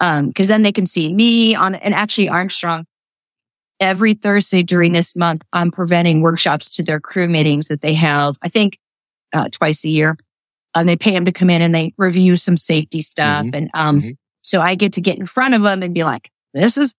Um, 0.00 0.32
cause 0.32 0.48
then 0.48 0.62
they 0.62 0.72
can 0.72 0.86
see 0.86 1.12
me 1.12 1.54
on, 1.54 1.76
and 1.76 1.94
actually 1.94 2.28
Armstrong 2.28 2.86
every 3.82 4.14
Thursday 4.14 4.62
during 4.62 4.92
this 4.92 5.16
month, 5.16 5.42
I'm 5.52 5.70
preventing 5.70 6.22
workshops 6.22 6.74
to 6.76 6.82
their 6.82 7.00
crew 7.00 7.28
meetings 7.28 7.66
that 7.66 7.80
they 7.80 7.94
have, 7.94 8.38
I 8.42 8.48
think, 8.48 8.78
uh, 9.32 9.48
twice 9.50 9.84
a 9.84 9.88
year. 9.88 10.16
And 10.74 10.88
they 10.88 10.96
pay 10.96 11.10
them 11.10 11.26
to 11.26 11.32
come 11.32 11.50
in 11.50 11.60
and 11.60 11.74
they 11.74 11.92
review 11.98 12.36
some 12.36 12.56
safety 12.56 13.02
stuff. 13.02 13.44
Mm-hmm. 13.44 13.54
And, 13.54 13.70
um, 13.74 14.00
mm-hmm. 14.00 14.10
so 14.42 14.62
I 14.62 14.76
get 14.76 14.94
to 14.94 15.00
get 15.00 15.18
in 15.18 15.26
front 15.26 15.54
of 15.54 15.62
them 15.62 15.82
and 15.82 15.92
be 15.92 16.04
like, 16.04 16.30
this 16.54 16.78
is 16.78 16.94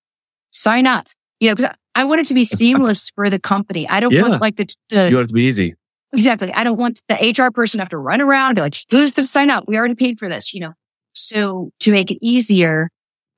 sign 0.51 0.85
up, 0.85 1.07
you 1.39 1.47
know, 1.47 1.55
because 1.55 1.71
I 1.95 2.03
want 2.03 2.21
it 2.21 2.27
to 2.27 2.33
be 2.33 2.43
seamless 2.43 3.09
for 3.15 3.29
the 3.29 3.39
company. 3.39 3.87
I 3.87 3.99
don't 3.99 4.11
yeah. 4.11 4.21
want 4.23 4.41
like 4.41 4.57
the, 4.57 4.67
the, 4.89 5.09
you 5.09 5.15
want 5.15 5.25
it 5.25 5.27
to 5.29 5.33
be 5.33 5.43
easy. 5.43 5.75
Exactly. 6.13 6.53
I 6.53 6.63
don't 6.63 6.77
want 6.77 7.01
the 7.07 7.15
HR 7.15 7.49
person 7.49 7.79
to 7.79 7.83
have 7.83 7.89
to 7.89 7.97
run 7.97 8.21
around 8.21 8.49
and 8.49 8.55
be 8.57 8.61
like, 8.61 8.75
who's 8.91 9.13
to 9.13 9.23
sign 9.23 9.49
up? 9.49 9.63
We 9.67 9.77
already 9.77 9.95
paid 9.95 10.19
for 10.19 10.29
this, 10.29 10.53
you 10.53 10.59
know. 10.59 10.73
So 11.13 11.71
to 11.79 11.91
make 11.91 12.11
it 12.11 12.19
easier, 12.21 12.89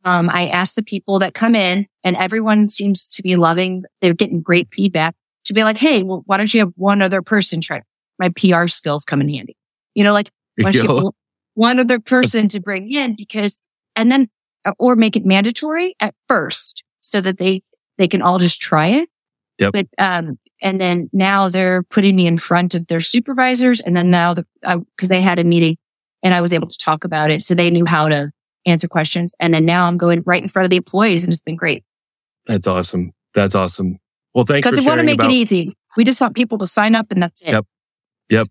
um, 0.06 0.30
I 0.30 0.48
ask 0.48 0.76
the 0.76 0.84
people 0.84 1.20
that 1.20 1.34
come 1.34 1.56
in 1.56 1.88
and 2.04 2.16
everyone 2.16 2.70
seems 2.70 3.08
to 3.08 3.24
be 3.24 3.36
loving, 3.36 3.84
they're 4.02 4.14
getting 4.14 4.42
great 4.42 4.70
feedback 4.72 5.16
to 5.46 5.54
be 5.54 5.64
like, 5.64 5.78
Hey, 5.78 6.04
well, 6.04 6.24
why 6.28 6.38
don't 6.38 6.54
you 6.54 6.60
have 6.62 6.72
one 6.76 7.02
other 7.02 7.22
person 7.22 7.60
try? 7.60 7.82
My 8.20 8.30
PR 8.30 8.68
skills 8.68 9.04
come 9.04 9.20
in 9.20 9.30
handy. 9.30 9.58
You 9.96 10.04
know, 10.04 10.14
like 10.14 10.32
why 10.58 10.72
don't 10.72 10.88
you 10.88 11.12
one 11.56 11.80
other 11.80 12.00
person 12.00 12.48
to 12.50 12.60
bring 12.60 12.92
in 12.92 13.16
because, 13.16 13.58
and 13.96 14.12
then, 14.12 14.30
or 14.78 14.96
make 14.96 15.16
it 15.16 15.26
mandatory 15.26 15.96
at 16.00 16.14
first 16.28 16.84
so 17.02 17.22
that 17.22 17.38
they, 17.38 17.64
they 17.98 18.08
can 18.08 18.22
all 18.22 18.40
just 18.40 18.62
try 18.62 18.88
it. 18.88 19.10
Yep. 19.60 19.74
But, 19.74 19.88
um, 19.98 20.38
and 20.62 20.80
then 20.80 21.10
now 21.14 21.50
they're 21.50 21.84
putting 21.84 22.16
me 22.16 22.28
in 22.28 22.38
front 22.38 22.76
of 22.76 22.88
their 22.88 23.00
supervisors. 23.00 23.80
And 23.80 23.96
then 23.96 24.10
now 24.10 24.34
the, 24.34 24.46
uh, 24.64 24.80
cause 24.98 25.10
they 25.10 25.22
had 25.22 25.40
a 25.40 25.44
meeting 25.44 25.78
and 26.24 26.34
I 26.34 26.42
was 26.42 26.54
able 26.54 26.68
to 26.68 26.78
talk 26.78 27.04
about 27.04 27.32
it. 27.32 27.44
So 27.44 27.56
they 27.56 27.70
knew 27.70 27.86
how 27.86 28.10
to 28.10 28.32
answer 28.66 28.88
questions. 28.88 29.34
And 29.40 29.54
then 29.54 29.66
now 29.66 29.88
I'm 29.88 29.98
going 29.98 30.24
right 30.26 30.42
in 30.42 30.50
front 30.50 30.66
of 30.66 30.70
the 30.70 30.78
employees 30.78 31.24
and 31.24 31.32
it's 31.32 31.42
been 31.42 31.56
great. 31.56 31.84
That's 32.46 32.68
awesome. 32.68 33.12
That's 33.34 33.56
awesome. 33.56 33.98
Well, 34.34 34.46
thanks 34.46 34.68
because 34.68 34.84
we 34.84 34.88
want 34.88 35.00
to 35.00 35.06
make 35.06 35.16
about... 35.16 35.32
it 35.32 35.34
easy. 35.34 35.76
We 35.98 36.04
just 36.04 36.20
want 36.20 36.36
people 36.36 36.58
to 36.60 36.68
sign 36.68 36.96
up 36.96 37.12
and 37.12 37.22
that's 37.22 37.42
it. 37.42 37.52
Yep. 37.52 37.66
Yep. 38.30 38.48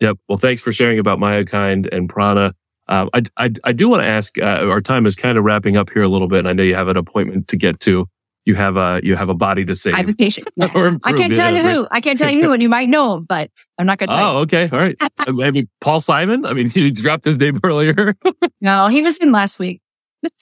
Yep. 0.00 0.18
Well, 0.28 0.38
thanks 0.38 0.62
for 0.62 0.72
sharing 0.72 0.98
about 0.98 1.18
Myokind 1.18 1.92
and 1.92 2.08
Prana. 2.08 2.54
Um, 2.86 3.08
I, 3.14 3.22
I, 3.36 3.50
I 3.64 3.72
do 3.72 3.88
want 3.88 4.02
to 4.02 4.08
ask, 4.08 4.36
uh, 4.38 4.68
our 4.68 4.80
time 4.80 5.06
is 5.06 5.16
kind 5.16 5.38
of 5.38 5.44
wrapping 5.44 5.76
up 5.76 5.90
here 5.90 6.02
a 6.02 6.08
little 6.08 6.28
bit. 6.28 6.40
And 6.40 6.48
I 6.48 6.52
know 6.52 6.62
you 6.62 6.74
have 6.74 6.88
an 6.88 6.96
appointment 6.96 7.48
to 7.48 7.56
get 7.56 7.80
to. 7.80 8.06
You 8.44 8.54
have 8.54 8.76
a 8.76 9.00
you 9.02 9.16
have 9.16 9.28
a 9.28 9.34
body 9.34 9.64
to 9.64 9.74
save. 9.74 9.94
I 9.94 9.98
have 9.98 10.08
a 10.08 10.14
patient. 10.14 10.48
I 10.60 11.12
can't 11.12 11.34
tell 11.34 11.54
you 11.54 11.62
who. 11.62 11.88
I 11.90 12.00
can't 12.00 12.18
tell 12.18 12.30
you 12.30 12.42
who, 12.42 12.52
and 12.52 12.62
you 12.62 12.68
might 12.68 12.88
know 12.88 13.14
him, 13.14 13.24
but 13.24 13.50
I'm 13.78 13.86
not 13.86 13.98
going 13.98 14.10
to. 14.10 14.16
Oh, 14.18 14.38
okay, 14.40 14.68
all 14.70 14.78
right. 14.78 14.96
I 15.18 15.50
mean, 15.50 15.68
Paul 15.80 16.00
Simon. 16.00 16.44
I 16.46 16.52
mean, 16.52 16.70
he 16.74 16.90
dropped 16.90 17.24
his 17.24 17.38
name 17.38 17.58
earlier. 17.64 18.14
no, 18.60 18.88
he 18.88 19.02
was 19.02 19.18
in 19.18 19.32
last 19.32 19.58
week. 19.58 19.80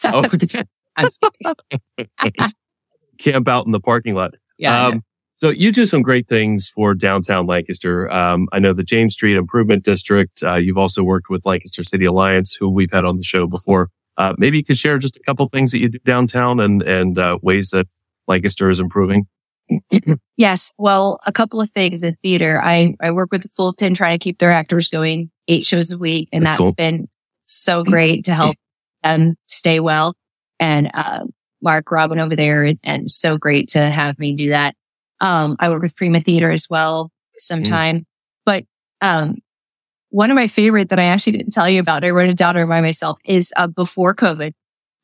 oh, 0.05 0.25
Camp 3.19 3.49
out 3.49 3.67
in 3.67 3.73
the 3.73 3.81
parking 3.81 4.15
lot. 4.15 4.35
Yeah. 4.59 4.87
Um, 4.87 5.03
so 5.37 5.51
you 5.51 5.73
do 5.73 5.87
some 5.87 6.03
great 6.03 6.29
things 6.29 6.69
for 6.69 6.95
downtown 6.95 7.47
Lancaster. 7.47 8.11
Um, 8.13 8.49
I 8.53 8.59
know 8.59 8.73
the 8.73 8.85
James 8.85 9.15
Street 9.15 9.37
Improvement 9.37 9.85
District. 9.85 10.43
Uh, 10.43 10.55
you've 10.57 10.79
also 10.79 11.03
worked 11.03 11.29
with 11.31 11.45
Lancaster 11.45 11.83
City 11.83 12.05
Alliance, 12.05 12.55
who 12.55 12.69
we've 12.69 12.93
had 12.93 13.05
on 13.05 13.17
the 13.17 13.25
show 13.25 13.47
before. 13.47 13.89
Uh, 14.17 14.35
maybe 14.39 14.59
you 14.59 14.65
could 14.65 14.77
share 14.77 14.99
just 14.99 15.17
a 15.17 15.21
couple 15.21 15.47
things 15.49 15.71
that 15.73 15.79
you 15.79 15.89
do 15.89 15.99
downtown 16.05 16.61
and 16.61 16.83
and 16.83 17.19
uh, 17.19 17.39
ways 17.43 17.71
that 17.71 17.87
Lancaster 18.29 18.69
is 18.71 18.81
improving. 18.81 19.27
yes, 20.37 20.73
well, 20.77 21.19
a 21.27 21.33
couple 21.33 21.61
of 21.61 21.71
things 21.71 22.03
in 22.03 22.17
theater. 22.23 22.61
I 22.63 22.95
I 23.01 23.11
work 23.11 23.31
with 23.33 23.43
the 23.43 23.49
Fulton, 23.49 23.95
trying 23.95 24.19
to 24.19 24.23
keep 24.23 24.39
their 24.39 24.53
actors 24.53 24.89
going 24.89 25.31
eight 25.49 25.65
shows 25.65 25.91
a 25.91 25.99
week, 25.99 26.29
and 26.33 26.45
that's, 26.45 26.53
that's 26.53 26.61
cool. 26.61 26.73
been 26.75 27.09
so 27.47 27.85
great 27.85 28.25
to 28.27 28.35
help 28.35 28.57
them 29.03 29.37
stay 29.49 29.81
well. 29.81 30.15
And 30.61 30.91
uh, 30.95 31.25
Marc 31.63 31.91
Robin 31.91 32.19
over 32.19 32.37
there, 32.37 32.65
and, 32.65 32.79
and 32.83 33.11
so 33.11 33.39
great 33.39 33.69
to 33.71 33.81
have 33.81 34.19
me 34.19 34.35
do 34.35 34.51
that. 34.51 34.77
Um, 35.21 35.57
I 35.59 35.69
work 35.69 35.83
with 35.83 35.97
Prima 35.97 36.21
Theater 36.21 36.51
as 36.51 36.69
well 36.69 37.11
sometime. 37.39 38.01
Mm. 38.01 38.05
But 38.45 38.65
um, 39.01 39.37
one 40.13 40.31
of 40.31 40.35
my 40.35 40.47
favorite 40.47 40.91
that 40.91 40.99
I 40.99 41.05
actually 41.05 41.33
didn't 41.33 41.53
tell 41.53 41.69
you 41.69 41.81
about, 41.81 42.05
I 42.05 42.11
wrote 42.11 42.29
it 42.29 42.37
down 42.37 42.55
to 42.55 42.61
remind 42.61 42.85
myself, 42.85 43.19
is 43.25 43.51
uh, 43.57 43.67
before 43.67 44.15
COVID 44.15 44.53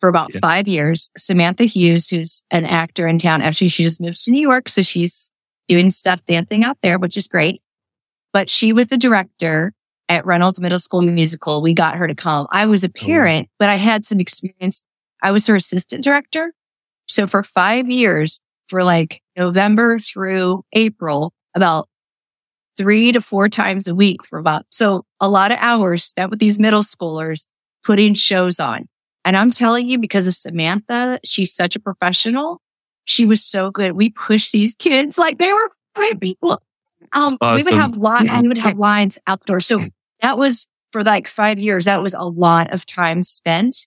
for 0.01 0.09
about 0.09 0.33
yeah. 0.33 0.41
five 0.41 0.69
years. 0.69 1.11
Samantha 1.17 1.65
Hughes, 1.65 2.09
who's 2.09 2.43
an 2.51 2.67
actor 2.67 3.09
in 3.09 3.19
town, 3.19 3.41
actually, 3.41 3.69
she 3.69 3.83
just 3.83 4.03
moved 4.03 4.23
to 4.25 4.31
New 4.31 4.43
York. 4.43 4.69
So 4.69 4.83
she's 4.83 5.31
doing 5.67 5.91
stuff 5.91 6.23
dancing 6.27 6.63
out 6.63 6.77
there, 6.83 6.99
which 6.99 7.17
is 7.17 7.27
great. 7.27 7.63
But 8.35 8.51
she 8.51 8.75
was 8.75 8.89
the 8.89 8.99
director 8.99 9.73
at 10.11 10.27
Reynolds 10.27 10.61
Middle 10.61 10.79
School 10.79 11.01
Musical. 11.01 11.63
We 11.63 11.73
got 11.73 11.97
her 11.97 12.07
to 12.07 12.15
come. 12.15 12.47
I 12.51 12.67
was 12.67 12.85
a 12.85 12.89
oh, 12.89 13.07
parent, 13.07 13.49
oh. 13.51 13.55
but 13.59 13.71
I 13.71 13.77
had 13.77 14.05
some 14.05 14.21
experience. 14.21 14.83
I 15.23 15.33
was 15.33 15.47
her 15.47 15.57
assistant 15.57 16.05
director. 16.05 16.53
So 17.09 17.27
for 17.27 17.43
five 17.43 17.89
years, 17.89 18.41
for 18.69 18.85
like 18.85 19.23
November 19.39 19.99
through 19.99 20.65
April, 20.75 21.33
about 21.55 21.89
three 22.79 23.13
to 23.13 23.21
four 23.21 23.49
times 23.49 23.87
a 23.89 23.95
week 23.95 24.25
for 24.25 24.39
about, 24.39 24.65
so 24.71 25.05
a 25.21 25.29
lot 25.29 25.53
of 25.53 25.59
hours 25.61 26.05
spent 26.05 26.31
with 26.31 26.39
these 26.39 26.59
middle 26.59 26.83
schoolers 26.83 27.45
putting 27.85 28.15
shows 28.15 28.59
on. 28.61 28.89
And 29.25 29.37
I'm 29.37 29.51
telling 29.51 29.89
you, 29.89 29.99
because 29.99 30.27
of 30.27 30.35
Samantha, 30.35 31.21
she's 31.25 31.53
such 31.53 31.77
a 31.77 31.81
professional. 31.81 32.63
She 33.05 33.27
was 33.27 33.45
so 33.45 33.71
good. 33.71 33.93
We 33.93 34.11
pushed 34.11 34.53
these 34.53 34.75
kids 34.77 35.19
like 35.19 35.39
they 35.39 35.53
were 35.53 35.71
great 35.95 36.21
people. 36.21 36.63
Um, 37.13 37.37
awesome. 37.41 37.57
we 37.57 37.65
would 37.65 37.81
have 37.81 37.97
lines, 37.97 38.31
we 38.43 38.49
would 38.49 38.59
have 38.59 38.79
lines 38.79 39.19
outdoors. 39.27 39.67
So 39.67 39.81
that 40.23 40.39
was 40.39 40.67
for 40.93 41.03
like 41.03 41.27
five 41.27 41.59
years. 41.59 41.85
That 41.85 42.03
was 42.03 42.15
a 42.15 42.23
lot 42.23 42.73
of 42.73 42.87
time 42.87 43.23
spent. 43.23 43.87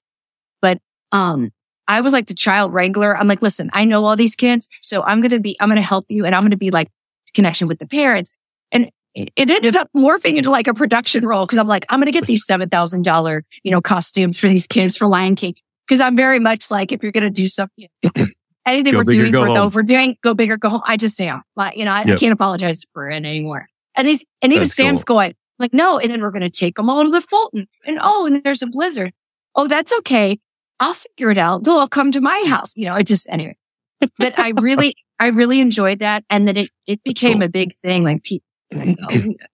But, 0.62 0.80
um, 1.12 1.52
I 1.88 2.02
was 2.02 2.14
like 2.14 2.28
the 2.28 2.34
child 2.34 2.74
wrangler. 2.74 3.18
I'm 3.18 3.28
like, 3.28 3.42
listen, 3.42 3.70
I 3.74 3.86
know 3.86 4.06
all 4.06 4.16
these 4.16 4.36
kids. 4.36 4.70
So 4.82 5.04
I'm 5.04 5.22
going 5.22 5.32
to 5.32 5.39
be, 5.39 5.58
I'm 5.60 5.68
going 5.68 5.76
to 5.76 5.82
help 5.82 6.06
you 6.10 6.26
and 6.26 6.34
I'm 6.34 6.44
going 6.44 6.52
to 6.52 6.58
be 6.58 6.72
like 6.72 6.88
connection 7.34 7.68
with 7.68 7.80
the 7.80 7.88
parents. 7.88 8.34
It, 9.14 9.32
ended 9.38 9.76
up 9.76 9.89
morphing 9.95 10.38
into 10.38 10.49
like 10.49 10.68
a 10.68 10.74
production 10.74 11.26
role 11.26 11.45
because 11.45 11.57
I'm 11.57 11.68
like, 11.68 11.86
I'm 11.89 11.99
going 11.99 12.05
to 12.05 12.12
get 12.12 12.26
these 12.26 12.45
$7,000, 12.45 13.41
you 13.64 13.72
know, 13.72 13.82
costumes 13.82 14.39
for 14.39 14.47
these 14.47 14.68
kids 14.68 14.97
for 14.97 15.07
Lion 15.07 15.36
King. 15.36 15.55
Cause 15.89 15.99
I'm 15.99 16.16
very 16.16 16.39
much 16.39 16.72
like, 16.72 16.93
if 16.93 17.03
you're 17.03 17.12
going 17.12 17.24
to 17.24 17.30
do 17.30 17.49
something, 17.49 17.88
anything 18.66 18.95
we're 18.95 19.03
doing, 19.03 19.34
we're, 19.34 19.70
we're 19.70 19.84
doing, 19.84 20.16
go 20.24 20.34
bigger, 20.34 20.55
go 20.55 20.70
home. 20.70 20.82
I 20.86 20.95
just 20.95 21.20
am 21.20 21.41
like, 21.57 21.76
you 21.76 21.84
know, 21.84 21.91
I, 21.91 22.05
yep. 22.05 22.16
I 22.16 22.20
can't 22.20 22.32
apologize 22.32 22.86
for 22.93 23.09
it 23.09 23.16
anymore. 23.16 23.68
And 23.97 24.07
these, 24.07 24.24
and 24.41 24.53
even 24.53 24.64
That's 24.64 24.76
Sam's 24.76 25.03
cool. 25.03 25.18
going 25.18 25.36
like, 25.59 25.74
no. 25.74 25.99
And 25.99 26.09
then 26.09 26.22
we're 26.22 26.32
going 26.32 26.41
to 26.41 26.49
take 26.49 26.76
them 26.76 26.89
all 26.89 27.03
to 27.03 27.09
the 27.09 27.22
Fulton 27.22 27.68
and 27.86 27.99
oh, 28.01 28.26
and 28.26 28.43
there's 28.43 28.62
a 28.62 28.68
blizzard. 28.68 29.14
Oh, 29.55 29.68
that's 29.68 29.91
okay. 29.99 30.39
I'll 30.80 30.93
figure 30.93 31.30
it 31.30 31.38
out. 31.38 31.64
They'll 31.64 31.76
all 31.76 31.88
come 31.88 32.12
to 32.12 32.22
my 32.22 32.43
house. 32.47 32.76
You 32.76 32.86
know, 32.86 32.95
it 32.95 33.05
just, 33.05 33.30
anyway, 33.30 33.57
but 34.18 34.39
I 34.39 34.53
really, 34.59 34.95
I 35.20 35.28
really 35.28 35.59
enjoyed 35.59 35.99
that. 35.99 36.24
And 36.30 36.47
then 36.47 36.57
it, 36.57 36.70
it 36.88 37.03
became 37.03 37.39
cool. 37.39 37.43
a 37.43 37.49
big 37.49 37.74
thing. 37.84 38.03
Like 38.03 38.24
people, 38.24 38.45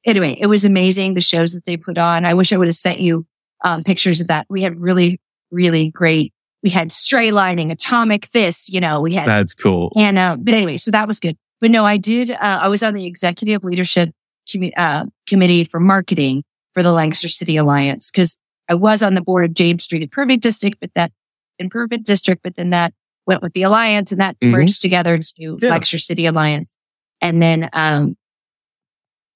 anyway, 0.05 0.38
it 0.39 0.47
was 0.47 0.65
amazing. 0.65 1.13
The 1.13 1.22
shows 1.22 1.53
that 1.53 1.65
they 1.65 1.78
put 1.78 1.97
on. 1.97 2.26
I 2.26 2.34
wish 2.34 2.53
I 2.53 2.57
would 2.57 2.68
have 2.68 2.76
sent 2.76 2.99
you 2.99 3.26
um, 3.63 3.84
pictures 3.84 4.22
of 4.22 4.28
that. 4.28 4.45
We 4.49 4.61
had 4.61 4.80
really, 4.80 5.20
really 5.51 5.89
great. 5.89 6.34
We 6.63 6.70
had 6.70 6.91
stray 6.91 7.32
lining, 7.32 7.72
atomic 7.72 8.30
this, 8.30 8.70
you 8.70 8.80
know, 8.80 9.01
we 9.01 9.13
had. 9.13 9.28
That's 9.28 9.53
cool. 9.53 9.91
And, 9.95 10.18
uh, 10.18 10.38
but 10.39 10.53
anyway, 10.53 10.78
so 10.78 10.91
that 10.91 11.07
was 11.07 11.20
good. 11.20 11.38
But 11.61 11.72
no, 11.72 11.86
I 11.86 11.97
did, 11.97 12.32
uh, 12.32 12.59
I 12.61 12.68
was 12.68 12.84
on 12.84 12.93
the 12.93 13.05
executive 13.05 13.63
leadership 13.63 14.09
com- 14.51 14.72
uh, 14.76 15.05
committee 15.28 15.63
for 15.63 15.80
marketing 15.80 16.43
for 16.74 16.84
the 16.84 16.91
Lancaster 16.91 17.30
City 17.30 17.57
Alliance 17.57 18.11
because 18.11 18.38
I 18.70 18.74
was 18.74 19.01
on 19.01 19.13
the 19.13 19.22
board 19.22 19.45
of 19.45 19.53
James 19.53 19.84
Street 19.84 20.03
Improvement 20.03 20.41
District, 20.41 20.78
but 20.80 20.93
that 20.95 21.11
Improvement 21.59 22.05
District, 22.05 22.41
but 22.43 22.55
then 22.55 22.72
that 22.72 22.93
went 23.26 23.41
with 23.41 23.53
the 23.53 23.63
Alliance 23.63 24.11
and 24.11 24.22
that 24.22 24.39
mm-hmm. 24.39 24.51
merged 24.51 24.82
together 24.82 25.18
to 25.18 25.57
yeah. 25.61 25.70
Lancaster 25.70 25.97
City 25.97 26.26
Alliance. 26.26 26.74
And 27.22 27.41
then, 27.41 27.70
um, 27.74 28.15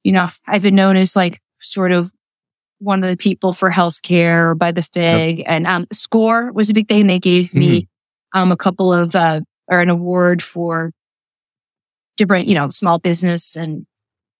you 0.03 0.11
know, 0.11 0.27
I've 0.47 0.61
been 0.61 0.75
known 0.75 0.95
as 0.95 1.15
like 1.15 1.41
sort 1.59 1.91
of 1.91 2.11
one 2.79 3.03
of 3.03 3.09
the 3.09 3.17
people 3.17 3.53
for 3.53 3.69
healthcare 3.69 4.57
by 4.57 4.71
the 4.71 4.81
FIG 4.81 5.39
yep. 5.39 5.47
and, 5.47 5.67
um, 5.67 5.87
SCORE 5.91 6.51
was 6.51 6.69
a 6.69 6.73
big 6.73 6.87
thing. 6.87 7.07
They 7.07 7.19
gave 7.19 7.47
mm-hmm. 7.47 7.59
me, 7.59 7.87
um, 8.33 8.51
a 8.51 8.57
couple 8.57 8.91
of, 8.91 9.15
uh, 9.15 9.41
or 9.67 9.81
an 9.81 9.89
award 9.89 10.41
for 10.41 10.91
different, 12.17 12.47
you 12.47 12.55
know, 12.55 12.69
small 12.69 12.97
business 12.97 13.55
and 13.55 13.85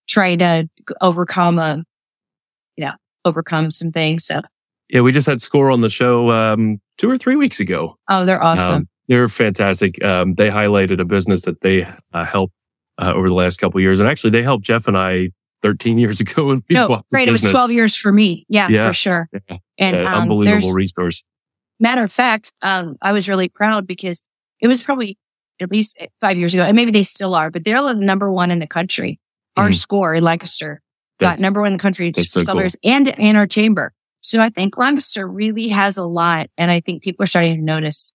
trying 0.08 0.40
to 0.40 0.68
overcome 1.02 1.60
a, 1.60 1.84
you 2.78 2.86
know, 2.86 2.94
overcome 3.26 3.70
some 3.70 3.92
things. 3.92 4.26
So 4.26 4.42
yeah, 4.90 5.02
we 5.02 5.12
just 5.12 5.28
had 5.28 5.42
Score 5.42 5.72
on 5.72 5.82
the 5.82 5.90
show 5.90 6.32
um, 6.32 6.82
two 6.98 7.10
or 7.10 7.18
three 7.18 7.36
weeks 7.38 7.60
ago. 7.60 7.96
Oh, 8.10 8.26
they're 8.26 8.44
awesome. 8.44 8.74
Um, 8.74 8.90
they're 9.08 9.30
fantastic. 9.30 10.04
Um, 10.04 10.36
they 10.36 10.50
highlighted 10.50 11.00
a 11.00 11.06
business 11.06 11.44
that 11.44 11.62
they 11.62 11.86
uh, 12.14 12.26
helped 12.26 12.54
uh, 12.98 13.14
over 13.16 13.30
the 13.30 13.36
last 13.36 13.58
couple 13.58 13.80
years, 13.80 14.00
and 14.00 14.10
actually, 14.10 14.30
they 14.30 14.44
helped 14.44 14.66
Jeff 14.66 14.88
and 14.88 14.98
I 14.98 15.30
13 15.62 15.98
years 15.98 16.20
ago. 16.20 16.48
When 16.48 16.64
we 16.70 16.76
no, 16.76 17.02
great. 17.10 17.28
It 17.28 17.32
was 17.32 17.44
12 17.44 17.72
years 17.72 17.96
for 17.96 18.12
me. 18.12 18.46
Yeah, 18.50 18.68
yeah. 18.70 18.88
for 18.88 18.94
sure. 18.94 19.30
Yeah. 19.50 19.58
And 19.78 19.96
yeah, 19.96 20.14
um, 20.14 20.24
unbelievable 20.24 20.74
resource. 20.74 21.24
Matter 21.80 22.04
of 22.04 22.12
fact, 22.12 22.54
um, 22.62 22.98
I 23.02 23.12
was 23.12 23.28
really 23.28 23.50
proud 23.50 23.88
because 23.88 24.22
it 24.60 24.68
was 24.68 24.84
probably 24.84 25.18
at 25.60 25.72
least 25.72 25.98
five 26.20 26.38
years 26.38 26.54
ago, 26.54 26.64
and 26.64 26.76
maybe 26.76 26.92
they 26.92 27.04
still 27.04 27.36
are, 27.36 27.50
but 27.52 27.64
they're 27.66 27.82
the 27.82 27.96
number 27.96 28.32
one 28.32 28.52
in 28.52 28.60
the 28.60 28.68
country. 28.68 29.20
Our 29.58 29.66
mm-hmm. 29.66 29.74
score 29.74 30.14
in 30.16 30.24
Lancaster 30.24 30.82
got 31.20 31.40
number 31.40 31.62
one 31.62 31.68
in 31.68 31.74
the 31.74 31.82
country, 31.82 32.14
so 32.16 32.44
cool. 32.44 32.68
and 32.84 33.08
in 33.08 33.36
our 33.36 33.48
chamber. 33.48 33.94
So 34.22 34.40
I 34.40 34.50
think 34.50 34.78
Lancaster 34.78 35.28
really 35.28 35.68
has 35.70 35.98
a 35.98 36.06
lot. 36.06 36.48
And 36.58 36.72
I 36.72 36.80
think 36.80 37.04
people 37.04 37.24
are 37.24 37.28
starting 37.28 37.56
to 37.56 37.62
notice. 37.62 38.12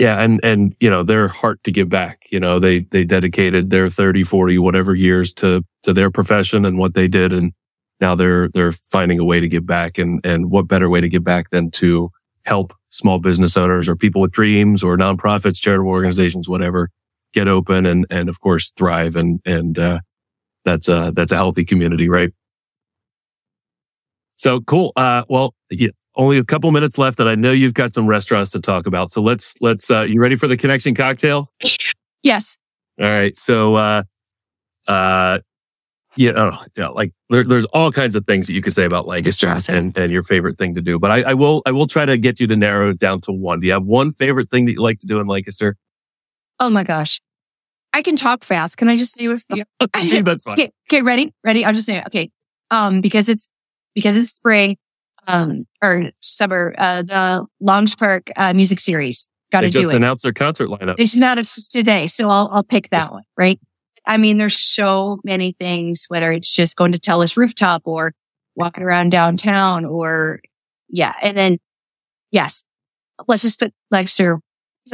Yeah. 0.00 0.18
And, 0.18 0.40
and, 0.42 0.74
you 0.80 0.88
know, 0.88 1.02
their 1.02 1.28
heart 1.28 1.62
to 1.64 1.70
give 1.70 1.90
back, 1.90 2.26
you 2.30 2.40
know, 2.40 2.58
they, 2.58 2.80
they 2.80 3.04
dedicated 3.04 3.68
their 3.68 3.90
30, 3.90 4.24
40, 4.24 4.56
whatever 4.56 4.94
years 4.94 5.30
to, 5.34 5.62
to 5.82 5.92
their 5.92 6.10
profession 6.10 6.64
and 6.64 6.78
what 6.78 6.94
they 6.94 7.06
did. 7.06 7.34
And 7.34 7.52
now 8.00 8.14
they're, 8.14 8.48
they're 8.48 8.72
finding 8.72 9.18
a 9.18 9.24
way 9.26 9.40
to 9.40 9.48
give 9.48 9.66
back. 9.66 9.98
And, 9.98 10.24
and 10.24 10.50
what 10.50 10.68
better 10.68 10.88
way 10.88 11.02
to 11.02 11.08
give 11.10 11.22
back 11.22 11.50
than 11.50 11.70
to 11.72 12.10
help 12.46 12.72
small 12.88 13.18
business 13.18 13.58
owners 13.58 13.90
or 13.90 13.94
people 13.94 14.22
with 14.22 14.30
dreams 14.30 14.82
or 14.82 14.96
nonprofits, 14.96 15.60
charitable 15.60 15.90
organizations, 15.90 16.48
whatever, 16.48 16.88
get 17.34 17.46
open 17.46 17.84
and, 17.84 18.06
and 18.08 18.30
of 18.30 18.40
course 18.40 18.70
thrive. 18.70 19.16
And, 19.16 19.40
and, 19.44 19.78
uh, 19.78 20.00
that's 20.64 20.88
a, 20.88 21.12
that's 21.14 21.32
a 21.32 21.36
healthy 21.36 21.66
community, 21.66 22.08
right? 22.08 22.32
So 24.36 24.62
cool. 24.62 24.94
Uh, 24.96 25.24
well, 25.28 25.54
yeah, 25.70 25.90
only 26.16 26.38
a 26.38 26.44
couple 26.44 26.70
minutes 26.70 26.98
left, 26.98 27.20
and 27.20 27.28
I 27.28 27.34
know 27.34 27.52
you've 27.52 27.74
got 27.74 27.94
some 27.94 28.06
restaurants 28.06 28.50
to 28.52 28.60
talk 28.60 28.86
about. 28.86 29.10
So 29.10 29.22
let's 29.22 29.54
let's. 29.60 29.90
Uh, 29.90 30.02
you 30.02 30.20
ready 30.20 30.36
for 30.36 30.48
the 30.48 30.56
connection 30.56 30.94
cocktail? 30.94 31.52
Yes. 32.22 32.58
All 33.00 33.08
right. 33.08 33.38
So, 33.38 33.76
uh, 33.76 34.02
uh, 34.86 35.38
you 36.16 36.32
know, 36.32 36.58
yeah, 36.76 36.88
like 36.88 37.12
there, 37.28 37.44
there's 37.44 37.64
all 37.66 37.92
kinds 37.92 38.14
of 38.16 38.26
things 38.26 38.46
that 38.46 38.52
you 38.52 38.62
could 38.62 38.74
say 38.74 38.84
about 38.84 39.06
Lancaster 39.06 39.46
and, 39.68 39.96
and 39.96 40.12
your 40.12 40.22
favorite 40.22 40.58
thing 40.58 40.74
to 40.74 40.80
do. 40.80 40.98
But 40.98 41.10
I, 41.10 41.30
I 41.30 41.34
will 41.34 41.62
I 41.66 41.70
will 41.70 41.86
try 41.86 42.04
to 42.04 42.18
get 42.18 42.40
you 42.40 42.46
to 42.48 42.56
narrow 42.56 42.90
it 42.90 42.98
down 42.98 43.20
to 43.22 43.32
one. 43.32 43.60
Do 43.60 43.66
you 43.66 43.72
have 43.72 43.84
one 43.84 44.12
favorite 44.12 44.50
thing 44.50 44.66
that 44.66 44.72
you 44.72 44.82
like 44.82 44.98
to 45.00 45.06
do 45.06 45.20
in 45.20 45.26
Lancaster? 45.26 45.76
Oh 46.58 46.68
my 46.68 46.84
gosh. 46.84 47.20
I 47.92 48.02
can 48.02 48.16
talk 48.16 48.44
fast. 48.44 48.76
Can 48.76 48.88
I 48.88 48.96
just 48.96 49.14
say 49.18 49.28
with 49.28 49.44
you? 49.50 49.64
okay, 49.82 50.20
that's 50.22 50.44
fine. 50.44 50.52
Okay, 50.54 50.70
okay, 50.88 51.02
ready? 51.02 51.32
Ready? 51.44 51.64
I'll 51.64 51.72
just 51.72 51.86
say 51.86 51.98
it. 51.98 52.06
Okay. 52.06 52.30
Um, 52.70 53.00
because 53.00 53.28
it's 53.28 53.48
because 53.94 54.16
it's 54.16 54.30
spring, 54.30 54.76
um, 55.26 55.66
or 55.82 56.10
summer, 56.20 56.74
uh, 56.78 57.02
the 57.02 57.46
Long's 57.60 57.94
Park, 57.94 58.30
uh, 58.36 58.52
music 58.54 58.80
series. 58.80 59.28
Got 59.50 59.62
to 59.62 59.70
do 59.70 59.78
it. 59.78 59.82
just 59.82 59.94
announced 59.94 60.22
their 60.22 60.32
concert 60.32 60.68
lineup. 60.68 60.96
They 60.96 61.04
just 61.04 61.16
announced 61.16 61.72
today. 61.72 62.06
So 62.06 62.28
I'll, 62.28 62.48
I'll 62.52 62.62
pick 62.62 62.90
that 62.90 63.10
one, 63.12 63.24
right? 63.36 63.58
I 64.06 64.16
mean, 64.16 64.38
there's 64.38 64.58
so 64.58 65.20
many 65.24 65.52
things, 65.52 66.06
whether 66.08 66.32
it's 66.32 66.50
just 66.50 66.76
going 66.76 66.92
to 66.92 66.98
Tellus 66.98 67.36
rooftop 67.36 67.82
or 67.84 68.12
walking 68.54 68.84
around 68.84 69.10
downtown 69.10 69.84
or 69.84 70.40
yeah. 70.88 71.14
And 71.20 71.36
then 71.36 71.58
yes, 72.30 72.64
let's 73.26 73.42
just 73.42 73.58
put 73.58 73.72
it's 73.92 74.20
a 74.20 74.38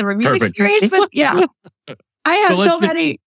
music 0.05 0.41
Perfect. 0.41 0.45
experience, 0.45 0.89
but 0.89 1.09
yeah, 1.13 1.47
I 2.25 2.35
have 2.37 2.59
so, 2.59 2.65
so 2.65 2.79
many. 2.81 3.21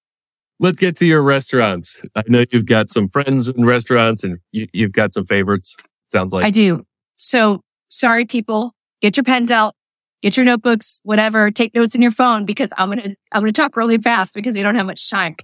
let's 0.60 0.78
get 0.78 0.98
to 0.98 1.06
your 1.06 1.22
restaurants. 1.22 2.04
I 2.16 2.24
know 2.28 2.44
you've 2.52 2.66
got 2.66 2.90
some 2.90 3.10
friends 3.10 3.48
in 3.48 3.66
restaurants 3.66 4.24
and 4.24 4.40
you, 4.52 4.68
you've 4.74 4.92
got 4.92 5.14
some 5.14 5.26
favorites. 5.26 5.78
Sounds 6.10 6.34
like 6.34 6.46
I 6.46 6.52
do. 6.52 6.86
So 7.20 7.62
sorry, 7.90 8.26
people, 8.26 8.74
get 9.02 9.18
your 9.18 9.26
pens 9.26 9.52
out, 9.52 9.76
get 10.24 10.38
your 10.38 10.46
notebooks, 10.46 11.02
whatever, 11.04 11.52
take 11.52 11.76
notes 11.76 11.94
in 11.94 12.02
your 12.02 12.12
phone 12.12 12.46
because 12.46 12.70
I'm 12.78 12.90
going 12.90 13.02
to, 13.02 13.16
I'm 13.34 13.42
going 13.42 13.54
to 13.54 13.62
talk 13.62 13.76
really 13.76 13.98
fast 13.98 14.34
because 14.34 14.56
we 14.56 14.64
don't 14.64 14.76
have 14.76 14.86
much 14.86 15.10
time. 15.10 15.36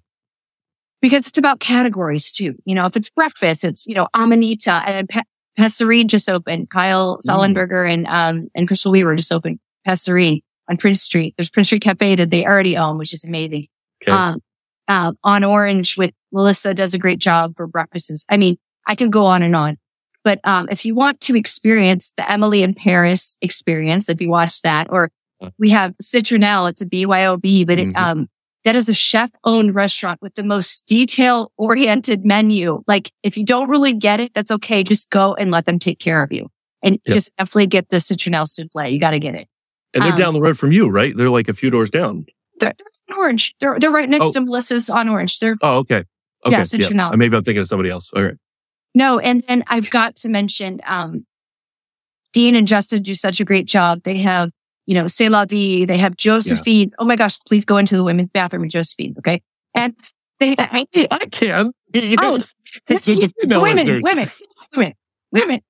Because 1.02 1.28
it's 1.28 1.38
about 1.38 1.60
categories 1.60 2.32
too. 2.32 2.56
You 2.66 2.76
know, 2.76 2.86
if 2.86 2.96
it's 2.96 3.10
breakfast, 3.10 3.66
it's, 3.66 3.86
you 3.86 3.94
know, 3.94 4.08
Amanita 4.16 4.82
and 4.88 5.08
Pe- 5.10 5.22
just 6.06 6.30
opened. 6.30 6.70
Kyle 6.70 7.18
mm. 7.18 7.92
And, 7.92 8.08
um, 8.08 8.48
and 8.56 8.68
Crystal 8.68 8.92
Weaver 8.92 9.16
just 9.16 9.32
opened 9.32 9.60
Pesserean 9.86 10.42
on 10.70 10.78
Prince 10.78 11.02
Street. 11.02 11.36
There's 11.38 11.50
Prince 11.50 11.68
Street 11.68 11.82
Cafe 11.82 12.16
that 12.16 12.30
they 12.30 12.46
already 12.46 12.78
own, 12.78 12.98
which 12.98 13.14
is 13.14 13.26
amazing. 13.26 13.68
Okay. 14.02 14.12
Um, 14.12 14.40
uh, 14.88 15.12
on 15.24 15.44
Orange 15.44 15.98
with 15.98 16.12
Melissa 16.32 16.74
does 16.74 16.94
a 16.94 16.98
great 16.98 17.20
job 17.20 17.54
for 17.58 17.68
breakfasts. 17.68 18.26
I 18.30 18.38
mean, 18.38 18.58
I 18.88 18.96
can 18.96 19.10
go 19.10 19.26
on 19.26 19.42
and 19.42 19.56
on. 19.56 19.78
But 20.26 20.42
um, 20.44 20.68
if 20.70 20.84
you 20.84 20.96
want 20.96 21.22
to 21.22 21.38
experience 21.38 22.12
the 22.18 22.30
Emily 22.30 22.64
in 22.64 22.74
Paris 22.74 23.38
experience, 23.42 24.10
if 24.10 24.20
you 24.20 24.30
watch 24.30 24.62
that, 24.64 24.88
or 24.90 25.12
we 25.60 25.70
have 25.70 25.94
Citronelle, 26.02 26.70
it's 26.70 26.82
a 26.82 26.86
BYOB, 26.86 27.68
but 27.68 27.78
it, 27.78 27.88
mm-hmm. 27.90 28.04
um, 28.04 28.30
that 28.66 28.76
is 28.76 28.90
a 28.90 28.94
chef 28.94 29.30
owned 29.44 29.76
restaurant 29.76 30.20
with 30.22 30.34
the 30.34 30.44
most 30.44 30.88
detail 30.88 31.52
oriented 31.58 32.26
menu. 32.26 32.84
Like 32.88 33.12
if 33.22 33.38
you 33.38 33.46
don't 33.46 33.70
really 33.70 33.94
get 33.94 34.20
it, 34.20 34.34
that's 34.34 34.50
okay. 34.50 34.84
Just 34.84 35.12
go 35.12 35.36
and 35.36 35.52
let 35.52 35.66
them 35.66 35.78
take 35.78 36.00
care 36.00 36.24
of 36.24 36.32
you 36.32 36.50
and 36.82 37.00
yep. 37.06 37.14
just 37.14 37.36
definitely 37.38 37.68
get 37.68 37.90
the 37.90 37.98
Citronelle 37.98 38.48
souffle. 38.48 38.92
You 38.92 39.00
got 39.00 39.12
to 39.12 39.20
get 39.20 39.36
it. 39.36 39.48
And 39.94 40.04
they're 40.04 40.14
um, 40.14 40.20
down 40.20 40.34
the 40.34 40.42
road 40.42 40.58
from 40.58 40.72
you, 40.72 40.90
right? 40.90 41.16
They're 41.16 41.30
like 41.30 41.48
a 41.48 41.54
few 41.54 41.70
doors 41.70 41.92
down. 41.92 42.26
They're, 42.60 42.74
they're 43.08 43.18
Orange. 43.18 43.54
They're, 43.60 43.80
they're 43.80 43.92
right 43.92 44.10
next 44.10 44.26
oh. 44.26 44.32
to 44.32 44.42
Melissa's 44.42 44.90
on 44.90 45.08
Orange. 45.08 45.38
They're, 45.38 45.56
oh, 45.62 45.78
okay. 45.78 46.04
Okay. 46.44 46.58
Yeah, 46.58 46.62
Citronelle. 46.62 47.12
Yeah. 47.12 47.18
Maybe 47.18 47.38
I'm 47.38 47.44
thinking 47.44 47.62
of 47.62 47.68
somebody 47.68 47.92
else. 47.92 48.12
All 48.16 48.24
right. 48.24 48.36
No, 48.96 49.20
and 49.20 49.43
then 49.43 49.64
I've 49.68 49.89
got 49.89 50.16
to 50.18 50.30
mention, 50.30 50.82
um, 50.86 51.26
Dean 52.34 52.56
and 52.56 52.68
Justin 52.68 53.02
do 53.02 53.16
such 53.16 53.39
a 53.39 53.46
great 53.46 53.66
job. 53.66 54.04
They 54.04 54.18
have, 54.18 54.52
you 54.86 54.93
know, 54.93 55.08
C'est 55.08 55.30
La 55.30 55.46
Vie. 55.46 55.86
They 55.86 55.98
have 55.98 56.18
Josephine. 56.18 56.89
Yeah. 56.89 56.96
Oh 57.00 57.06
my 57.06 57.16
gosh, 57.16 57.39
please 57.48 57.64
go 57.64 57.78
into 57.78 57.96
the 57.96 58.04
women's 58.04 58.28
bathroom 58.28 58.64
in 58.64 58.70
Josephine's. 58.70 59.18
Okay. 59.20 59.41
And 59.74 59.96
they, 60.39 60.56
I, 60.60 60.86
I 61.12 61.26
can. 61.32 61.72
You 61.93 62.18
oh, 62.20 62.41
women, 62.89 64.02
women, 64.04 64.30
women, 64.76 64.93
women. 65.32 65.62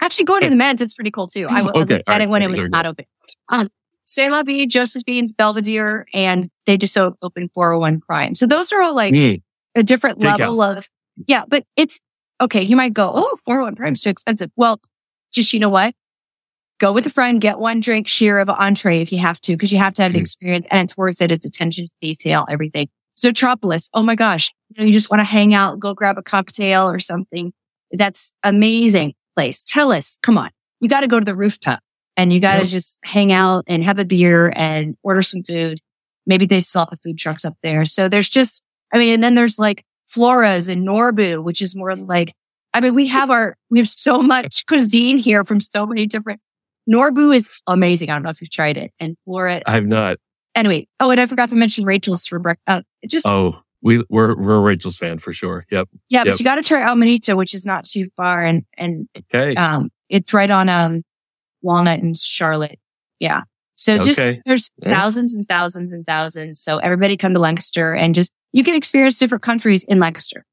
Actually, 0.00 0.24
going 0.24 0.42
to 0.42 0.48
the 0.48 0.56
men's, 0.56 0.80
it's 0.80 0.94
pretty 0.94 1.10
cool 1.10 1.26
too. 1.26 1.46
I 1.48 1.62
will 1.62 1.72
okay, 1.76 2.02
when 2.26 2.42
it 2.42 2.48
was 2.48 2.68
not 2.68 2.86
open. 2.86 3.04
Um, 3.50 3.68
C'est 4.04 4.30
La 4.30 4.42
Vie, 4.42 4.66
Josephine's, 4.66 5.32
Belvedere, 5.32 6.06
and 6.12 6.50
they 6.66 6.76
just 6.76 6.96
opened 6.96 7.50
401 7.54 8.00
Prime. 8.00 8.34
So 8.34 8.46
those 8.46 8.72
are 8.72 8.82
all 8.82 8.96
like 8.96 9.14
mm. 9.14 9.42
a 9.74 9.82
different 9.82 10.20
Take 10.20 10.38
level 10.38 10.60
of, 10.60 10.88
yeah, 11.26 11.44
but 11.46 11.64
it's, 11.76 12.00
okay, 12.40 12.62
you 12.62 12.76
might 12.76 12.94
go, 12.94 13.10
oh, 13.14 13.36
401 13.44 13.76
Prime 13.76 13.92
is 13.92 14.00
too 14.00 14.10
expensive. 14.10 14.50
Well, 14.56 14.80
just, 15.32 15.52
you 15.52 15.60
know 15.60 15.70
what? 15.70 15.94
Go 16.78 16.92
with 16.92 17.06
a 17.06 17.10
friend, 17.10 17.40
get 17.40 17.58
one 17.58 17.80
drink, 17.80 18.08
share 18.08 18.38
of 18.38 18.48
an 18.48 18.56
entree 18.58 19.00
if 19.00 19.12
you 19.12 19.18
have 19.18 19.40
to, 19.42 19.52
because 19.52 19.72
you 19.72 19.78
have 19.78 19.94
to 19.94 20.02
have 20.02 20.12
the 20.12 20.18
mm. 20.18 20.22
experience 20.22 20.66
and 20.70 20.84
it's 20.84 20.96
worth 20.96 21.22
it. 21.22 21.30
It's 21.30 21.46
attention 21.46 21.86
to 21.86 21.94
detail, 22.00 22.44
everything. 22.50 22.88
Zoetropolis. 23.18 23.88
Oh 23.94 24.02
my 24.02 24.14
gosh. 24.14 24.52
You 24.70 24.82
know, 24.82 24.86
you 24.86 24.92
just 24.92 25.10
want 25.10 25.20
to 25.20 25.24
hang 25.24 25.54
out, 25.54 25.78
go 25.78 25.94
grab 25.94 26.18
a 26.18 26.22
cocktail 26.22 26.88
or 26.88 26.98
something. 26.98 27.52
That's 27.92 28.32
amazing 28.42 29.14
place. 29.34 29.62
Tellus, 29.62 30.18
come 30.22 30.38
on. 30.38 30.50
You 30.80 30.88
got 30.88 31.02
to 31.02 31.08
go 31.08 31.18
to 31.18 31.24
the 31.24 31.34
rooftop 31.34 31.80
and 32.16 32.32
you 32.32 32.40
got 32.40 32.56
to 32.56 32.62
yep. 32.62 32.68
just 32.68 32.98
hang 33.04 33.32
out 33.32 33.64
and 33.66 33.84
have 33.84 33.98
a 33.98 34.04
beer 34.04 34.52
and 34.56 34.96
order 35.02 35.22
some 35.22 35.42
food. 35.42 35.78
Maybe 36.26 36.46
they 36.46 36.60
sell 36.60 36.86
the 36.90 36.96
food 36.96 37.18
trucks 37.18 37.44
up 37.44 37.54
there. 37.62 37.84
So 37.84 38.08
there's 38.08 38.28
just, 38.28 38.62
I 38.92 38.98
mean, 38.98 39.14
and 39.14 39.22
then 39.22 39.34
there's 39.34 39.58
like 39.58 39.84
Flora's 40.12 40.68
and 40.68 40.86
Norbu, 40.86 41.42
which 41.42 41.62
is 41.62 41.74
more 41.74 41.96
like, 41.96 42.34
I 42.74 42.80
mean, 42.80 42.94
we 42.94 43.06
have 43.08 43.30
our, 43.30 43.56
we 43.70 43.78
have 43.78 43.88
so 43.88 44.20
much 44.20 44.66
cuisine 44.68 45.18
here 45.18 45.44
from 45.44 45.60
so 45.60 45.86
many 45.86 46.06
different, 46.06 46.40
Norbu 46.90 47.34
is 47.34 47.48
amazing. 47.66 48.10
I 48.10 48.14
don't 48.14 48.22
know 48.22 48.30
if 48.30 48.40
you've 48.40 48.50
tried 48.50 48.76
it 48.76 48.92
and 49.00 49.16
Flora. 49.24 49.62
I 49.66 49.72
have 49.72 49.86
not. 49.86 50.18
Anyway. 50.54 50.86
Oh, 51.00 51.10
and 51.10 51.20
I 51.20 51.26
forgot 51.26 51.48
to 51.50 51.56
mention 51.56 51.84
Rachel's 51.84 52.26
for 52.26 52.38
breakfast. 52.38 52.64
Uh, 52.66 52.82
just, 53.06 53.26
oh, 53.26 53.62
we, 53.80 54.02
we're, 54.10 54.36
we're 54.36 54.56
a 54.56 54.60
Rachel's 54.60 54.98
fan 54.98 55.18
for 55.18 55.32
sure. 55.32 55.64
Yep. 55.70 55.88
Yeah. 56.08 56.18
Yep. 56.24 56.26
But 56.26 56.40
you 56.40 56.44
got 56.44 56.56
to 56.56 56.62
try 56.62 56.90
Amanita, 56.90 57.36
which 57.36 57.54
is 57.54 57.64
not 57.64 57.86
too 57.86 58.08
far. 58.16 58.42
And, 58.42 58.64
and, 58.76 59.08
okay. 59.16 59.54
um, 59.54 59.90
it's 60.08 60.34
right 60.34 60.50
on, 60.50 60.68
um, 60.68 61.02
Walnut 61.62 62.00
and 62.00 62.16
Charlotte. 62.16 62.78
Yeah. 63.18 63.42
So 63.76 63.98
just 63.98 64.20
okay. 64.20 64.40
there's 64.44 64.70
yeah. 64.78 64.94
thousands 64.94 65.34
and 65.34 65.48
thousands 65.48 65.92
and 65.92 66.06
thousands. 66.06 66.60
So 66.60 66.78
everybody 66.78 67.16
come 67.16 67.34
to 67.34 67.40
Lancaster 67.40 67.94
and 67.94 68.14
just 68.14 68.30
you 68.52 68.62
can 68.62 68.74
experience 68.74 69.18
different 69.18 69.42
countries 69.42 69.82
in 69.84 69.98
Lancaster. 69.98 70.44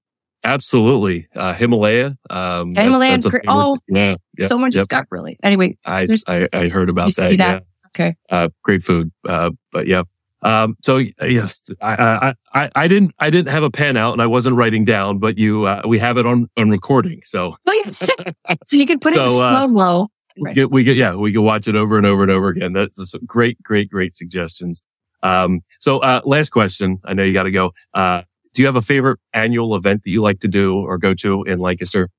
Absolutely. 0.43 1.27
Uh, 1.35 1.53
Himalaya. 1.53 2.17
Um, 2.29 2.73
Himalaya. 2.73 3.11
That's, 3.11 3.31
that's 3.31 3.45
oh, 3.47 3.77
yeah. 3.89 4.15
Yep, 4.37 4.47
someone 4.47 4.71
just 4.71 4.83
yep. 4.83 4.87
got 4.87 5.05
really. 5.11 5.37
Anyway, 5.43 5.77
I, 5.85 6.07
I, 6.27 6.47
I 6.53 6.67
heard 6.69 6.89
about 6.89 7.13
that, 7.15 7.37
that. 7.37 7.63
Yeah. 7.63 7.87
Okay. 7.87 8.15
Uh, 8.29 8.49
great 8.63 8.83
food. 8.83 9.11
Uh, 9.27 9.51
but 9.71 9.87
yeah. 9.87 10.03
Um, 10.41 10.77
so 10.81 10.97
yes, 11.21 11.61
I, 11.81 11.93
I, 11.93 12.33
I, 12.53 12.69
I 12.73 12.87
didn't, 12.87 13.13
I 13.19 13.29
didn't 13.29 13.49
have 13.49 13.63
a 13.63 13.69
pen 13.69 13.97
out 13.97 14.13
and 14.13 14.21
I 14.21 14.27
wasn't 14.27 14.55
writing 14.55 14.85
down, 14.85 15.19
but 15.19 15.37
you, 15.37 15.65
uh, 15.65 15.81
we 15.85 15.99
have 15.99 16.17
it 16.17 16.25
on, 16.25 16.49
on 16.55 16.69
recording. 16.69 17.19
So, 17.25 17.55
oh, 17.65 17.83
yes. 17.85 18.09
so 18.65 18.77
you 18.77 18.87
can 18.87 18.99
put 18.99 19.13
so, 19.13 19.19
it 19.19 19.23
in 19.25 19.43
uh, 19.43 19.51
slow 19.51 19.67
mo. 19.67 20.07
Right. 20.41 20.55
Get, 20.55 20.71
we 20.71 20.83
get, 20.83 20.97
yeah, 20.97 21.15
we 21.15 21.31
can 21.33 21.43
watch 21.43 21.67
it 21.67 21.75
over 21.75 21.97
and 21.97 22.05
over 22.05 22.23
and 22.23 22.31
over 22.31 22.47
again. 22.47 22.73
That's 22.73 23.13
great, 23.25 23.61
great, 23.63 23.89
great 23.89 24.15
suggestions. 24.15 24.81
Um, 25.21 25.61
so, 25.79 25.99
uh, 25.99 26.21
last 26.23 26.49
question. 26.49 26.99
I 27.03 27.13
know 27.13 27.23
you 27.23 27.33
got 27.33 27.43
to 27.43 27.51
go. 27.51 27.73
Uh, 27.93 28.23
do 28.53 28.61
you 28.61 28.65
have 28.67 28.75
a 28.75 28.81
favorite 28.81 29.19
annual 29.33 29.75
event 29.75 30.03
that 30.03 30.09
you 30.09 30.21
like 30.21 30.39
to 30.41 30.47
do 30.47 30.77
or 30.77 30.97
go 30.97 31.13
to 31.15 31.43
in 31.43 31.59
Lancaster? 31.59 32.09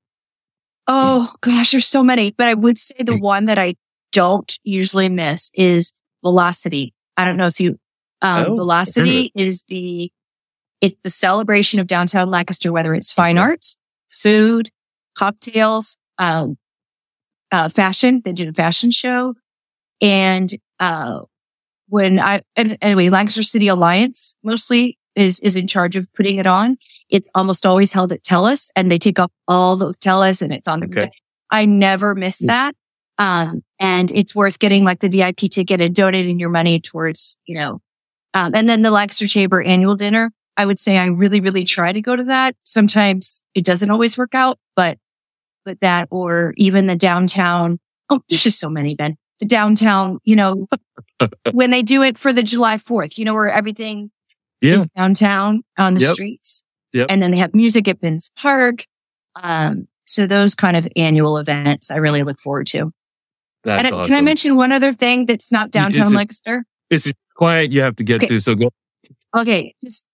Oh 0.86 1.32
gosh, 1.40 1.70
there's 1.70 1.86
so 1.86 2.02
many, 2.02 2.32
but 2.32 2.46
I 2.46 2.54
would 2.54 2.78
say 2.78 2.96
the 2.98 3.18
one 3.18 3.44
that 3.46 3.58
I 3.58 3.76
don't 4.12 4.58
usually 4.64 5.08
miss 5.08 5.50
is 5.54 5.92
Velocity. 6.22 6.92
I 7.16 7.24
don't 7.24 7.36
know 7.36 7.46
if 7.46 7.60
you, 7.60 7.78
um, 8.22 8.46
oh, 8.48 8.56
Velocity 8.56 9.32
is 9.34 9.64
the, 9.68 10.10
it's 10.80 10.96
the 11.02 11.10
celebration 11.10 11.80
of 11.80 11.86
downtown 11.86 12.30
Lancaster, 12.30 12.72
whether 12.72 12.94
it's 12.94 13.12
fine 13.12 13.38
arts, 13.38 13.76
food, 14.08 14.70
cocktails, 15.14 15.96
um, 16.18 16.56
uh, 17.52 17.68
fashion. 17.68 18.22
They 18.24 18.32
did 18.32 18.48
a 18.48 18.52
fashion 18.52 18.90
show. 18.90 19.34
And, 20.00 20.52
uh, 20.78 21.20
when 21.88 22.20
I, 22.20 22.42
and 22.56 22.78
anyway, 22.80 23.08
Lancaster 23.08 23.42
City 23.42 23.66
Alliance 23.68 24.34
mostly 24.44 24.96
is, 25.16 25.40
is 25.40 25.56
in 25.56 25.66
charge 25.66 25.96
of 25.96 26.08
putting 26.14 26.38
it 26.38 26.46
on. 26.46 26.76
It's 27.08 27.28
almost 27.34 27.66
always 27.66 27.92
held 27.92 28.12
at 28.12 28.22
Tellus 28.22 28.70
and 28.76 28.90
they 28.90 28.98
take 28.98 29.18
up 29.18 29.32
all 29.48 29.76
the 29.76 29.92
Tellus 29.94 30.40
and 30.40 30.52
it's 30.52 30.68
on 30.68 30.80
the, 30.80 30.86
okay. 30.86 31.10
I 31.50 31.64
never 31.66 32.14
miss 32.14 32.38
that. 32.38 32.74
Um, 33.18 33.62
and 33.78 34.10
it's 34.12 34.34
worth 34.34 34.58
getting 34.58 34.84
like 34.84 35.00
the 35.00 35.08
VIP 35.08 35.50
ticket 35.50 35.80
and 35.80 35.94
donating 35.94 36.38
your 36.38 36.48
money 36.48 36.80
towards, 36.80 37.36
you 37.44 37.56
know, 37.58 37.80
um, 38.34 38.52
and 38.54 38.68
then 38.68 38.82
the 38.82 38.90
Lancaster 38.90 39.26
Chamber 39.26 39.60
annual 39.60 39.96
dinner. 39.96 40.32
I 40.56 40.66
would 40.66 40.78
say 40.78 40.98
I 40.98 41.06
really, 41.06 41.40
really 41.40 41.64
try 41.64 41.92
to 41.92 42.00
go 42.00 42.16
to 42.16 42.24
that. 42.24 42.54
Sometimes 42.64 43.42
it 43.54 43.64
doesn't 43.64 43.90
always 43.90 44.16
work 44.16 44.34
out, 44.34 44.58
but 44.76 44.98
but 45.64 45.80
that 45.80 46.08
or 46.10 46.54
even 46.56 46.86
the 46.86 46.96
downtown. 46.96 47.78
Oh, 48.08 48.20
there's 48.28 48.42
just 48.42 48.58
so 48.58 48.68
many, 48.68 48.94
Ben. 48.94 49.16
The 49.38 49.46
downtown, 49.46 50.18
you 50.24 50.36
know, 50.36 50.66
when 51.52 51.70
they 51.70 51.82
do 51.82 52.02
it 52.02 52.18
for 52.18 52.32
the 52.32 52.42
July 52.42 52.76
4th, 52.76 53.16
you 53.18 53.24
know, 53.24 53.34
where 53.34 53.50
everything 53.50 54.10
yeah. 54.60 54.74
is 54.74 54.88
downtown 54.88 55.62
on 55.78 55.94
the 55.94 56.02
yep. 56.02 56.14
streets. 56.14 56.62
Yep. 56.92 57.06
And 57.08 57.22
then 57.22 57.30
they 57.30 57.38
have 57.38 57.54
music 57.54 57.88
at 57.88 58.00
Binns 58.00 58.30
Park. 58.36 58.84
Um, 59.36 59.88
so 60.06 60.26
those 60.26 60.54
kind 60.54 60.76
of 60.76 60.88
annual 60.96 61.38
events 61.38 61.90
I 61.90 61.96
really 61.96 62.22
look 62.22 62.40
forward 62.40 62.66
to. 62.68 62.92
That's 63.62 63.84
and 63.84 63.94
awesome. 63.94 64.08
can 64.08 64.18
I 64.18 64.20
mention 64.22 64.56
one 64.56 64.72
other 64.72 64.92
thing 64.92 65.26
that's 65.26 65.52
not 65.52 65.70
downtown 65.70 66.06
it's 66.06 66.14
Lancaster? 66.14 66.64
It's 66.88 67.06
a 67.06 67.12
client 67.34 67.72
you 67.72 67.82
have 67.82 67.96
to 67.96 68.04
get 68.04 68.16
okay. 68.16 68.26
to. 68.26 68.40
So 68.40 68.54
go. 68.54 68.70
Okay. 69.36 69.74
Just 69.84 70.04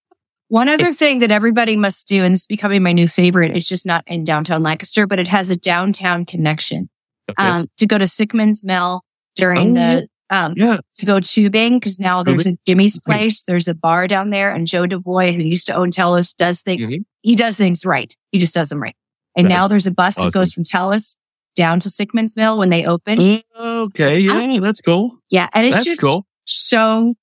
one 0.49 0.69
other 0.69 0.93
thing 0.93 1.21
that 1.21 1.31
everybody 1.31 1.77
must 1.77 2.07
do, 2.07 2.25
and 2.25 2.35
it's 2.35 2.47
becoming 2.47 2.83
my 2.83 2.93
new 2.93 3.09
favorite, 3.09 3.57
it's 3.57 3.69
just 3.69 3.87
not 3.87 4.05
in 4.07 4.25
downtown 4.25 4.63
Lancaster, 4.63 5.07
but 5.07 5.19
it 5.19 5.29
has 5.29 5.51
a 5.51 5.57
downtown 5.57 6.25
connection. 6.25 6.89
Okay. 7.29 7.49
Um, 7.49 7.69
to 7.79 7.87
go 7.87 7.99
to 7.99 8.07
Sickman's 8.07 8.65
Mill 8.65 9.03
during 9.35 9.77
oh, 9.77 9.81
the, 9.81 10.09
um, 10.31 10.55
yeah. 10.57 10.79
to 10.99 11.07
go 11.07 11.19
tubing, 11.19 11.81
because 11.81 11.99
now 11.99 12.23
there's 12.23 12.47
a 12.47 12.57
Jimmy's 12.67 13.01
place, 13.01 13.45
there's 13.45 13.67
a 13.67 13.75
bar 13.75 14.07
down 14.07 14.31
there, 14.31 14.53
and 14.53 14.67
Joe 14.67 14.87
Devoy, 14.87 15.35
who 15.35 15.43
used 15.43 15.67
to 15.67 15.75
own 15.75 15.91
Tellus, 15.91 16.35
does 16.37 16.63
things, 16.63 16.83
mm-hmm. 16.83 17.03
he 17.23 17.35
does 17.35 17.57
things 17.57 17.85
right. 17.85 18.15
He 18.31 18.39
just 18.39 18.55
does 18.55 18.69
them 18.69 18.81
right. 18.81 18.95
And 19.37 19.49
now 19.49 19.69
there's 19.69 19.87
a 19.87 19.91
bus 19.91 20.17
awesome. 20.17 20.29
that 20.29 20.35
goes 20.35 20.53
from 20.53 20.65
Tellus 20.65 21.17
down 21.57 21.81
to 21.81 21.91
Sickman's 21.91 22.37
Mill 22.37 22.57
when 22.59 22.71
they 22.71 22.87
open. 22.87 23.43
Okay. 23.59 24.21
Yeah. 24.21 24.61
That's 24.61 24.81
cool. 24.81 25.19
Yeah. 25.31 25.49
And 25.53 25.67
it's 25.67 25.77
that's 25.77 25.85
just 25.85 26.01
cool. 26.01 26.27
so 26.47 27.15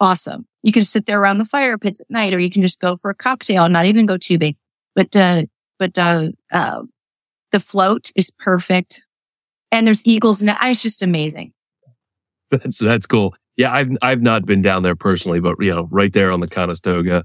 awesome. 0.00 0.46
You 0.62 0.72
can 0.72 0.84
sit 0.84 1.06
there 1.06 1.20
around 1.20 1.38
the 1.38 1.44
fire 1.44 1.78
pits 1.78 2.00
at 2.00 2.10
night, 2.10 2.34
or 2.34 2.38
you 2.38 2.50
can 2.50 2.62
just 2.62 2.80
go 2.80 2.96
for 2.96 3.10
a 3.10 3.14
cocktail, 3.14 3.68
not 3.68 3.86
even 3.86 4.06
go 4.06 4.16
tubing. 4.16 4.56
But, 4.94 5.16
uh, 5.16 5.44
but, 5.78 5.98
uh, 5.98 6.28
uh, 6.52 6.82
the 7.52 7.60
float 7.60 8.10
is 8.14 8.30
perfect. 8.30 9.04
And 9.72 9.86
there's 9.86 10.04
eagles 10.04 10.42
and 10.42 10.56
it's 10.62 10.82
just 10.82 11.02
amazing. 11.02 11.52
That's, 12.50 12.78
that's 12.78 13.06
cool. 13.06 13.34
yeah, 13.56 13.72
I've 13.72 13.90
I've 14.02 14.22
not 14.22 14.46
been 14.46 14.62
down 14.62 14.82
there 14.82 14.96
personally, 14.96 15.40
but 15.40 15.56
you 15.60 15.74
know, 15.74 15.86
right 15.90 16.12
there 16.12 16.32
on 16.32 16.40
the 16.40 16.48
Conestoga. 16.48 17.24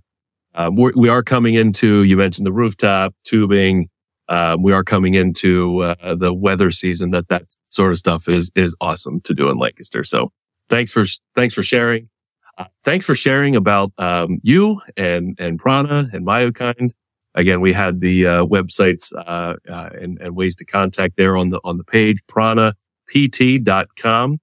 Um, 0.54 0.76
we 0.76 1.10
are 1.10 1.24
coming 1.24 1.56
into. 1.56 2.04
You 2.04 2.18
mentioned 2.18 2.46
the 2.46 2.54
rooftop 2.54 3.14
tubing. 3.24 3.90
Um, 4.28 4.64
we 4.64 4.72
are 4.74 4.84
coming 4.84 5.14
into 5.14 5.82
uh, 5.82 6.16
the 6.16 6.34
weather 6.34 6.72
season. 6.72 7.12
That 7.12 7.28
that 7.30 7.44
sort 7.70 7.92
of 7.92 7.98
stuff 7.98 8.28
is 8.28 8.52
is 8.56 8.76
awesome 8.82 9.22
to 9.22 9.34
do 9.34 9.50
in 9.50 9.58
Lancaster. 9.58 10.04
So 10.04 10.32
thanks 10.70 10.92
for 10.92 11.06
thanks 11.36 11.54
for 11.54 11.64
sharing. 11.64 12.10
Uh, 12.58 12.66
thanks 12.84 13.06
for 13.06 13.16
sharing 13.16 13.56
about 13.56 13.91
um, 13.97 14.39
you 14.43 14.82
and 14.95 15.36
and 15.39 15.60
Prana 15.60 16.08
and 16.14 16.26
Myokind. 16.26 16.91
Again, 17.34 17.60
we 17.60 17.74
had 17.74 17.99
the 17.99 18.28
uh, 18.28 18.45
websites 18.45 19.12
uh, 19.14 19.56
uh, 19.70 19.89
and, 19.99 20.18
and, 20.22 20.38
ways 20.38 20.56
to 20.56 20.66
contact 20.66 21.18
there 21.18 21.36
on 21.36 21.49
the 21.49 21.60
on 21.66 21.78
the 21.78 21.84
page 21.84 22.20
pranapt.com 22.30 24.39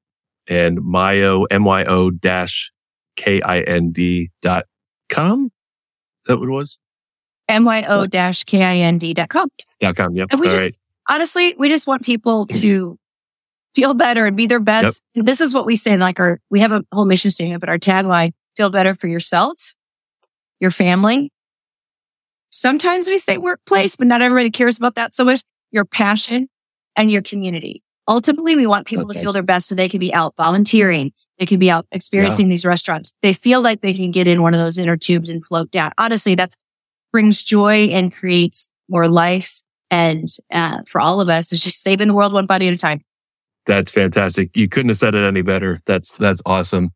and 0.47 0.79
myo 0.83 1.47
myo 1.51 2.11
dash 2.11 2.71
k 3.17 3.41
i 3.41 3.61
n 3.61 3.93
d 3.93 4.31
dot 4.43 4.67
com. 5.09 5.47
Is 5.47 5.51
that 6.27 6.39
what 6.39 6.49
it 6.49 6.53
was? 6.53 6.79
myo 7.49 8.07
dash 8.07 8.45
k 8.45 8.63
i 8.63 8.77
n 8.77 8.99
d 8.99 9.15
dot 9.15 9.31
com. 9.31 9.49
Dot 9.81 9.97
com. 9.97 10.15
Yep. 10.15 10.29
And 10.33 10.41
we 10.41 10.49
All 10.49 10.51
just 10.51 10.63
right. 10.63 10.77
honestly, 11.09 11.55
we 11.59 11.71
just 11.71 11.87
want 11.87 12.05
people 12.05 12.47
to 12.49 12.99
feel 13.75 13.95
better 13.95 14.27
and 14.27 14.37
be 14.37 14.47
their 14.47 14.61
best. 14.61 15.03
Yep. 15.15 15.25
This 15.25 15.41
is 15.41 15.55
what 15.55 15.67
we 15.67 15.77
say, 15.77 15.97
like 15.97 16.21
our, 16.21 16.41
we 16.51 16.61
have 16.61 16.73
a 16.73 16.85
whole 16.93 17.05
mission 17.05 17.31
statement, 17.31 17.61
but 17.61 17.69
our 17.69 17.79
tagline, 17.79 18.33
feel 18.57 18.71
better 18.71 18.95
for 18.95 19.09
yourself, 19.09 19.75
your 20.61 20.71
family. 20.71 21.33
Sometimes 22.51 23.09
we 23.09 23.19
say 23.19 23.39
workplace, 23.39 23.97
but 23.97 24.07
not 24.07 24.21
everybody 24.21 24.51
cares 24.51 24.77
about 24.77 24.95
that 24.97 25.15
so 25.15 25.25
much. 25.25 25.43
Your 25.71 25.87
passion 25.87 26.49
and 26.97 27.11
your 27.11 27.23
community. 27.23 27.83
Ultimately, 28.09 28.57
we 28.57 28.67
want 28.67 28.87
people 28.87 29.05
okay. 29.05 29.15
to 29.15 29.21
feel 29.21 29.33
their 29.33 29.43
best 29.43 29.69
so 29.69 29.75
they 29.75 29.89
can 29.89 30.01
be 30.01 30.13
out 30.13 30.35
volunteering. 30.37 31.13
They 31.39 31.47
can 31.47 31.59
be 31.59 31.71
out 31.71 31.87
experiencing 31.93 32.47
yeah. 32.47 32.51
these 32.51 32.67
restaurants. 32.67 33.13
They 33.23 33.33
feel 33.33 33.63
like 33.63 33.81
they 33.81 33.95
can 33.95 34.11
get 34.11 34.29
in 34.29 34.43
one 34.43 34.55
of 34.55 34.61
those 34.61 34.77
inner 34.77 34.97
tubes 34.97 35.31
and 35.31 35.43
float 35.45 35.71
down. 35.71 35.93
Honestly, 35.97 36.35
that's 36.35 36.57
brings 37.13 37.43
joy 37.45 37.89
and 37.91 38.15
creates 38.15 38.69
more 38.89 39.07
life. 39.07 39.63
And 39.91 40.29
uh, 40.53 40.81
for 40.89 41.01
all 41.01 41.21
of 41.21 41.29
us, 41.29 41.53
it's 41.53 41.63
just 41.63 41.83
saving 41.83 42.09
the 42.09 42.15
world 42.15 42.33
one 42.33 42.47
body 42.47 42.67
at 42.67 42.75
a 42.75 42.79
time. 42.79 43.03
That's 43.67 43.91
fantastic. 43.91 44.57
You 44.57 44.69
couldn't 44.69 44.91
have 44.91 44.99
said 44.99 45.15
it 45.15 45.25
any 45.25 45.43
better. 45.43 45.79
That's 45.87 46.13
that's 46.15 46.43
awesome. 46.45 46.91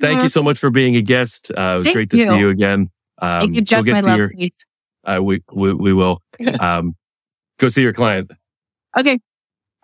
Thank 0.00 0.22
you 0.22 0.28
so 0.28 0.42
much 0.42 0.58
for 0.58 0.70
being 0.70 0.96
a 0.96 1.02
guest. 1.02 1.52
Uh, 1.56 1.74
it 1.74 1.78
was 1.78 1.84
Thank 1.86 1.94
great 1.94 2.10
to 2.10 2.16
you. 2.16 2.24
see 2.28 2.38
you 2.38 2.48
again. 2.48 2.90
Um, 3.18 3.40
Thank 3.40 3.54
you, 3.54 3.62
Jeff. 3.62 3.84
We'll 3.84 3.94
my 3.94 4.00
love, 4.00 4.18
your, 4.18 4.30
uh, 5.04 5.22
we, 5.22 5.42
we 5.52 5.72
we 5.74 5.92
will. 5.92 6.20
Um, 6.60 6.94
go 7.58 7.68
see 7.68 7.82
your 7.82 7.92
client. 7.92 8.32
Okay, 8.96 9.20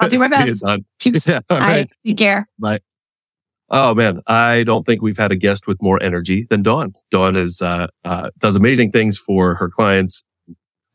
I'll 0.01 0.09
do 0.09 0.18
my 0.18 0.29
best. 0.29 0.64
yeah, 1.26 1.41
all 1.49 1.59
right. 1.59 1.89
Take 2.05 2.18
care. 2.18 2.49
Bye. 2.59 2.81
Oh 3.70 3.95
man, 3.95 4.22
I 4.26 4.64
don't 4.64 4.85
think 4.85 5.03
we've 5.03 5.18
had 5.18 5.31
a 5.31 5.37
guest 5.37 5.66
with 5.66 5.81
more 5.83 6.03
energy 6.03 6.47
than 6.49 6.62
Dawn. 6.62 6.95
Dawn 7.11 7.37
is 7.37 7.61
uh, 7.62 7.89
uh, 8.05 8.31
does 8.39 8.57
amazing 8.57 8.93
things 8.93 9.18
for 9.18 9.55
her 9.57 9.68
clients, 9.68 10.24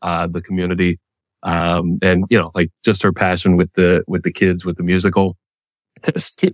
uh, 0.02 0.26
the 0.26 0.42
community, 0.42 0.98
um, 1.44 1.98
and 2.02 2.24
you 2.30 2.38
know, 2.38 2.50
like 2.54 2.70
just 2.84 3.02
her 3.02 3.12
passion 3.12 3.56
with 3.56 3.72
the 3.74 4.02
with 4.08 4.22
the 4.22 4.32
kids 4.32 4.64
with 4.64 4.76
the 4.76 4.82
musical. 4.82 5.36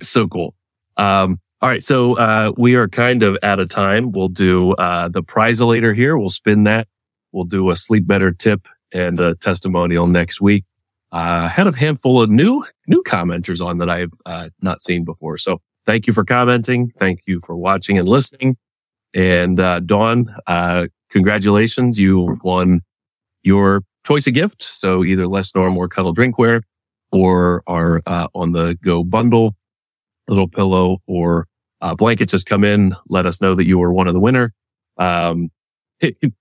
so 0.03 0.29
cool. 0.29 0.55
Um, 0.97 1.41
all 1.63 1.69
right, 1.69 1.85
so 1.85 2.17
uh, 2.17 2.53
we 2.57 2.75
are 2.75 2.89
kind 2.89 3.23
of 3.23 3.37
out 3.43 3.61
of 3.61 3.69
time. 3.69 4.13
We'll 4.13 4.29
do 4.29 4.73
uh, 4.73 5.09
the 5.09 5.23
prizelator 5.23 5.95
here. 5.95 6.17
We'll 6.17 6.31
spin 6.31 6.65
that. 6.65 6.89
We'll 7.33 7.45
do 7.45 7.71
a 7.71 7.77
sleep 7.77 8.07
better 8.07 8.33
tip 8.33 8.67
and 8.93 9.21
a 9.21 9.35
testimonial 9.37 10.07
next 10.07 10.41
week. 10.41 10.65
Uh, 11.13 11.49
had 11.49 11.67
a 11.67 11.77
handful 11.77 12.23
of 12.23 12.31
new 12.31 12.65
new 12.87 13.03
commenters 13.03 13.65
on 13.65 13.79
that 13.79 13.91
I've 13.91 14.13
uh, 14.27 14.51
not 14.63 14.81
seen 14.81 15.05
before. 15.05 15.39
So 15.39 15.61
thank 15.87 16.07
you 16.07 16.13
for 16.13 16.25
commenting. 16.25 16.93
Thank 16.99 17.21
you 17.27 17.41
for 17.41 17.57
watching 17.57 17.99
and 17.99 18.09
listening. 18.09 18.57
And 19.13 19.61
uh, 19.61 19.81
Dawn, 19.81 20.35
uh, 20.47 20.87
congratulations! 21.11 21.99
You 21.99 22.39
won 22.43 22.81
your 23.43 23.83
choice 24.05 24.27
of 24.27 24.35
gift. 24.35 24.63
So 24.63 25.05
either 25.05 25.27
less 25.27 25.55
norm 25.55 25.77
or 25.77 25.89
cuddle 25.89 26.15
drinkware 26.15 26.63
or 27.13 27.63
our 27.67 28.03
uh, 28.07 28.29
on 28.35 28.53
the 28.53 28.79
go 28.83 29.05
bundle, 29.05 29.57
little 30.29 30.49
pillow 30.49 30.99
or 31.07 31.47
uh, 31.81 31.95
blanket. 31.95 32.29
Just 32.29 32.47
come 32.47 32.65
in, 32.65 32.95
let 33.09 33.27
us 33.27 33.41
know 33.41 33.55
that 33.55 33.67
you 33.67 33.79
were 33.79 33.93
one 33.93 34.09
of 34.09 34.15
the 34.15 34.21
winner. 34.21 34.53
Um, 34.97 35.51
didn't 36.01 36.35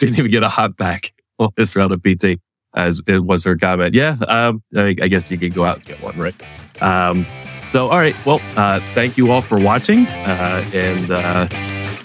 even 0.00 0.30
get 0.30 0.42
a 0.42 0.48
hot 0.48 0.76
back 0.76 1.12
on 1.38 1.50
this 1.56 1.76
round 1.76 1.92
of 1.92 2.02
PT 2.02 2.40
as 2.74 3.00
it 3.06 3.24
was 3.24 3.44
her 3.44 3.56
comment. 3.56 3.94
Yeah, 3.94 4.16
um, 4.28 4.62
I, 4.76 4.94
I, 5.02 5.08
guess 5.08 5.30
you 5.30 5.38
could 5.38 5.54
go 5.54 5.64
out 5.64 5.78
and 5.78 5.84
get 5.84 6.00
one, 6.00 6.16
right? 6.16 6.34
Um, 6.80 7.26
so, 7.68 7.88
all 7.88 7.98
right. 7.98 8.14
Well, 8.24 8.40
uh, 8.56 8.80
thank 8.94 9.16
you 9.16 9.30
all 9.30 9.42
for 9.42 9.58
watching. 9.58 10.06
Uh, 10.06 10.64
and 10.72 11.10
uh, 11.10 11.48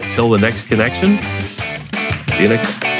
until 0.03 0.29
the 0.29 0.37
next 0.37 0.65
connection, 0.67 1.21
see 2.33 2.43
you 2.43 2.49
next 2.49 2.94